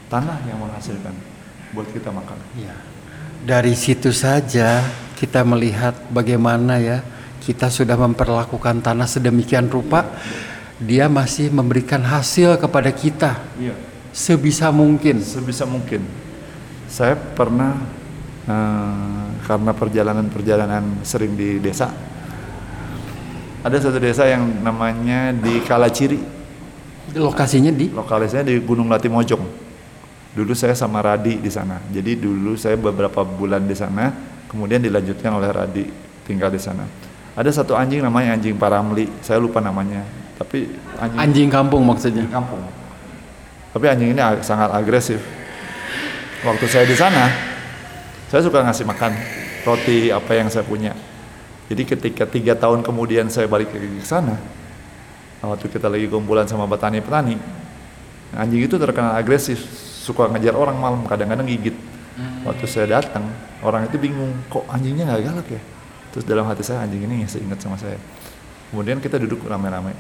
Tanah 0.09 0.41
yang 0.49 0.61
menghasilkan 0.61 1.13
buat 1.73 1.89
kita 1.93 2.13
makan. 2.13 2.37
Ya. 2.57 2.77
Dari 3.43 3.73
situ 3.77 4.13
saja 4.13 4.85
kita 5.17 5.45
melihat 5.45 5.97
bagaimana 6.13 6.81
ya 6.81 7.01
kita 7.43 7.69
sudah 7.69 7.99
memperlakukan 7.99 8.81
tanah 8.85 9.09
sedemikian 9.09 9.67
rupa, 9.67 10.07
dia 10.79 11.11
masih 11.11 11.51
memberikan 11.51 12.03
hasil 12.03 12.59
kepada 12.59 12.91
kita. 12.91 13.39
Iya. 13.59 13.75
Sebisa 14.13 14.69
mungkin. 14.71 15.23
Sebisa 15.25 15.65
mungkin. 15.65 16.05
Saya 16.87 17.17
pernah 17.17 17.81
uh, 18.47 19.27
karena 19.43 19.73
perjalanan-perjalanan 19.73 21.03
sering 21.03 21.35
di 21.35 21.59
desa. 21.59 21.89
Ada 23.63 23.79
satu 23.79 24.03
desa 24.03 24.27
yang 24.27 24.43
namanya 24.59 25.31
di 25.31 25.63
Kalaciri. 25.63 26.19
Lokasinya 27.15 27.71
di? 27.71 27.95
Lokasinya 27.95 28.43
di 28.43 28.59
Gunung 28.59 28.91
Latimojong. 28.91 29.45
Dulu 30.35 30.51
saya 30.51 30.75
sama 30.75 30.99
Radi 30.99 31.39
di 31.39 31.47
sana. 31.47 31.79
Jadi 31.95 32.19
dulu 32.19 32.59
saya 32.59 32.75
beberapa 32.75 33.23
bulan 33.23 33.63
di 33.63 33.79
sana, 33.79 34.11
kemudian 34.51 34.83
dilanjutkan 34.83 35.31
oleh 35.39 35.47
Radi 35.55 35.87
tinggal 36.27 36.51
di 36.51 36.59
sana. 36.59 36.83
Ada 37.39 37.63
satu 37.63 37.79
anjing 37.79 38.03
namanya 38.03 38.35
anjing 38.35 38.59
Paramli. 38.59 39.07
Saya 39.23 39.39
lupa 39.39 39.63
namanya. 39.63 40.03
Tapi 40.43 40.67
anjing, 40.99 41.21
anjing 41.23 41.49
kampung 41.53 41.87
maksudnya. 41.87 42.27
Anjing 42.27 42.35
kampung. 42.35 42.63
Tapi 43.79 43.85
anjing 43.87 44.11
ini 44.11 44.23
sangat 44.43 44.75
agresif. 44.75 45.23
Waktu 46.43 46.67
saya 46.67 46.83
di 46.83 46.99
sana, 46.99 47.31
saya 48.27 48.43
suka 48.43 48.59
ngasih 48.67 48.91
makan 48.91 49.15
roti 49.63 50.11
apa 50.11 50.35
yang 50.35 50.51
saya 50.51 50.67
punya. 50.67 50.91
Jadi 51.73 51.89
ketika 51.89 52.29
tiga 52.29 52.53
tahun 52.53 52.85
kemudian 52.85 53.33
saya 53.33 53.49
balik 53.49 53.73
ke 53.73 53.81
sana, 54.05 54.37
waktu 55.41 55.73
kita 55.73 55.89
lagi 55.89 56.05
kumpulan 56.05 56.45
sama 56.45 56.69
petani-petani, 56.69 57.41
anjing 58.37 58.69
itu 58.69 58.77
terkenal 58.77 59.17
agresif, 59.17 59.57
suka 60.05 60.29
ngejar 60.29 60.53
orang 60.53 60.77
malam, 60.77 61.01
kadang-kadang 61.09 61.49
gigit. 61.49 61.73
Hmm. 62.13 62.45
Waktu 62.45 62.69
saya 62.69 63.01
datang, 63.01 63.25
orang 63.65 63.89
itu 63.89 63.97
bingung, 63.97 64.37
kok 64.53 64.69
anjingnya 64.69 65.09
nggak 65.17 65.23
galak 65.25 65.49
ya? 65.49 65.63
Terus 66.13 66.25
dalam 66.29 66.45
hati 66.45 66.61
saya 66.61 66.85
anjing 66.85 67.09
ini 67.09 67.25
nggak 67.25 67.41
ingat 67.41 67.59
sama 67.65 67.81
saya. 67.81 67.97
Kemudian 68.69 69.01
kita 69.01 69.17
duduk 69.17 69.41
rame-rame 69.49 69.97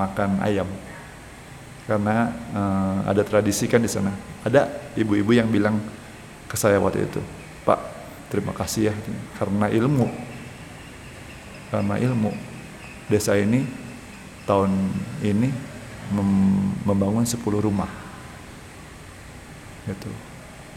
makan 0.00 0.40
ayam 0.40 0.68
karena 1.84 2.32
uh, 2.56 3.12
ada 3.12 3.20
tradisi 3.28 3.68
kan 3.68 3.84
di 3.84 3.92
sana. 3.92 4.08
Ada 4.40 4.72
ibu-ibu 4.96 5.36
yang 5.36 5.52
bilang 5.52 5.76
ke 6.48 6.56
saya 6.56 6.80
waktu 6.80 7.04
itu, 7.04 7.20
Pak 7.68 8.00
terima 8.32 8.56
kasih 8.56 8.88
ya 8.88 8.94
karena 9.36 9.66
ilmu 9.68 10.29
karena 11.70 11.96
ilmu. 11.96 12.34
Desa 13.10 13.34
ini 13.34 13.66
tahun 14.46 14.70
ini 15.22 15.50
mem 16.14 16.30
membangun 16.86 17.26
10 17.26 17.38
rumah. 17.58 17.90
Itu 19.86 20.10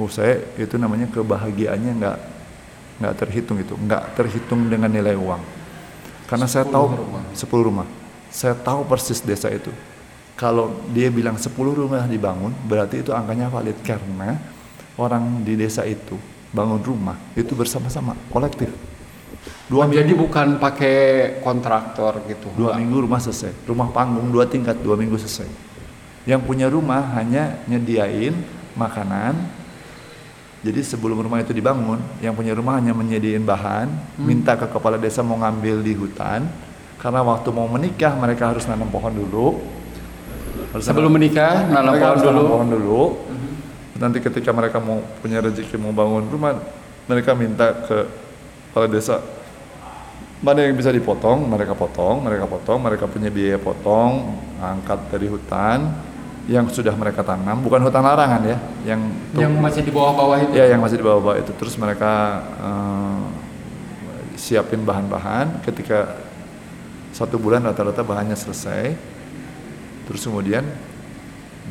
oh 0.02 0.10
saya 0.10 0.42
itu 0.58 0.74
namanya 0.78 1.06
kebahagiaannya 1.14 1.92
nggak 2.02 2.18
nggak 2.98 3.14
terhitung 3.18 3.58
itu 3.62 3.78
nggak 3.78 4.18
terhitung 4.18 4.70
dengan 4.70 4.90
nilai 4.90 5.14
uang. 5.18 5.42
Karena 6.30 6.50
saya 6.50 6.66
tahu 6.66 6.86
rumah. 6.98 7.24
10 7.34 7.50
rumah. 7.62 7.88
Saya 8.34 8.58
tahu 8.58 8.86
persis 8.90 9.22
desa 9.22 9.54
itu. 9.54 9.70
Kalau 10.34 10.74
dia 10.90 11.14
bilang 11.14 11.38
10 11.38 11.54
rumah 11.54 12.10
dibangun 12.10 12.54
berarti 12.66 13.06
itu 13.06 13.14
angkanya 13.14 13.54
valid. 13.54 13.78
Karena 13.86 14.42
orang 14.98 15.46
di 15.46 15.54
desa 15.54 15.86
itu 15.86 16.18
bangun 16.54 16.82
rumah 16.82 17.18
itu 17.34 17.58
bersama-sama 17.58 18.14
kolektif 18.30 18.70
dua 19.74 19.90
minggu, 19.90 20.00
jadi 20.06 20.14
bukan 20.14 20.48
pakai 20.62 20.98
kontraktor 21.42 22.22
gitu. 22.30 22.46
Dua 22.54 22.78
minggu 22.78 23.10
rumah 23.10 23.18
selesai. 23.18 23.66
Rumah 23.66 23.90
panggung 23.90 24.30
dua 24.30 24.46
tingkat 24.46 24.78
dua 24.86 24.94
minggu 24.94 25.18
selesai. 25.18 25.50
Yang 26.30 26.42
punya 26.46 26.70
rumah 26.70 27.02
hanya 27.18 27.58
nyediain 27.66 28.38
makanan. 28.78 29.34
Jadi 30.64 30.80
sebelum 30.86 31.20
rumah 31.20 31.44
itu 31.44 31.52
dibangun 31.52 32.00
yang 32.24 32.38
punya 32.38 32.56
rumah 32.56 32.80
hanya 32.80 32.96
menyediain 32.96 33.44
bahan 33.44 33.92
hmm. 33.92 34.24
minta 34.24 34.56
ke 34.56 34.64
kepala 34.70 34.96
desa 34.96 35.26
mau 35.26 35.42
ngambil 35.42 35.82
di 35.82 35.98
hutan. 35.98 36.46
Karena 37.02 37.20
waktu 37.26 37.50
mau 37.52 37.68
menikah 37.68 38.16
mereka 38.16 38.54
harus 38.54 38.64
nanam 38.70 38.88
pohon 38.88 39.12
dulu. 39.12 39.60
Harus 40.72 40.86
sebelum 40.86 41.12
nanam, 41.12 41.18
menikah 41.18 41.54
nanam 41.68 41.94
pohon 41.98 42.20
dulu. 42.22 42.42
pohon 42.46 42.70
dulu. 42.70 43.02
Nanti 43.98 44.22
ketika 44.22 44.54
mereka 44.54 44.78
mau 44.78 45.02
punya 45.20 45.42
rezeki 45.42 45.76
mau 45.82 45.92
bangun 45.92 46.30
rumah 46.30 46.62
mereka 47.10 47.36
minta 47.36 47.74
ke 47.84 47.98
kepala 48.72 48.88
desa 48.88 49.22
mana 50.44 50.60
yang 50.68 50.76
bisa 50.76 50.92
dipotong? 50.92 51.48
Mereka 51.48 51.74
potong 51.74 52.20
mereka 52.20 52.46
potong 52.46 52.84
mereka 52.84 53.08
punya 53.08 53.32
biaya 53.32 53.56
potong 53.56 54.36
angkat 54.60 55.00
dari 55.08 55.32
hutan 55.32 55.88
yang 56.52 56.68
sudah 56.68 56.92
mereka 57.00 57.24
tanam. 57.24 57.64
Bukan 57.64 57.80
hutan 57.80 58.04
larangan 58.04 58.44
ya 58.44 58.58
yang 58.84 59.02
yang 59.40 59.56
masih 59.64 59.88
di 59.88 59.92
bawah-bawah 59.96 60.38
itu? 60.44 60.52
Ya 60.52 60.68
yang 60.76 60.84
masih 60.84 61.00
di 61.00 61.06
bawah-bawah 61.08 61.40
itu. 61.40 61.52
Terus 61.56 61.80
mereka 61.80 62.44
eh, 62.60 63.24
siapin 64.36 64.84
bahan-bahan. 64.84 65.64
Ketika 65.64 66.20
satu 67.16 67.40
bulan 67.40 67.64
rata-rata 67.64 68.04
bahannya 68.04 68.36
selesai 68.36 69.16
terus 70.04 70.28
kemudian 70.28 70.68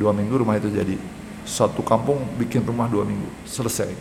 dua 0.01 0.17
minggu 0.17 0.41
rumah 0.41 0.57
itu 0.57 0.73
jadi. 0.73 0.97
Satu 1.45 1.85
kampung 1.85 2.25
bikin 2.41 2.65
rumah 2.65 2.89
dua 2.89 3.05
minggu 3.05 3.29
selesai. 3.45 3.93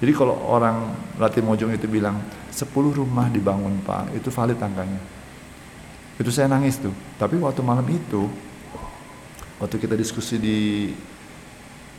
Jadi 0.00 0.12
kalau 0.16 0.40
orang 0.48 0.96
Latimojong 1.20 1.76
itu 1.76 1.84
bilang 1.84 2.16
10 2.54 2.70
rumah 2.70 3.26
dibangun 3.26 3.82
pak. 3.82 4.14
Itu 4.14 4.30
valid 4.30 4.62
angkanya. 4.62 5.02
Itu 6.14 6.30
saya 6.30 6.46
nangis 6.46 6.78
tuh. 6.78 6.94
Tapi 7.18 7.34
waktu 7.42 7.60
malam 7.66 7.82
itu 7.90 8.30
waktu 9.58 9.76
kita 9.82 9.98
diskusi 9.98 10.38
di 10.38 10.58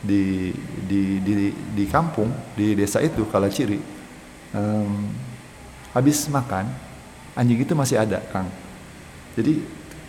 di 0.00 0.52
di 0.88 1.20
di, 1.20 1.52
di 1.52 1.84
kampung 1.88 2.32
di 2.56 2.72
desa 2.76 3.00
itu 3.00 3.24
Kalaciri 3.28 3.80
em, 4.56 5.12
habis 5.92 6.24
makan 6.32 6.68
anjing 7.36 7.60
itu 7.60 7.76
masih 7.76 8.00
ada 8.00 8.24
kang. 8.32 8.48
Jadi 9.36 9.60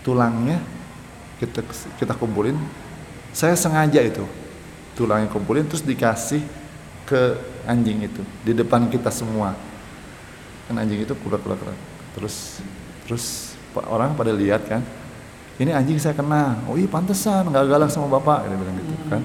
tulangnya 0.07 0.63
kita 1.43 1.59
kita 1.99 2.13
kumpulin. 2.15 2.55
Saya 3.35 3.59
sengaja 3.59 3.99
itu 3.99 4.23
tulangnya 4.95 5.27
kumpulin 5.27 5.67
terus 5.67 5.83
dikasih 5.83 6.41
ke 7.03 7.37
anjing 7.67 8.07
itu 8.07 8.23
di 8.41 8.55
depan 8.55 8.87
kita 8.87 9.11
semua 9.11 9.66
kan 10.67 10.75
anjing 10.77 10.99
itu 11.01 11.15
kuda 11.15 11.39
kuda 11.39 11.55
kuda 11.55 11.73
terus 12.13 12.59
terus 13.07 13.55
orang 13.87 14.13
pada 14.13 14.35
lihat 14.35 14.67
kan 14.67 14.83
ini 15.57 15.73
anjing 15.73 15.97
saya 15.97 16.13
kena. 16.13 16.61
Oh 16.69 16.77
iya 16.77 16.85
pantesan 16.85 17.49
nggak 17.49 17.65
galak 17.65 17.89
sama 17.89 18.05
bapak 18.05 18.45
dia 18.45 18.57
bilang 18.57 18.77
gitu 18.77 18.93
kan. 19.09 19.21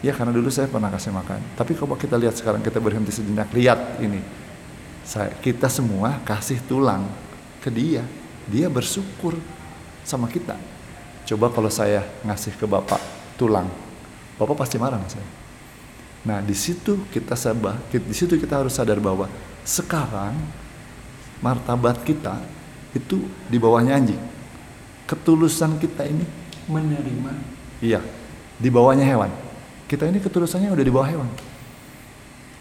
Ya 0.00 0.12
karena 0.16 0.32
dulu 0.32 0.48
saya 0.48 0.64
pernah 0.64 0.88
kasih 0.88 1.12
makan. 1.12 1.44
Tapi 1.60 1.76
kalau 1.76 1.92
kita 1.92 2.16
lihat 2.16 2.40
sekarang 2.40 2.64
kita 2.64 2.80
berhenti 2.80 3.12
sejenak 3.12 3.52
lihat 3.52 4.00
ini. 4.00 4.24
Saya 5.04 5.28
kita 5.44 5.68
semua 5.68 6.24
kasih 6.24 6.64
tulang 6.64 7.04
ke 7.60 7.68
dia. 7.68 8.00
Dia 8.48 8.72
bersyukur 8.72 9.36
sama 10.08 10.24
kita. 10.32 10.56
Coba 11.28 11.52
kalau 11.52 11.68
saya 11.68 12.00
ngasih 12.24 12.56
ke 12.56 12.64
bapak 12.64 13.00
tulang 13.36 13.68
bapak 14.40 14.56
pasti 14.56 14.80
marah 14.80 14.96
sama 14.96 15.10
saya. 15.12 15.28
Nah 16.24 16.38
di 16.40 16.56
situ 16.56 17.04
kita 17.12 17.36
sabah 17.36 17.76
di 17.92 18.14
situ 18.16 18.40
kita 18.40 18.64
harus 18.64 18.72
sadar 18.72 18.96
bahwa 19.04 19.28
sekarang 19.68 20.32
martabat 21.44 22.02
kita 22.02 22.40
itu 22.94 23.26
di 23.46 23.56
bawahnya 23.60 23.98
anjing. 23.98 24.20
Ketulusan 25.08 25.80
kita 25.80 26.04
ini 26.04 26.24
menerima. 26.68 27.32
Iya 27.80 28.00
di 28.58 28.68
bawahnya 28.68 29.06
hewan. 29.06 29.30
Kita 29.86 30.04
ini 30.04 30.18
ketulusannya 30.20 30.74
udah 30.74 30.84
di 30.84 30.92
bawah 30.92 31.08
hewan. 31.08 31.28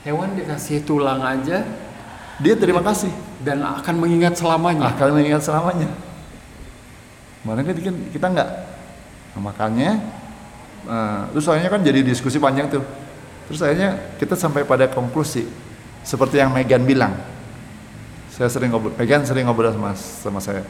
Hewan 0.06 0.38
dikasih 0.38 0.86
tulang 0.86 1.20
aja. 1.20 1.66
Dia 2.40 2.56
terima 2.56 2.86
kasih. 2.86 3.12
Dan 3.42 3.66
akan 3.66 3.96
mengingat 3.98 4.38
selamanya. 4.38 4.94
Akan 4.94 5.12
mengingat 5.12 5.44
selamanya. 5.44 5.90
Mana 7.44 7.66
kan 7.66 7.74
kita, 7.76 7.92
kita 8.14 8.28
nggak. 8.32 8.50
Nah, 9.36 9.42
makanya 9.42 10.00
eh, 10.88 11.22
terus 11.36 11.50
akhirnya 11.50 11.72
kan 11.74 11.82
jadi 11.84 12.00
diskusi 12.06 12.38
panjang 12.40 12.72
tuh. 12.72 12.86
Terus 13.52 13.60
akhirnya 13.60 14.16
kita 14.22 14.40
sampai 14.40 14.64
pada 14.64 14.88
konklusi. 14.88 15.50
Seperti 16.08 16.40
yang 16.40 16.56
Megan 16.56 16.88
bilang 16.88 17.20
saya 18.38 18.54
sering 18.54 18.70
ngobrol 18.70 18.94
Megan 18.94 19.26
sering 19.26 19.50
ngobrol 19.50 19.74
sama 19.74 19.98
sama 19.98 20.38
saya 20.38 20.62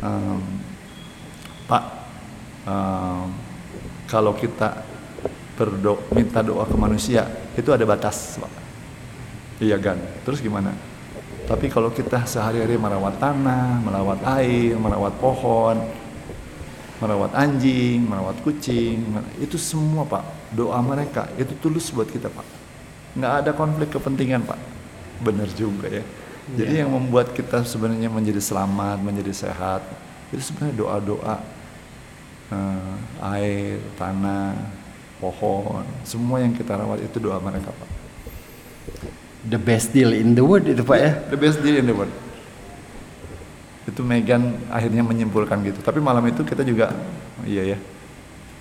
Em, 0.00 0.40
Pak 1.68 1.84
em, 2.64 3.28
kalau 4.08 4.32
kita 4.32 4.80
berdoa 5.58 6.00
minta 6.16 6.40
doa 6.40 6.64
ke 6.64 6.72
manusia 6.78 7.28
itu 7.52 7.68
ada 7.68 7.84
batas 7.84 8.40
Pak 8.40 8.52
iya 9.60 9.76
kan 9.76 10.00
terus 10.24 10.40
gimana 10.40 10.72
tapi 11.44 11.68
kalau 11.68 11.92
kita 11.92 12.24
sehari-hari 12.24 12.80
merawat 12.80 13.20
tanah 13.20 13.82
merawat 13.84 14.24
air 14.40 14.72
merawat 14.78 15.12
pohon 15.20 15.76
merawat 17.00 17.32
anjing, 17.32 18.04
merawat 18.04 18.44
kucing, 18.44 19.00
itu 19.40 19.56
semua 19.56 20.04
pak 20.04 20.20
doa 20.52 20.76
mereka 20.84 21.32
itu 21.40 21.56
tulus 21.56 21.88
buat 21.96 22.04
kita 22.04 22.28
pak. 22.28 22.44
Nggak 23.16 23.32
ada 23.40 23.50
konflik 23.56 23.88
kepentingan 23.88 24.44
pak. 24.44 24.60
Benar 25.24 25.48
juga 25.56 25.88
ya. 25.88 26.04
Jadi 26.56 26.82
yang 26.82 26.90
membuat 26.90 27.30
kita 27.36 27.62
sebenarnya 27.62 28.10
menjadi 28.10 28.42
selamat, 28.42 28.98
menjadi 29.02 29.30
sehat 29.30 29.82
itu 30.30 30.42
sebenarnya 30.42 30.74
doa-doa 30.78 31.36
eh, 32.54 32.94
air, 33.34 33.82
tanah, 33.98 34.54
pohon, 35.18 35.84
semua 36.06 36.40
yang 36.40 36.54
kita 36.54 36.78
rawat 36.78 37.02
itu 37.02 37.18
doa 37.18 37.38
mereka 37.42 37.70
pak. 37.74 37.90
the 39.40 39.56
best 39.56 39.90
deal 39.90 40.12
in 40.12 40.36
the 40.36 40.44
world 40.44 40.68
itu 40.68 40.84
pak 40.84 40.98
ya 41.00 41.12
The 41.32 41.38
best 41.38 41.58
deal 41.62 41.76
in 41.78 41.86
the 41.86 41.94
world. 41.94 42.12
Itu 43.88 44.06
Megan 44.06 44.54
akhirnya 44.70 45.02
menyimpulkan 45.02 45.60
gitu. 45.66 45.80
Tapi 45.82 45.98
malam 45.98 46.22
itu 46.30 46.46
kita 46.46 46.62
juga, 46.62 46.94
iya 47.42 47.74
ya, 47.74 47.78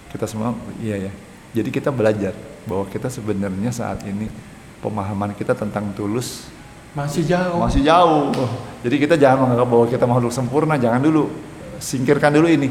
kita 0.09 0.25
semua 0.25 0.57
iya 0.81 1.09
ya. 1.09 1.11
Jadi 1.53 1.69
kita 1.73 1.89
belajar 1.89 2.33
bahwa 2.65 2.85
kita 2.89 3.09
sebenarnya 3.09 3.73
saat 3.73 4.05
ini 4.05 4.29
pemahaman 4.81 5.33
kita 5.33 5.53
tentang 5.57 5.91
tulus 5.93 6.49
masih 6.93 7.23
jauh 7.25 7.57
masih 7.59 7.81
jauh. 7.85 8.33
Jadi 8.81 8.95
kita 8.95 9.15
jangan 9.19 9.45
menganggap 9.45 9.67
bahwa 9.67 9.85
kita 9.91 10.05
makhluk 10.07 10.33
sempurna, 10.33 10.79
jangan 10.79 11.03
dulu. 11.03 11.27
Singkirkan 11.79 12.31
dulu 12.31 12.47
ini. 12.47 12.69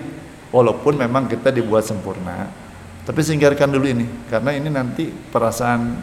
Walaupun 0.49 0.97
memang 0.97 1.29
kita 1.29 1.53
dibuat 1.53 1.85
sempurna, 1.85 2.49
tapi 3.09 3.25
singkirkan 3.25 3.73
dulu 3.73 3.89
ini 3.89 4.05
karena 4.29 4.53
ini 4.53 4.69
nanti 4.69 5.09
perasaan 5.09 5.97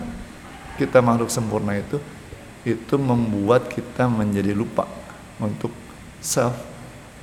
kita 0.73 1.05
makhluk 1.05 1.29
sempurna 1.29 1.77
itu 1.77 2.01
itu 2.65 2.95
membuat 2.97 3.69
kita 3.69 4.09
menjadi 4.09 4.57
lupa 4.57 4.89
untuk 5.37 5.69
self 6.17 6.57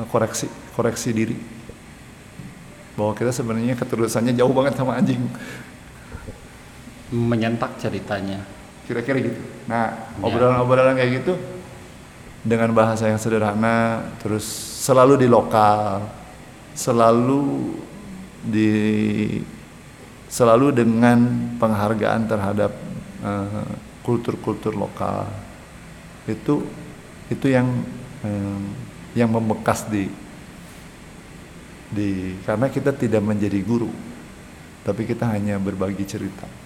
koreksi 0.06 0.46
koreksi 0.78 1.10
diri 1.10 1.34
bahwa 2.94 3.10
kita 3.18 3.34
sebenarnya 3.34 3.74
ketulusannya 3.74 4.38
jauh 4.38 4.54
banget 4.54 4.78
sama 4.78 4.94
anjing 4.94 5.18
menyentak 7.10 7.74
ceritanya 7.82 8.38
kira-kira 8.92 9.18
gitu. 9.24 9.40
Nah, 9.64 10.12
obrolan-obrolan 10.20 11.00
kayak 11.00 11.24
gitu 11.24 11.32
dengan 12.44 12.68
bahasa 12.76 13.08
yang 13.08 13.16
sederhana, 13.16 14.04
terus 14.20 14.44
selalu 14.84 15.24
di 15.24 15.28
lokal, 15.32 16.04
selalu 16.76 17.72
di 18.44 18.70
selalu 20.28 20.76
dengan 20.76 21.18
penghargaan 21.56 22.22
terhadap 22.28 22.72
eh, 23.24 23.68
kultur-kultur 24.04 24.76
lokal. 24.76 25.24
Itu 26.28 26.68
itu 27.32 27.46
yang 27.48 27.72
eh, 28.20 28.60
yang 29.16 29.32
membekas 29.32 29.88
di 29.88 30.12
di 31.92 32.36
karena 32.44 32.68
kita 32.68 32.92
tidak 32.92 33.24
menjadi 33.24 33.60
guru, 33.64 33.88
tapi 34.84 35.08
kita 35.08 35.32
hanya 35.32 35.56
berbagi 35.56 36.04
cerita. 36.04 36.61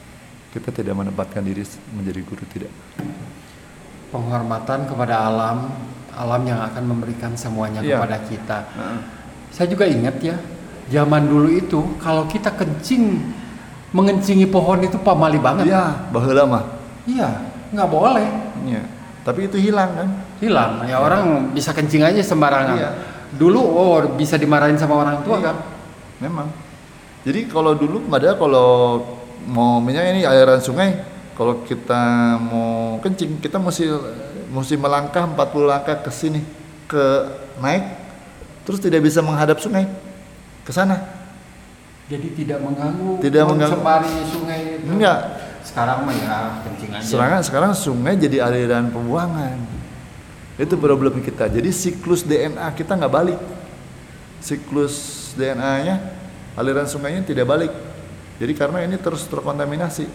Kita 0.57 0.73
tidak 0.73 0.97
menempatkan 0.97 1.45
diri 1.45 1.61
menjadi 1.93 2.21
guru 2.23 2.45
tidak. 2.49 2.73
penghormatan 4.07 4.87
kepada 4.87 5.29
alam 5.29 5.69
alam 6.17 6.43
yang 6.43 6.63
akan 6.63 6.85
memberikan 6.87 7.35
semuanya 7.35 7.83
Iya. 7.83 7.99
kepada 7.99 8.17
kita 8.23 8.59
saya 9.51 9.67
juga 9.69 9.85
ingat 9.85 10.17
ya 10.23 10.39
zaman 10.89 11.27
dulu 11.27 11.51
itu 11.51 11.81
kalau 11.99 12.25
kita 12.25 12.55
kencing 12.55 13.21
mengencingi 13.91 14.47
pohon 14.47 14.81
itu 14.81 14.97
pamali 14.97 15.37
banget 15.37 15.69
Iya, 15.69 16.07
baheula 16.09 16.45
mah. 16.47 16.65
iya 17.05 17.29
nggak 17.69 17.91
boleh 17.91 18.27
Iya. 18.65 18.83
Tapi 19.21 19.41
itu 19.45 19.59
hilang 19.61 19.91
kan? 19.93 20.09
hilang 20.39 20.87
ya 20.87 20.97
orang 20.97 21.51
bisa 21.51 21.75
kencing 21.75 22.01
aja 22.01 22.23
sembarangan 22.23 22.79
Iya. 22.79 22.91
dulu 23.35 23.59
oh 23.61 23.99
bisa 24.15 24.39
dimarahin 24.39 24.79
sama 24.79 24.97
orang 24.97 25.21
tua 25.21 25.37
Iya, 25.37 25.47
kan 25.51 25.57
Memang. 26.17 26.49
Jadi 27.27 27.45
kalau 27.45 27.77
dulu 27.77 28.07
padahal 28.07 28.39
kalau 28.39 28.69
mau 29.47 29.79
misalnya 29.79 30.11
ini 30.19 30.23
aliran 30.27 30.59
sungai, 30.59 31.01
kalau 31.39 31.63
kita 31.63 32.03
mau 32.43 32.99
kencing 33.01 33.39
kita 33.39 33.57
mesti 33.57 33.87
mesti 34.51 34.75
melangkah 34.75 35.27
40 35.27 35.39
langkah 35.67 35.97
ke 36.03 36.11
sini 36.11 36.41
ke 36.87 37.05
naik 37.59 37.83
terus 38.63 38.79
tidak 38.83 39.03
bisa 39.03 39.23
menghadap 39.23 39.59
sungai 39.59 39.87
ke 40.63 40.71
sana. 40.71 41.03
jadi 42.07 42.31
tidak 42.39 42.59
mengganggu 42.63 43.19
Tidak 43.19 43.43
mengganggu. 43.43 43.75
sembari 43.79 44.15
sungai 44.31 44.61
itu 44.79 44.87
Enggak. 44.87 45.19
sekarang 45.67 46.07
mah 46.07 46.15
ya 46.15 46.37
kencing 46.63 46.91
aja 46.95 47.03
Sekarang 47.07 47.41
sekarang 47.43 47.73
sungai 47.75 48.15
jadi 48.15 48.47
aliran 48.47 48.95
pembuangan. 48.95 49.59
Itu 50.57 50.79
problem 50.79 51.19
kita. 51.21 51.51
Jadi 51.51 51.69
siklus 51.75 52.23
DNA 52.23 52.63
kita 52.79 52.95
nggak 52.95 53.11
balik. 53.13 53.39
Siklus 54.39 54.95
DNA-nya 55.35 55.99
aliran 56.55 56.87
sungainya 56.87 57.27
tidak 57.27 57.51
balik. 57.51 57.75
Jadi 58.37 58.53
karena 58.53 58.85
ini 58.85 58.97
terus 59.01 59.25
terkontaminasi. 59.27 60.07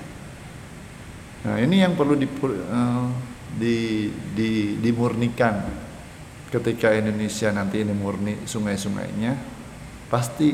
Nah 1.42 1.58
ini 1.58 1.82
yang 1.82 1.98
perlu 1.98 2.14
di, 2.14 2.28
eh, 2.28 3.06
di, 3.58 3.76
di, 4.34 4.50
dimurnikan. 4.80 5.56
ketika 6.52 6.92
Indonesia 6.92 7.48
nanti 7.56 7.80
ini 7.80 7.96
murni 7.96 8.44
sungai-sungainya 8.44 9.40
pasti 10.12 10.52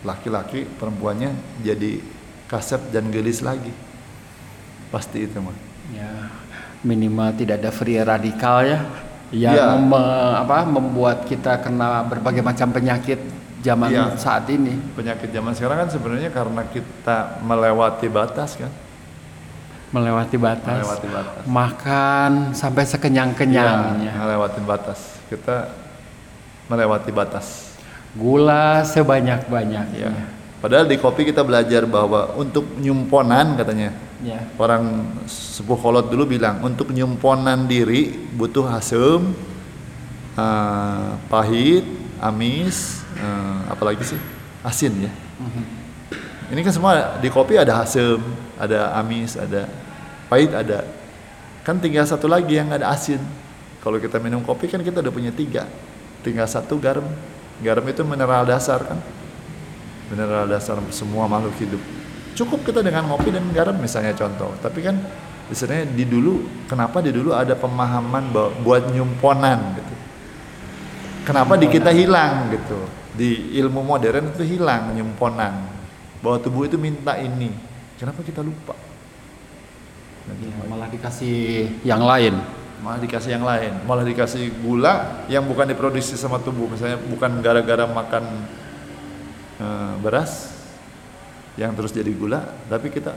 laki-laki 0.00 0.64
perempuannya 0.64 1.60
jadi 1.60 2.00
kasep 2.48 2.88
dan 2.88 3.12
gelis 3.12 3.44
lagi 3.44 3.68
pasti 4.88 5.28
itu 5.28 5.36
mah 5.44 5.52
ya 5.92 6.32
minimal 6.80 7.28
tidak 7.36 7.60
ada 7.60 7.68
free 7.68 8.00
radikal 8.00 8.64
ya 8.64 8.80
yang 9.34 9.52
Ya. 9.52 9.76
mem- 9.76 10.36
apa 10.40 10.64
membuat 10.64 11.28
kita 11.28 11.60
kena 11.60 12.06
berbagai 12.06 12.40
macam 12.40 12.70
penyakit 12.72 13.18
zaman 13.64 13.88
Ya. 13.88 14.12
saat 14.20 14.44
ini. 14.52 14.76
Penyakit 14.92 15.32
zaman 15.32 15.56
sekarang 15.56 15.88
kan 15.88 15.88
sebenarnya 15.88 16.28
karena 16.28 16.62
kita 16.68 17.40
melewati 17.40 18.06
batas 18.12 18.60
kan? 18.60 18.68
Melewati 19.88 20.36
batas, 20.36 20.74
melewati 20.84 21.08
batas. 21.08 21.42
Makan 21.46 22.30
sampai 22.52 22.82
sekenyang-kenyangnya 22.84 24.12
Iya, 24.12 24.20
melewati 24.20 24.60
batas. 24.60 25.00
Kita 25.32 25.70
melewati 26.68 27.10
batas. 27.14 27.72
Gula 28.12 28.84
sebanyak-banyaknya. 28.84 30.10
Ya 30.12 30.12
padahal 30.64 30.88
di 30.88 30.96
kopi 30.96 31.28
kita 31.28 31.44
belajar 31.44 31.84
bahwa 31.84 32.32
untuk 32.40 32.64
nyumponan 32.80 33.52
katanya. 33.54 33.92
Ya 34.24 34.40
orang 34.56 35.04
sepuh 35.28 35.76
kolot 35.76 36.08
dulu 36.08 36.24
bilang 36.24 36.64
untuk 36.64 36.88
nyumponan 36.88 37.68
diri 37.68 38.08
butuh 38.32 38.64
asam 38.72 39.36
eh, 40.32 41.10
pahit 41.28 41.84
amis 42.18 43.03
eh, 43.18 43.58
apalagi 43.70 44.02
sih? 44.04 44.20
Asin 44.64 45.08
ya. 45.08 45.12
Ini 46.52 46.60
kan 46.60 46.72
semua 46.72 47.16
di 47.20 47.28
kopi 47.32 47.56
ada 47.56 47.80
asam 47.80 48.20
ada 48.60 48.92
amis 49.00 49.36
ada 49.36 49.68
pahit 50.28 50.52
ada. 50.52 50.84
Kan 51.64 51.80
tinggal 51.80 52.04
satu 52.04 52.28
lagi 52.28 52.60
yang 52.60 52.68
ada 52.72 52.92
asin. 52.92 53.20
Kalau 53.80 53.96
kita 54.00 54.20
minum 54.20 54.40
kopi 54.44 54.68
kan 54.68 54.80
kita 54.80 55.00
udah 55.00 55.12
punya 55.12 55.32
tiga. 55.32 55.68
Tinggal 56.24 56.48
satu 56.48 56.76
garam. 56.76 57.04
Garam 57.60 57.84
itu 57.88 58.04
mineral 58.04 58.44
dasar 58.44 58.80
kan? 58.84 59.00
Mineral 60.12 60.48
dasar 60.48 60.76
semua 60.92 61.24
makhluk 61.28 61.56
hidup. 61.60 61.80
Cukup 62.34 62.66
kita 62.66 62.84
dengan 62.84 63.08
ngopi 63.08 63.32
dan 63.32 63.44
garam 63.52 63.76
misalnya 63.76 64.12
contoh. 64.12 64.52
Tapi 64.60 64.84
kan 64.84 65.00
istilahnya 65.48 65.88
di 65.92 66.04
dulu 66.08 66.44
kenapa 66.68 67.04
di 67.04 67.12
dulu 67.12 67.36
ada 67.36 67.52
pemahaman 67.52 68.32
bahwa 68.32 68.50
buat 68.64 68.82
nyumponan 68.92 69.76
gitu 69.76 69.93
kenapa 71.24 71.56
di 71.56 71.66
kita 71.72 71.90
hilang 71.90 72.52
gitu? 72.52 72.78
Di 73.16 73.56
ilmu 73.58 73.80
modern 73.80 74.36
itu 74.36 74.44
hilang 74.44 74.92
nyumponan 74.92 75.66
bahwa 76.20 76.36
tubuh 76.38 76.68
itu 76.68 76.76
minta 76.76 77.16
ini. 77.18 77.50
Kenapa 77.96 78.20
kita 78.20 78.44
lupa? 78.44 78.76
Nah, 80.24 80.34
Ya, 80.40 80.52
malah 80.68 80.88
dikasih 80.88 81.68
yang 81.84 82.04
lain. 82.04 82.36
Malah 82.80 83.00
dikasih 83.00 83.30
yang 83.36 83.44
lain. 83.44 83.72
Malah 83.84 84.04
dikasih 84.04 84.52
gula 84.60 85.24
yang 85.28 85.44
bukan 85.48 85.68
diproduksi 85.68 86.16
sama 86.16 86.40
tubuh. 86.40 86.68
Misalnya 86.68 87.00
bukan 87.00 87.40
gara-gara 87.44 87.84
makan 87.88 88.24
eh, 89.60 89.94
beras 90.00 90.52
yang 91.54 91.70
terus 91.78 91.94
jadi 91.94 92.10
gula 92.10 92.42
tapi 92.66 92.90
kita 92.90 93.14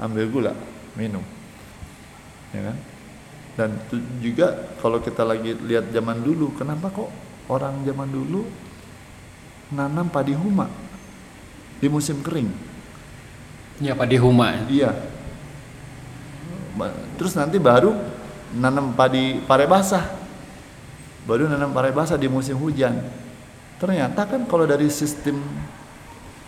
ambil 0.00 0.24
gula 0.32 0.52
minum. 0.96 1.22
Ya 2.50 2.72
kan 2.72 2.76
dan 3.60 3.76
juga 4.24 4.72
kalau 4.80 5.04
kita 5.04 5.20
lagi 5.20 5.52
lihat 5.52 5.92
zaman 5.92 6.24
dulu 6.24 6.56
kenapa 6.56 6.88
kok 6.88 7.12
orang 7.52 7.84
zaman 7.84 8.08
dulu 8.08 8.48
nanam 9.76 10.08
padi 10.08 10.32
huma 10.32 10.64
di 11.76 11.92
musim 11.92 12.24
kering 12.24 12.48
ya 13.84 13.92
Pak 13.96 14.08
Dihuma 14.08 14.64
Iya. 14.68 14.96
Terus 17.20 17.36
nanti 17.36 17.60
baru 17.60 17.92
nanam 18.56 18.96
padi 18.96 19.36
pare 19.44 19.68
basah. 19.68 20.08
Baru 21.28 21.44
nanam 21.44 21.76
pare 21.76 21.92
basah 21.92 22.16
di 22.16 22.24
musim 22.24 22.56
hujan. 22.56 22.96
Ternyata 23.76 24.24
kan 24.24 24.48
kalau 24.48 24.64
dari 24.64 24.88
sistem 24.88 25.40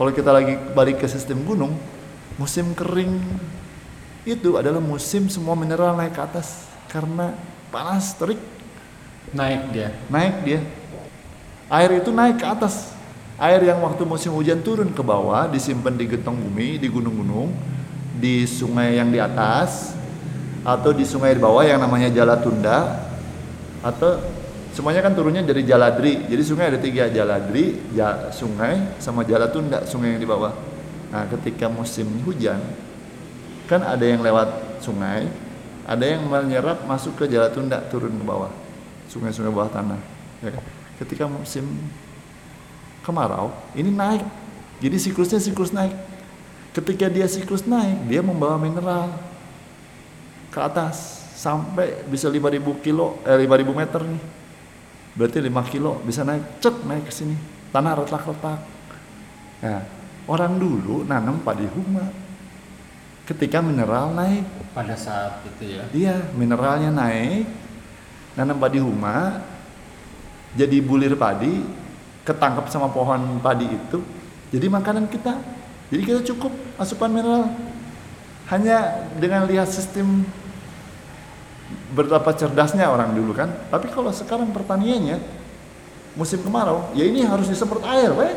kalau 0.00 0.08
kita 0.08 0.32
lagi 0.32 0.56
balik 0.72 1.04
ke 1.04 1.06
sistem 1.08 1.44
gunung, 1.44 1.76
musim 2.40 2.72
kering 2.72 3.20
itu 4.24 4.56
adalah 4.56 4.80
musim 4.80 5.28
semua 5.28 5.52
mineral 5.52 5.92
naik 5.92 6.16
ke 6.16 6.22
atas 6.24 6.71
karena 6.92 7.32
panas 7.72 8.12
terik. 8.12 8.38
Naik 9.32 9.72
dia. 9.72 9.88
Naik 10.12 10.36
dia. 10.44 10.60
Air 11.72 12.04
itu 12.04 12.12
naik 12.12 12.36
ke 12.36 12.44
atas. 12.44 12.92
Air 13.40 13.64
yang 13.64 13.80
waktu 13.80 14.04
musim 14.04 14.36
hujan 14.36 14.60
turun 14.60 14.92
ke 14.92 15.00
bawah 15.00 15.48
disimpan 15.48 15.96
di 15.96 16.04
gentong 16.04 16.36
bumi 16.36 16.76
di 16.76 16.92
gunung-gunung 16.92 17.48
di 18.12 18.44
sungai 18.44 19.00
yang 19.00 19.08
di 19.08 19.16
atas 19.16 19.96
atau 20.62 20.92
di 20.92 21.08
sungai 21.08 21.32
di 21.32 21.40
bawah 21.40 21.64
yang 21.64 21.80
namanya 21.80 22.12
Jalatunda 22.12 23.08
atau 23.80 24.20
semuanya 24.76 25.00
kan 25.00 25.16
turunnya 25.16 25.40
dari 25.40 25.64
Jaladri. 25.64 26.28
Jadi 26.28 26.42
sungai 26.44 26.68
ada 26.68 26.78
tiga 26.78 27.08
Jaladri 27.08 27.80
ja, 27.96 28.28
sungai 28.36 29.00
sama 29.00 29.24
Jalatunda 29.24 29.88
sungai 29.88 30.14
yang 30.14 30.20
di 30.20 30.28
bawah. 30.28 30.52
Nah 31.08 31.24
ketika 31.32 31.72
musim 31.72 32.06
hujan 32.28 32.60
kan 33.64 33.80
ada 33.80 34.04
yang 34.04 34.20
lewat 34.20 34.78
sungai 34.84 35.24
ada 35.86 36.04
yang 36.04 36.26
menyerap 36.26 36.86
masuk 36.86 37.18
ke 37.18 37.24
Jalatunda 37.26 37.82
turun 37.90 38.14
ke 38.14 38.24
bawah 38.24 38.50
sungai-sungai 39.10 39.52
bawah 39.52 39.70
tanah 39.70 40.00
ya 40.40 40.54
kan? 40.54 40.64
ketika 41.02 41.26
musim 41.26 41.66
kemarau 43.02 43.50
ini 43.74 43.90
naik. 43.90 44.24
Jadi 44.82 44.96
siklusnya 44.98 45.38
siklus 45.42 45.74
naik. 45.74 45.94
Ketika 46.72 47.06
dia 47.10 47.26
siklus 47.26 47.66
naik 47.66 48.06
dia 48.06 48.22
membawa 48.22 48.56
mineral 48.56 49.10
ke 50.54 50.58
atas. 50.62 51.20
Sampai 51.42 52.06
bisa 52.06 52.30
5000 52.30 52.62
kilo 52.86 53.18
eh 53.26 53.34
5000 53.34 53.74
meter 53.74 54.00
nih. 54.06 54.22
Berarti 55.18 55.38
5 55.42 55.72
kilo 55.74 55.98
bisa 56.06 56.22
naik 56.22 56.62
cek 56.62 56.86
naik 56.86 57.10
ke 57.10 57.12
sini. 57.12 57.34
Tanah 57.74 57.98
retak-retak. 57.98 58.60
Nah 59.66 59.82
orang 60.30 60.54
dulu 60.54 61.02
nanam 61.02 61.42
padi 61.42 61.66
huma 61.66 62.06
ketika 63.26 63.62
mineral 63.62 64.10
naik 64.12 64.42
pada 64.74 64.98
saat 64.98 65.46
itu 65.46 65.78
ya 65.78 65.84
Iya, 65.94 66.16
mineralnya 66.34 66.90
naik, 66.90 67.46
nanam 68.34 68.58
padi 68.58 68.82
huma, 68.82 69.42
jadi 70.58 70.82
bulir 70.82 71.14
padi, 71.14 71.62
ketangkap 72.26 72.66
sama 72.68 72.90
pohon 72.90 73.38
padi 73.38 73.70
itu, 73.70 74.02
jadi 74.52 74.66
makanan 74.68 75.08
kita. 75.08 75.38
Jadi 75.92 76.02
kita 76.08 76.20
cukup 76.32 76.52
asupan 76.80 77.12
mineral. 77.12 77.52
Hanya 78.48 79.08
dengan 79.16 79.44
lihat 79.44 79.68
sistem 79.68 80.24
betapa 81.92 82.32
cerdasnya 82.36 82.88
orang 82.88 83.12
dulu 83.16 83.32
kan. 83.36 83.48
Tapi 83.68 83.88
kalau 83.92 84.12
sekarang 84.12 84.52
pertaniannya 84.52 85.20
musim 86.16 86.40
kemarau, 86.44 86.92
ya 86.92 87.04
ini 87.08 87.24
harus 87.24 87.48
disemprot 87.48 87.84
air, 87.84 88.12
weh. 88.12 88.32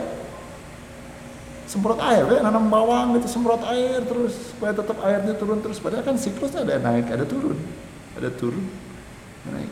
Semprot 1.76 2.00
air, 2.00 2.24
weh, 2.24 2.40
nanam 2.40 2.72
bawang 2.72 3.20
gitu, 3.20 3.28
semprot 3.28 3.60
air 3.68 4.00
terus 4.00 4.56
supaya 4.56 4.72
tetap 4.72 4.96
airnya 5.04 5.36
turun 5.36 5.60
terus. 5.60 5.76
Padahal 5.76 6.08
kan 6.08 6.16
siklusnya 6.16 6.64
ada 6.64 6.80
naik, 6.80 7.12
ada 7.12 7.28
turun, 7.28 7.60
ada 8.16 8.32
turun, 8.32 8.64
naik. 9.44 9.68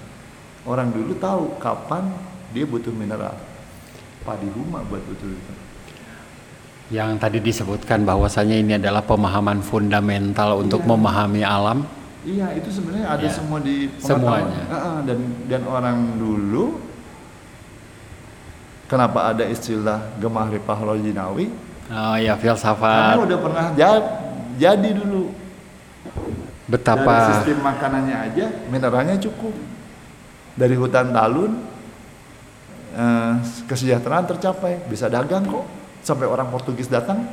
Orang 0.67 0.91
dulu 0.91 1.15
tahu 1.15 1.55
kapan 1.57 2.11
dia 2.51 2.67
butuh 2.67 2.91
mineral. 2.91 3.39
Padi 4.21 4.51
huma 4.51 4.83
buat 4.83 4.99
betul 5.03 5.31
itu. 5.31 5.53
yang 6.91 7.15
tadi 7.15 7.39
disebutkan 7.39 8.03
bahwasanya 8.03 8.59
ini 8.59 8.75
adalah 8.75 8.99
pemahaman 9.01 9.63
fundamental 9.63 10.59
untuk 10.59 10.83
Iya. 10.83 10.89
memahami 10.91 11.41
alam 11.41 11.87
Iya, 12.21 12.53
itu 12.53 12.69
sebenarnya 12.69 13.07
ada 13.07 13.23
Ya. 13.23 13.31
semua 13.31 13.59
di 13.59 13.87
Semuanya. 13.97 14.51
pengetahuan. 14.51 14.71
Heeh, 14.71 14.97
dan 15.07 15.19
dan 15.47 15.61
orang 15.65 15.97
dulu 16.19 16.77
kenapa 18.85 19.31
ada 19.31 19.47
istilah 19.47 20.11
gemah 20.19 20.51
ripah 20.51 20.79
lojinawi? 20.83 21.47
Oh 21.89 22.15
ya 22.15 22.33
Karena 22.35 22.41
filsafat 22.41 23.15
udah 23.19 23.39
pernah 23.39 23.65
ja- 23.75 24.21
jadi 24.55 24.89
dulu. 24.93 25.33
Dari 26.63 26.69
betapa 26.69 27.15
sistem 27.35 27.59
makanannya 27.59 28.17
aja 28.31 28.45
mineralnya 28.71 29.15
cukup. 29.19 29.53
Dari 30.53 30.77
hutan 30.77 31.09
talun 31.11 31.57
eh, 32.93 33.33
kesejahteraan 33.65 34.29
tercapai, 34.29 34.85
bisa 34.85 35.09
dagang 35.09 35.43
kok. 35.49 35.65
Sampai 36.03 36.27
orang 36.27 36.51
Portugis 36.51 36.91
datang 36.91 37.25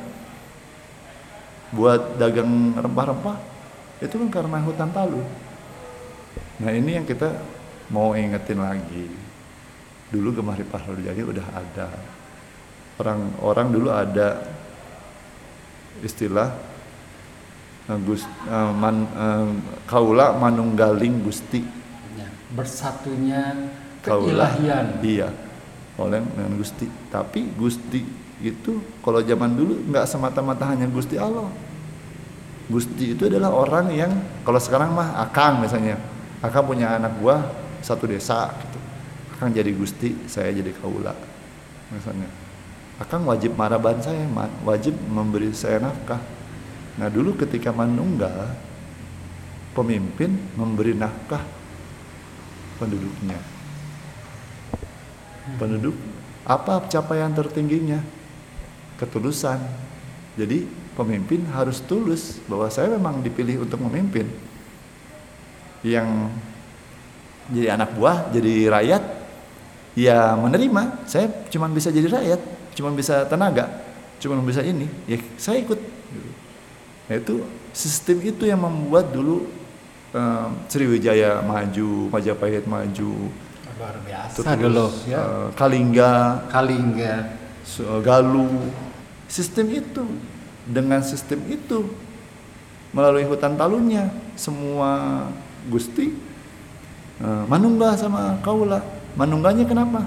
buat 1.71 2.17
dagang 2.19 2.75
rempah-rempah. 2.75 3.37
Itu 4.01 4.17
kan 4.17 4.29
karena 4.33 4.57
hutan 4.63 4.89
talun. 4.89 5.27
Nah, 6.61 6.71
ini 6.73 6.97
yang 6.97 7.05
kita 7.05 7.29
mau 7.89 8.13
ingetin 8.15 8.61
lagi. 8.61 9.09
Dulu 10.11 10.39
Gemah 10.39 10.57
Ripah 10.59 10.81
jadi 10.99 11.21
udah 11.23 11.47
ada. 11.55 11.87
Orang-orang 13.01 13.67
dulu 13.73 13.89
ada 13.89 14.45
istilah 16.05 16.53
eh, 17.89 17.99
Gus 18.05 18.21
eh, 18.25 18.71
man, 18.77 19.09
eh, 19.09 19.49
kaula 19.89 20.37
manunggaling 20.37 21.25
Gusti. 21.25 21.65
Ya, 22.13 22.29
bersatunya 22.53 23.73
kaula. 24.05 24.53
keilahian. 24.53 24.85
Iya 25.01 25.29
oleh 26.01 26.23
dengan 26.23 26.53
Gusti. 26.57 26.87
Tapi 27.11 27.53
Gusti 27.53 28.01
itu 28.41 28.81
kalau 29.05 29.21
zaman 29.21 29.53
dulu 29.53 29.85
nggak 29.91 30.05
semata-mata 30.09 30.65
hanya 30.73 30.89
Gusti 30.89 31.19
Allah. 31.19 31.49
Gusti 32.71 33.13
itu 33.17 33.27
adalah 33.27 33.51
orang 33.51 33.91
yang 33.91 34.11
kalau 34.47 34.57
sekarang 34.61 34.95
mah 34.95 35.21
akang 35.21 35.61
misalnya. 35.61 35.99
Akang 36.41 36.65
punya 36.65 36.97
anak 36.97 37.13
buah 37.21 37.45
satu 37.85 38.09
desa 38.09 38.49
gitu. 38.49 38.79
Akang 39.37 39.53
jadi 39.53 39.69
gusti, 39.73 40.25
saya 40.25 40.49
jadi 40.49 40.73
kaula. 40.73 41.13
Misalnya, 41.93 42.25
Akang 43.01 43.25
wajib 43.25 43.57
maraban 43.57 43.97
saya, 43.97 44.29
wajib 44.61 44.93
memberi 45.09 45.49
saya 45.57 45.81
nafkah. 45.81 46.21
Nah 47.01 47.09
dulu 47.09 47.33
ketika 47.33 47.73
manunggal, 47.73 48.53
pemimpin 49.73 50.37
memberi 50.53 50.93
nafkah 50.93 51.41
penduduknya. 52.77 53.41
Penduduk 55.57 55.97
apa 56.45 56.85
capaian 56.93 57.33
tertingginya? 57.33 58.05
Ketulusan. 59.01 59.57
Jadi 60.37 60.69
pemimpin 60.93 61.41
harus 61.49 61.81
tulus 61.81 62.37
bahwa 62.45 62.69
saya 62.69 62.93
memang 62.93 63.25
dipilih 63.25 63.65
untuk 63.65 63.81
memimpin. 63.81 64.29
Yang 65.81 66.29
jadi 67.49 67.73
anak 67.73 67.97
buah, 67.97 68.29
jadi 68.29 68.69
rakyat, 68.69 69.03
ya 69.97 70.37
menerima. 70.37 71.09
Saya 71.09 71.33
cuma 71.49 71.65
bisa 71.73 71.89
jadi 71.89 72.05
rakyat, 72.05 72.60
cuma 72.77 72.91
bisa 72.95 73.25
tenaga, 73.27 73.69
cuma 74.21 74.39
bisa 74.43 74.61
ini. 74.63 74.87
Ya 75.09 75.17
saya 75.35 75.61
ikut. 75.61 75.79
Nah 77.09 77.15
itu 77.19 77.43
sistem 77.75 78.23
itu 78.23 78.43
yang 78.47 78.61
membuat 78.63 79.11
dulu 79.11 79.47
eh, 80.15 80.47
Sriwijaya 80.71 81.43
maju, 81.43 82.11
Majapahit 82.11 82.63
maju, 82.67 83.31
Luar 83.79 83.97
biasa 84.05 84.37
terus, 84.39 84.59
dulu 84.61 84.87
ya. 85.09 85.19
eh, 85.19 85.47
Kalingga, 85.55 86.11
Kalingga. 86.51 87.15
Galuh, 88.03 88.67
sistem 89.31 89.71
itu 89.71 90.03
dengan 90.67 90.99
sistem 91.01 91.39
itu 91.47 91.87
melalui 92.91 93.23
hutan 93.23 93.55
talunnya 93.55 94.11
semua 94.35 95.23
gusti 95.71 96.11
eh, 97.23 97.43
manunggal 97.47 97.95
sama 97.95 98.35
kaula 98.43 98.83
manungganya 99.15 99.63
kenapa 99.63 100.03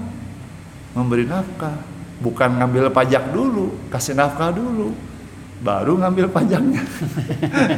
memberi 0.93 1.25
nafkah 1.25 1.73
bukan 2.19 2.61
ngambil 2.61 2.91
pajak 2.91 3.31
dulu 3.35 3.75
kasih 3.91 4.15
nafkah 4.15 4.51
dulu 4.55 4.95
baru 5.63 5.97
ngambil 5.99 6.29
pajaknya. 6.29 6.83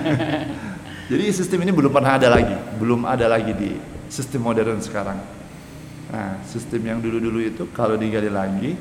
Jadi 1.11 1.23
sistem 1.31 1.63
ini 1.63 1.71
belum 1.71 1.91
pernah 1.93 2.19
ada 2.19 2.27
lagi 2.27 2.55
belum 2.75 3.07
ada 3.07 3.31
lagi 3.31 3.53
di 3.55 3.71
sistem 4.11 4.43
modern 4.43 4.83
sekarang. 4.83 5.19
Nah 6.11 6.41
sistem 6.43 6.83
yang 6.83 6.99
dulu-dulu 6.99 7.39
itu 7.39 7.63
kalau 7.71 7.95
digali 7.95 8.27
lagi 8.27 8.75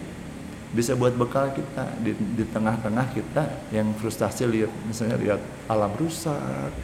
bisa 0.74 0.98
buat 0.98 1.14
bekal 1.14 1.54
kita 1.54 1.94
di, 2.02 2.12
di 2.12 2.44
tengah-tengah 2.50 3.06
kita 3.14 3.70
yang 3.70 3.94
frustasi 3.94 4.44
lihat 4.50 4.72
misalnya 4.84 5.16
lihat 5.16 5.40
alam 5.70 5.94
rusak 5.94 6.74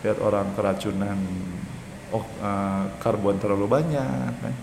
lihat 0.00 0.18
orang 0.24 0.50
keracunan 0.56 1.20
oh 2.10 2.24
eh, 2.24 2.84
karbon 2.98 3.36
terlalu 3.36 3.66
banyak 3.68 4.32
kan. 4.40 4.54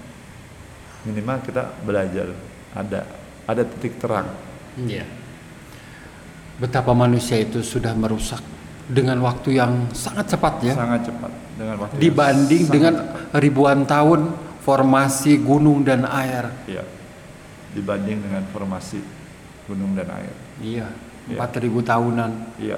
minimal 1.06 1.38
kita 1.46 1.70
belajar 1.86 2.34
ada 2.74 3.23
ada 3.46 3.64
titik 3.64 3.98
terang 3.98 4.28
Iya. 4.74 5.06
Betapa 6.58 6.94
manusia 6.94 7.38
itu 7.38 7.62
sudah 7.62 7.94
merusak 7.94 8.42
dengan 8.86 9.22
waktu 9.22 9.58
yang 9.58 9.90
sangat 9.92 10.34
cepat 10.34 10.54
ya. 10.62 10.74
sangat 10.76 11.08
cepat 11.08 11.32
dengan 11.56 11.76
waktu 11.82 11.98
Dibanding 11.98 12.64
dengan 12.68 12.94
cepat. 13.00 13.38
ribuan 13.38 13.80
tahun 13.86 14.34
formasi 14.62 15.40
gunung 15.40 15.82
dan 15.84 16.04
air. 16.06 16.50
Iya. 16.66 16.84
dibanding 17.74 18.22
dengan 18.22 18.46
formasi 18.54 19.02
gunung 19.66 19.98
dan 19.98 20.06
air 20.14 20.34
Iya. 20.62 20.88
Iya. 21.26 21.38
4000 21.42 21.82
tahunan. 21.82 22.32
Iya. 22.62 22.78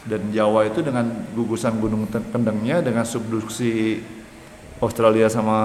Dan 0.00 0.32
Jawa 0.32 0.64
itu 0.64 0.80
dengan 0.80 1.04
gugusan 1.36 1.76
gunung 1.76 2.08
kendengnya 2.08 2.80
dengan 2.80 3.04
subduksi 3.04 4.00
Australia 4.80 5.28
sama 5.28 5.58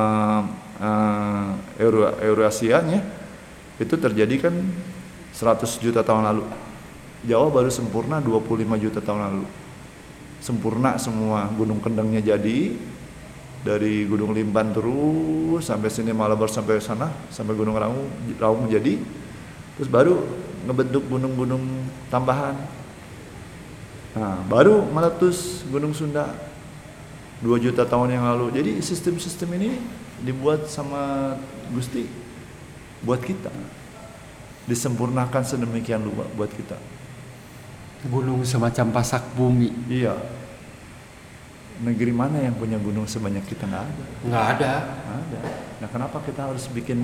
eh, 0.75 1.47
Euro 1.79 2.19
Eurasianya 2.19 2.99
itu 3.81 3.95
terjadi 3.95 4.49
kan 4.49 4.55
100 5.35 5.83
juta 5.83 6.01
tahun 6.01 6.23
lalu. 6.31 6.43
Jawa 7.25 7.49
baru 7.49 7.69
sempurna 7.73 8.21
25 8.21 8.83
juta 8.83 8.99
tahun 9.01 9.21
lalu. 9.29 9.45
Sempurna 10.39 10.95
semua 11.01 11.49
gunung 11.57 11.81
kendengnya 11.81 12.21
jadi 12.21 12.75
dari 13.65 14.05
Gunung 14.05 14.29
Limban 14.29 14.69
terus 14.77 15.65
sampai 15.65 15.89
sini 15.89 16.13
Malabar 16.13 16.45
sampai 16.45 16.77
sana 16.77 17.09
sampai 17.33 17.57
Gunung 17.57 17.73
Raung 17.73 18.05
Raung 18.37 18.69
jadi 18.69 19.01
terus 19.73 19.89
baru 19.89 20.21
ngebentuk 20.69 21.09
gunung-gunung 21.09 21.65
tambahan 22.13 22.53
Nah, 24.15 24.39
baru 24.47 24.79
meletus 24.79 25.67
Gunung 25.67 25.91
Sunda 25.91 26.31
2 27.43 27.59
juta 27.59 27.83
tahun 27.83 28.15
yang 28.15 28.23
lalu. 28.23 28.47
Jadi 28.55 28.71
sistem-sistem 28.79 29.59
ini 29.59 29.75
dibuat 30.23 30.71
sama 30.71 31.35
Gusti 31.75 32.07
buat 33.05 33.21
kita. 33.21 33.53
Disempurnakan 34.65 35.45
sedemikian 35.45 36.01
lupa 36.01 36.25
buat 36.33 36.49
kita. 36.49 36.75
Gunung 38.09 38.41
semacam 38.41 38.89
pasak 38.89 39.21
bumi. 39.37 39.69
Iya. 39.85 40.17
Negeri 41.85 42.09
mana 42.09 42.41
yang 42.41 42.57
punya 42.57 42.81
gunung 42.81 43.05
sebanyak 43.05 43.45
kita 43.45 43.69
nggak 43.69 43.85
ada. 43.85 44.05
Nggak 44.25 44.45
ada. 44.57 44.73
Nggak 44.81 45.17
ada. 45.21 45.39
Nah, 45.75 45.87
kenapa 45.91 46.17
kita 46.25 46.49
harus 46.49 46.65
bikin 46.71 47.03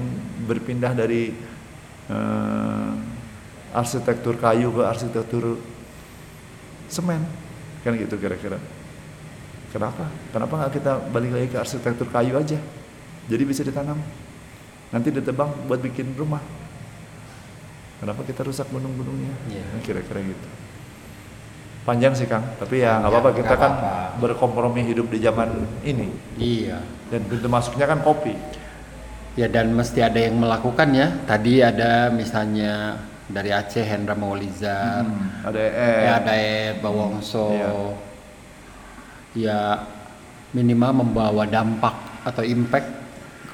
berpindah 0.49 0.95
dari 0.97 1.37
eh, 2.09 2.91
arsitektur 3.77 4.41
kayu 4.41 4.73
ke 4.73 4.83
arsitektur 4.83 5.61
semen? 6.89 7.21
Kan 7.85 7.93
gitu 7.99 8.17
kira-kira. 8.17 8.57
Kenapa? 9.71 10.09
Kenapa 10.33 10.53
nggak 10.57 10.73
kita 10.81 10.91
balik 11.13 11.31
lagi 11.31 11.47
ke 11.53 11.57
arsitektur 11.61 12.07
kayu 12.09 12.35
aja? 12.35 12.59
Jadi 13.29 13.43
bisa 13.45 13.61
ditanam. 13.63 14.01
Nanti 14.91 15.07
ditebang 15.09 15.49
buat 15.65 15.79
bikin 15.79 16.13
rumah. 16.13 16.43
Kenapa 17.97 18.21
kita 18.21 18.41
rusak 18.41 18.67
gunung-gunungnya? 18.67 19.31
Iya. 19.47 19.63
Nah, 19.63 19.81
Kira-kira 19.81 20.19
gitu. 20.21 20.47
Panjang 21.81 22.13
sih 22.13 22.29
Kang, 22.29 22.45
tapi 22.61 22.77
ya 22.77 23.01
nggak 23.01 23.09
Panjang, 23.09 23.21
apa-apa 23.25 23.39
kita 23.41 23.55
kan 23.57 23.73
berkompromi 24.21 24.85
hidup 24.85 25.09
di 25.09 25.17
zaman 25.17 25.49
ini 25.81 26.13
Iya. 26.37 26.77
dan 27.09 27.25
pintu 27.25 27.49
masuknya 27.49 27.89
kan 27.89 28.05
kopi. 28.05 28.37
Ya 29.33 29.49
dan 29.49 29.73
mesti 29.73 29.97
ada 29.97 30.19
yang 30.21 30.37
melakukannya. 30.37 31.25
Tadi 31.25 31.57
ada 31.57 32.13
misalnya 32.13 33.01
dari 33.25 33.49
Aceh 33.49 33.81
Hendra 33.81 34.13
Maulizar, 34.13 35.01
Hmm, 35.01 35.41
ada 35.41 35.57
EE. 35.57 35.91
ya 36.05 36.11
ada 36.21 36.33
Ed 36.37 36.75
Bawongso. 36.83 37.49
Iya. 37.49 37.71
Ya 39.33 39.59
minimal 40.53 41.01
membawa 41.01 41.47
dampak 41.47 41.95
atau 42.21 42.45
impact 42.45 43.00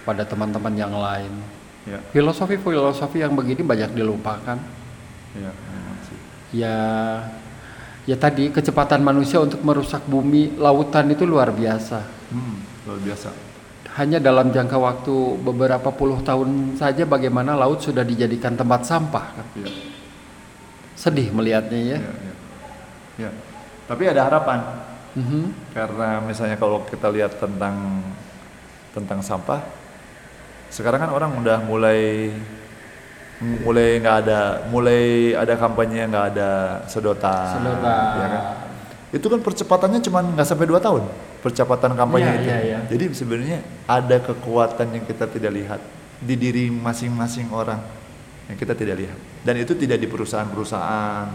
kepada 0.08 0.24
teman-teman 0.24 0.72
yang 0.72 0.96
lain. 0.96 1.36
Ya, 1.84 2.00
Filosofi-filosofi 2.16 3.20
yang 3.20 3.36
begini 3.36 3.60
banyak 3.60 3.92
dilupakan. 3.92 4.56
ya. 5.36 5.52
Ya 6.48 6.78
ya 8.08 8.16
tadi 8.16 8.48
kecepatan 8.48 9.04
manusia 9.04 9.44
untuk 9.44 9.60
merusak 9.68 10.08
bumi, 10.08 10.56
lautan 10.56 11.12
itu 11.12 11.28
luar 11.28 11.52
biasa. 11.52 12.08
Hmm, 12.32 12.64
luar 12.88 13.04
biasa. 13.04 13.36
Hanya 14.00 14.24
dalam 14.24 14.48
jangka 14.56 14.80
waktu 14.80 15.12
beberapa 15.44 15.92
puluh 15.92 16.24
tahun 16.24 16.80
saja 16.80 17.04
bagaimana 17.04 17.60
laut 17.60 17.84
sudah 17.84 18.08
dijadikan 18.08 18.56
tempat 18.56 18.88
sampah 18.88 19.26
kan. 19.36 19.48
Ya, 19.60 19.68
Sedih 20.96 21.36
melihatnya 21.36 21.80
ya. 21.84 21.98
ya, 22.00 22.12
ya. 22.16 22.34
Ya. 23.28 23.32
Tapi 23.92 24.04
ada 24.08 24.24
harapan 24.24 24.60
Mhm. 25.20 25.76
karena 25.76 26.24
misalnya 26.24 26.56
kalau 26.56 26.88
kita 26.88 27.12
lihat 27.12 27.36
tentang 27.36 27.76
tentang 28.96 29.20
sampah, 29.20 29.60
sekarang 30.70 31.08
kan 31.08 31.12
orang 31.12 31.32
udah 31.38 31.58
mulai 31.64 32.32
mulai 33.38 34.02
nggak 34.02 34.18
ada 34.26 34.40
mulai 34.74 35.32
ada 35.38 35.54
kampanye 35.54 36.10
nggak 36.10 36.26
ada 36.34 36.50
sedotan, 36.90 37.54
Sedotan. 37.62 38.06
ya 38.18 38.28
kan? 38.28 38.44
Itu 39.14 39.30
kan 39.30 39.40
percepatannya 39.40 40.00
cuma 40.02 40.26
nggak 40.26 40.48
sampai 40.48 40.66
dua 40.66 40.82
tahun 40.82 41.06
percepatan 41.46 41.94
kampanye 41.94 42.26
Iya, 42.28 42.34
itu. 42.42 42.50
iya, 42.50 42.58
iya. 42.66 42.80
Jadi 42.90 43.06
sebenarnya 43.14 43.60
ada 43.86 44.18
kekuatan 44.20 44.88
yang 44.90 45.06
kita 45.06 45.30
tidak 45.30 45.52
lihat 45.54 45.82
di 46.18 46.34
diri 46.34 46.74
masing-masing 46.74 47.54
orang 47.54 47.78
yang 48.50 48.58
kita 48.58 48.74
tidak 48.74 48.98
lihat. 49.06 49.18
Dan 49.46 49.62
itu 49.62 49.78
tidak 49.78 50.02
di 50.02 50.08
perusahaan-perusahaan, 50.10 51.28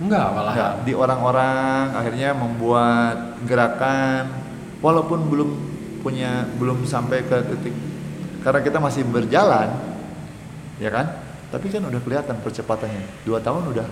Enggak 0.00 0.26
malah. 0.32 0.52
Enggak, 0.56 0.72
di 0.88 0.92
orang-orang 0.96 1.82
akhirnya 1.92 2.32
membuat 2.32 3.36
gerakan 3.44 4.32
walaupun 4.80 5.28
belum 5.28 5.50
punya 6.00 6.48
belum 6.56 6.88
sampai 6.88 7.20
ke 7.28 7.36
titik 7.52 7.76
karena 8.40 8.60
kita 8.60 8.78
masih 8.78 9.02
berjalan 9.04 9.68
ya 10.76 10.88
kan 10.88 11.06
tapi 11.48 11.66
kan 11.66 11.82
udah 11.82 12.00
kelihatan 12.00 12.36
percepatannya 12.40 13.04
dua 13.22 13.38
tahun 13.38 13.70
udah 13.70 13.88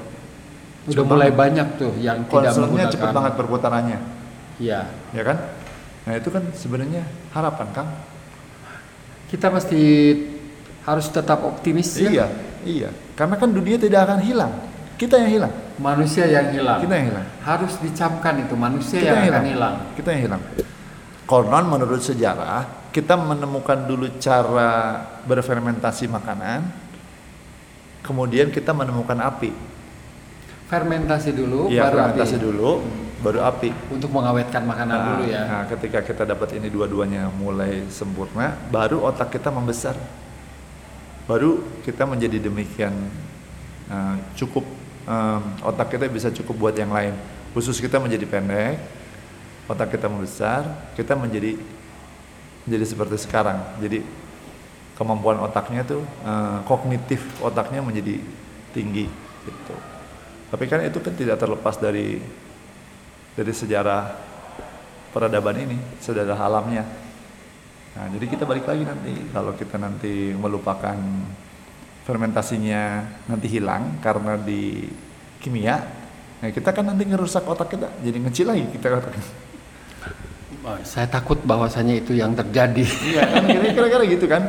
Udah 0.88 1.04
mulai 1.04 1.28
banget. 1.28 1.36
banyak 1.36 1.68
tuh 1.76 1.92
yang 2.00 2.24
tidak 2.24 2.56
menggunakan. 2.56 2.88
cepet 2.88 3.08
banget 3.12 3.32
perputarannya 3.36 3.98
Iya. 4.56 4.80
ya 5.12 5.22
kan 5.22 5.36
nah 6.02 6.14
itu 6.16 6.28
kan 6.28 6.42
sebenarnya 6.50 7.04
harapan 7.30 7.68
kang 7.70 7.90
Kita 9.28 9.52
mesti 9.52 9.80
harus 10.82 11.06
tetap 11.06 11.44
optimis 11.44 11.92
ya. 11.94 12.08
iya 12.08 12.26
iya 12.64 12.88
karena 13.12 13.36
kan 13.36 13.52
dunia 13.52 13.76
tidak 13.76 14.08
akan 14.08 14.24
hilang 14.24 14.52
kita 14.96 15.20
yang 15.20 15.30
hilang 15.30 15.52
Manusia 15.76 16.24
yang 16.24 16.48
hilang. 16.50 16.80
kita 16.80 16.94
yang 16.96 17.06
hilang 17.12 17.26
Harus 17.38 17.76
dicamkan 17.78 18.34
itu 18.40 18.54
manusia 18.56 18.96
kita 18.96 19.12
yang 19.12 19.28
akan 19.30 19.44
hilang. 19.44 19.74
kita 19.94 20.08
yang 20.10 20.22
hilang 20.24 20.42
konon 21.22 21.64
menurut 21.68 22.00
sejarah 22.00 22.64
kita 22.92 23.14
menemukan 23.14 23.84
dulu 23.84 24.08
cara 24.18 25.04
berfermentasi 25.28 26.08
makanan, 26.08 26.64
kemudian 28.00 28.48
kita 28.48 28.72
menemukan 28.72 29.18
api. 29.20 29.52
Fermentasi 30.68 31.32
dulu, 31.32 31.72
Iya, 31.72 31.88
baru 31.88 31.96
fermentasi 31.96 32.36
api. 32.36 32.44
dulu, 32.44 32.70
baru 33.24 33.40
api. 33.44 33.70
Untuk 33.88 34.10
mengawetkan 34.12 34.62
makanan 34.68 34.96
Nah, 34.96 35.06
dulu 35.12 35.22
ya. 35.28 35.42
Nah, 35.48 35.62
ketika 35.64 36.04
kita 36.04 36.22
dapat 36.28 36.48
ini 36.60 36.68
dua-duanya 36.68 37.32
mulai 37.32 37.88
sempurna, 37.88 38.52
baru 38.68 39.00
otak 39.08 39.32
kita 39.32 39.48
membesar. 39.48 39.96
Baru 41.28 41.60
kita 41.84 42.08
menjadi 42.08 42.40
demikian 42.40 42.92
uh, 43.92 44.16
cukup 44.32 44.64
um, 45.04 45.42
otak 45.60 45.96
kita 45.96 46.08
bisa 46.08 46.28
cukup 46.32 46.68
buat 46.68 46.76
yang 46.76 46.92
lain. 46.92 47.12
Khusus 47.52 47.80
kita 47.80 48.00
menjadi 48.00 48.24
pendek, 48.28 48.80
otak 49.68 49.92
kita 49.92 50.08
membesar, 50.08 50.92
kita 50.96 51.16
menjadi 51.16 51.56
menjadi 52.68 52.84
seperti 52.84 53.16
sekarang. 53.16 53.56
Jadi 53.80 54.04
kemampuan 55.00 55.40
otaknya 55.40 55.88
tuh 55.88 56.04
uh, 56.28 56.60
kognitif 56.68 57.24
otaknya 57.40 57.80
menjadi 57.80 58.20
tinggi 58.76 59.08
gitu. 59.48 59.74
Tapi 60.52 60.64
kan 60.68 60.84
itu 60.84 61.00
kan 61.00 61.16
tidak 61.16 61.40
terlepas 61.40 61.80
dari 61.80 62.20
dari 63.32 63.52
sejarah 63.54 64.12
peradaban 65.08 65.56
ini, 65.56 65.78
sejarah 66.04 66.36
alamnya. 66.36 66.84
Nah, 67.96 68.06
jadi 68.12 68.26
kita 68.28 68.44
balik 68.44 68.68
lagi 68.68 68.84
nanti 68.84 69.12
kalau 69.32 69.56
kita 69.56 69.80
nanti 69.80 70.36
melupakan 70.36 70.98
fermentasinya 72.04 73.04
nanti 73.26 73.46
hilang 73.48 74.00
karena 74.04 74.36
di 74.40 74.86
kimia, 75.38 75.76
nah 76.40 76.48
kita 76.48 76.72
kan 76.72 76.86
nanti 76.88 77.04
ngerusak 77.04 77.44
otak 77.44 77.74
kita, 77.74 77.88
jadi 78.02 78.18
ngecil 78.22 78.46
lagi 78.48 78.64
kita 78.74 78.86
otaknya. 78.96 79.47
Oh, 80.68 80.76
saya 80.84 81.08
takut 81.08 81.40
bahwasanya 81.48 81.96
itu 81.96 82.12
yang 82.12 82.36
terjadi. 82.36 82.84
Iya 82.84 83.24
kan 83.24 83.48
kira-kira 83.48 84.04
gitu 84.04 84.28
kan, 84.28 84.44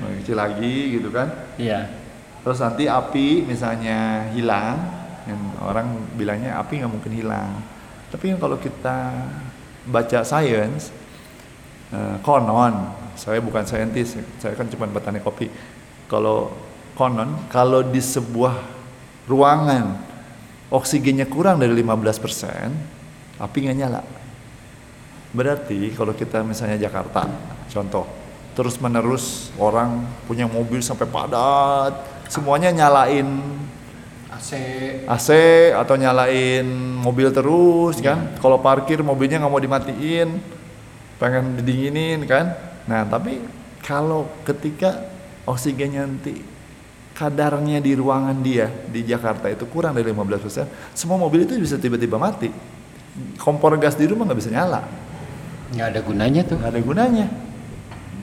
Nah, 0.00 0.08
ngecil 0.16 0.32
lagi 0.32 0.96
gitu 0.96 1.12
kan. 1.12 1.28
Iya. 1.60 1.92
Terus 2.40 2.56
nanti 2.64 2.88
api 2.88 3.44
misalnya 3.44 4.32
hilang, 4.32 4.80
yang 5.28 5.40
orang 5.60 6.08
bilangnya 6.16 6.56
api 6.56 6.80
nggak 6.80 6.88
mungkin 6.88 7.12
hilang. 7.12 7.60
Tapi 8.08 8.32
kalau 8.40 8.56
kita 8.56 9.28
baca 9.84 10.20
sains, 10.24 10.88
eh, 11.92 12.16
konon, 12.24 12.88
saya 13.12 13.36
bukan 13.44 13.68
saintis, 13.68 14.16
saya 14.40 14.56
kan 14.56 14.72
cuma 14.72 14.88
petani 14.88 15.20
kopi. 15.20 15.52
Kalau 16.08 16.48
konon, 16.96 17.44
kalau 17.52 17.84
di 17.84 18.00
sebuah 18.00 18.56
ruangan 19.28 20.00
oksigennya 20.72 21.28
kurang 21.28 21.60
dari 21.60 21.76
15%, 21.76 22.72
api 23.36 23.58
nggak 23.68 23.76
nyala. 23.76 24.00
Berarti 25.28 25.92
kalau 25.92 26.16
kita 26.16 26.40
misalnya 26.40 26.80
Jakarta, 26.80 27.28
contoh, 27.68 28.08
terus 28.56 28.80
menerus 28.80 29.52
orang 29.60 30.02
punya 30.24 30.48
mobil 30.48 30.80
sampai 30.80 31.04
padat, 31.04 31.92
semuanya 32.32 32.72
nyalain 32.72 33.28
AC. 34.32 34.50
AC 35.04 35.28
atau 35.76 35.94
nyalain 36.00 36.64
mobil 37.02 37.28
terus 37.28 38.00
kan. 38.00 38.38
Kalau 38.40 38.56
parkir 38.62 39.04
mobilnya 39.04 39.36
nggak 39.42 39.52
mau 39.52 39.60
dimatiin, 39.60 40.28
pengen 41.20 41.60
didinginin 41.60 42.24
kan. 42.24 42.54
Nah 42.88 43.04
tapi 43.04 43.42
kalau 43.84 44.30
ketika 44.48 45.06
oksigennya 45.44 46.08
nanti 46.08 46.40
kadarnya 47.12 47.82
di 47.82 47.98
ruangan 47.98 48.38
dia 48.38 48.70
di 48.70 49.02
Jakarta 49.02 49.50
itu 49.50 49.66
kurang 49.66 49.92
dari 49.98 50.06
15%, 50.08 50.94
semua 50.94 51.18
mobil 51.18 51.42
itu 51.44 51.58
bisa 51.58 51.74
tiba-tiba 51.74 52.14
mati. 52.14 52.48
Kompor 53.34 53.74
gas 53.82 53.98
di 53.98 54.06
rumah 54.06 54.30
nggak 54.30 54.38
bisa 54.38 54.54
nyala, 54.54 54.86
Nggak 55.74 55.86
ada 55.92 56.00
gunanya 56.00 56.42
tuh. 56.44 56.56
nggak 56.56 56.72
ada 56.72 56.82
gunanya. 56.82 57.26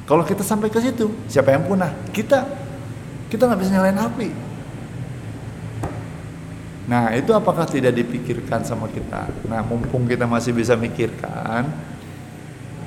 Kalau 0.06 0.22
kita 0.22 0.46
sampai 0.46 0.70
ke 0.70 0.78
situ, 0.82 1.10
siapa 1.26 1.50
yang 1.50 1.66
punah? 1.66 1.90
Kita, 2.14 2.46
kita 3.30 3.50
nggak 3.50 3.60
bisa 3.62 3.72
nyalain 3.74 3.98
api. 3.98 4.30
Nah, 6.86 7.10
itu 7.18 7.34
apakah 7.34 7.66
tidak 7.66 7.98
dipikirkan 7.98 8.62
sama 8.62 8.86
kita? 8.86 9.26
Nah, 9.50 9.66
mumpung 9.66 10.06
kita 10.06 10.30
masih 10.30 10.54
bisa 10.54 10.78
mikirkan, 10.78 11.66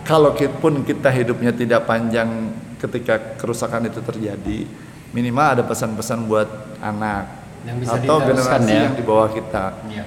kalau 0.07 0.31
kita 0.39 0.55
pun 0.63 0.87
kita 0.87 1.11
hidupnya 1.11 1.51
tidak 1.51 1.83
panjang 1.83 2.55
ketika 2.79 3.35
kerusakan 3.35 3.91
itu 3.91 3.99
terjadi, 3.99 4.71
minimal 5.11 5.59
ada 5.59 5.63
pesan-pesan 5.67 6.31
buat 6.31 6.47
anak 6.79 7.27
Yang 7.67 7.77
bisa 7.83 7.99
atau 7.99 8.17
generasi 8.23 8.71
ya. 8.71 8.83
yang 8.87 8.95
di 8.95 9.03
bawah 9.03 9.29
kita. 9.35 9.65
Iya. 9.91 10.07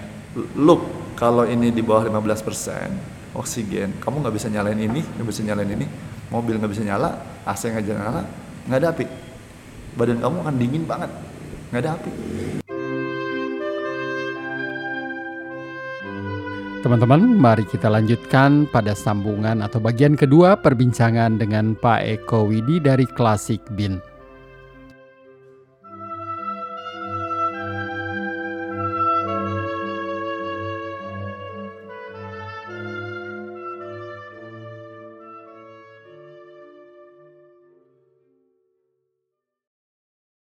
Look, 0.56 1.14
kalau 1.20 1.44
ini 1.44 1.76
di 1.76 1.84
bawah 1.84 2.08
15% 2.08 3.21
oksigen, 3.32 3.96
kamu 4.04 4.24
nggak 4.24 4.36
bisa 4.36 4.48
nyalain 4.52 4.80
ini, 4.80 5.02
nggak 5.02 5.28
bisa 5.28 5.42
nyalain 5.44 5.72
ini, 5.72 5.86
mobil 6.32 6.60
nggak 6.60 6.72
bisa 6.72 6.84
nyala, 6.84 7.10
AC 7.48 7.72
nggak 7.72 7.84
bisa 7.88 7.96
nyala, 7.96 8.22
nggak 8.68 8.80
ada 8.80 8.88
api. 8.92 9.06
Badan 9.96 10.20
kamu 10.20 10.36
akan 10.44 10.56
dingin 10.60 10.84
banget, 10.88 11.12
nggak 11.72 11.82
ada 11.84 11.92
api. 11.96 12.12
Teman-teman, 16.82 17.38
mari 17.38 17.62
kita 17.70 17.94
lanjutkan 17.94 18.66
pada 18.66 18.98
sambungan 18.98 19.62
atau 19.62 19.78
bagian 19.78 20.18
kedua 20.18 20.58
perbincangan 20.58 21.38
dengan 21.38 21.78
Pak 21.78 22.02
Eko 22.02 22.50
Widi 22.50 22.82
dari 22.82 23.06
Klasik 23.06 23.62
Bin. 23.78 24.02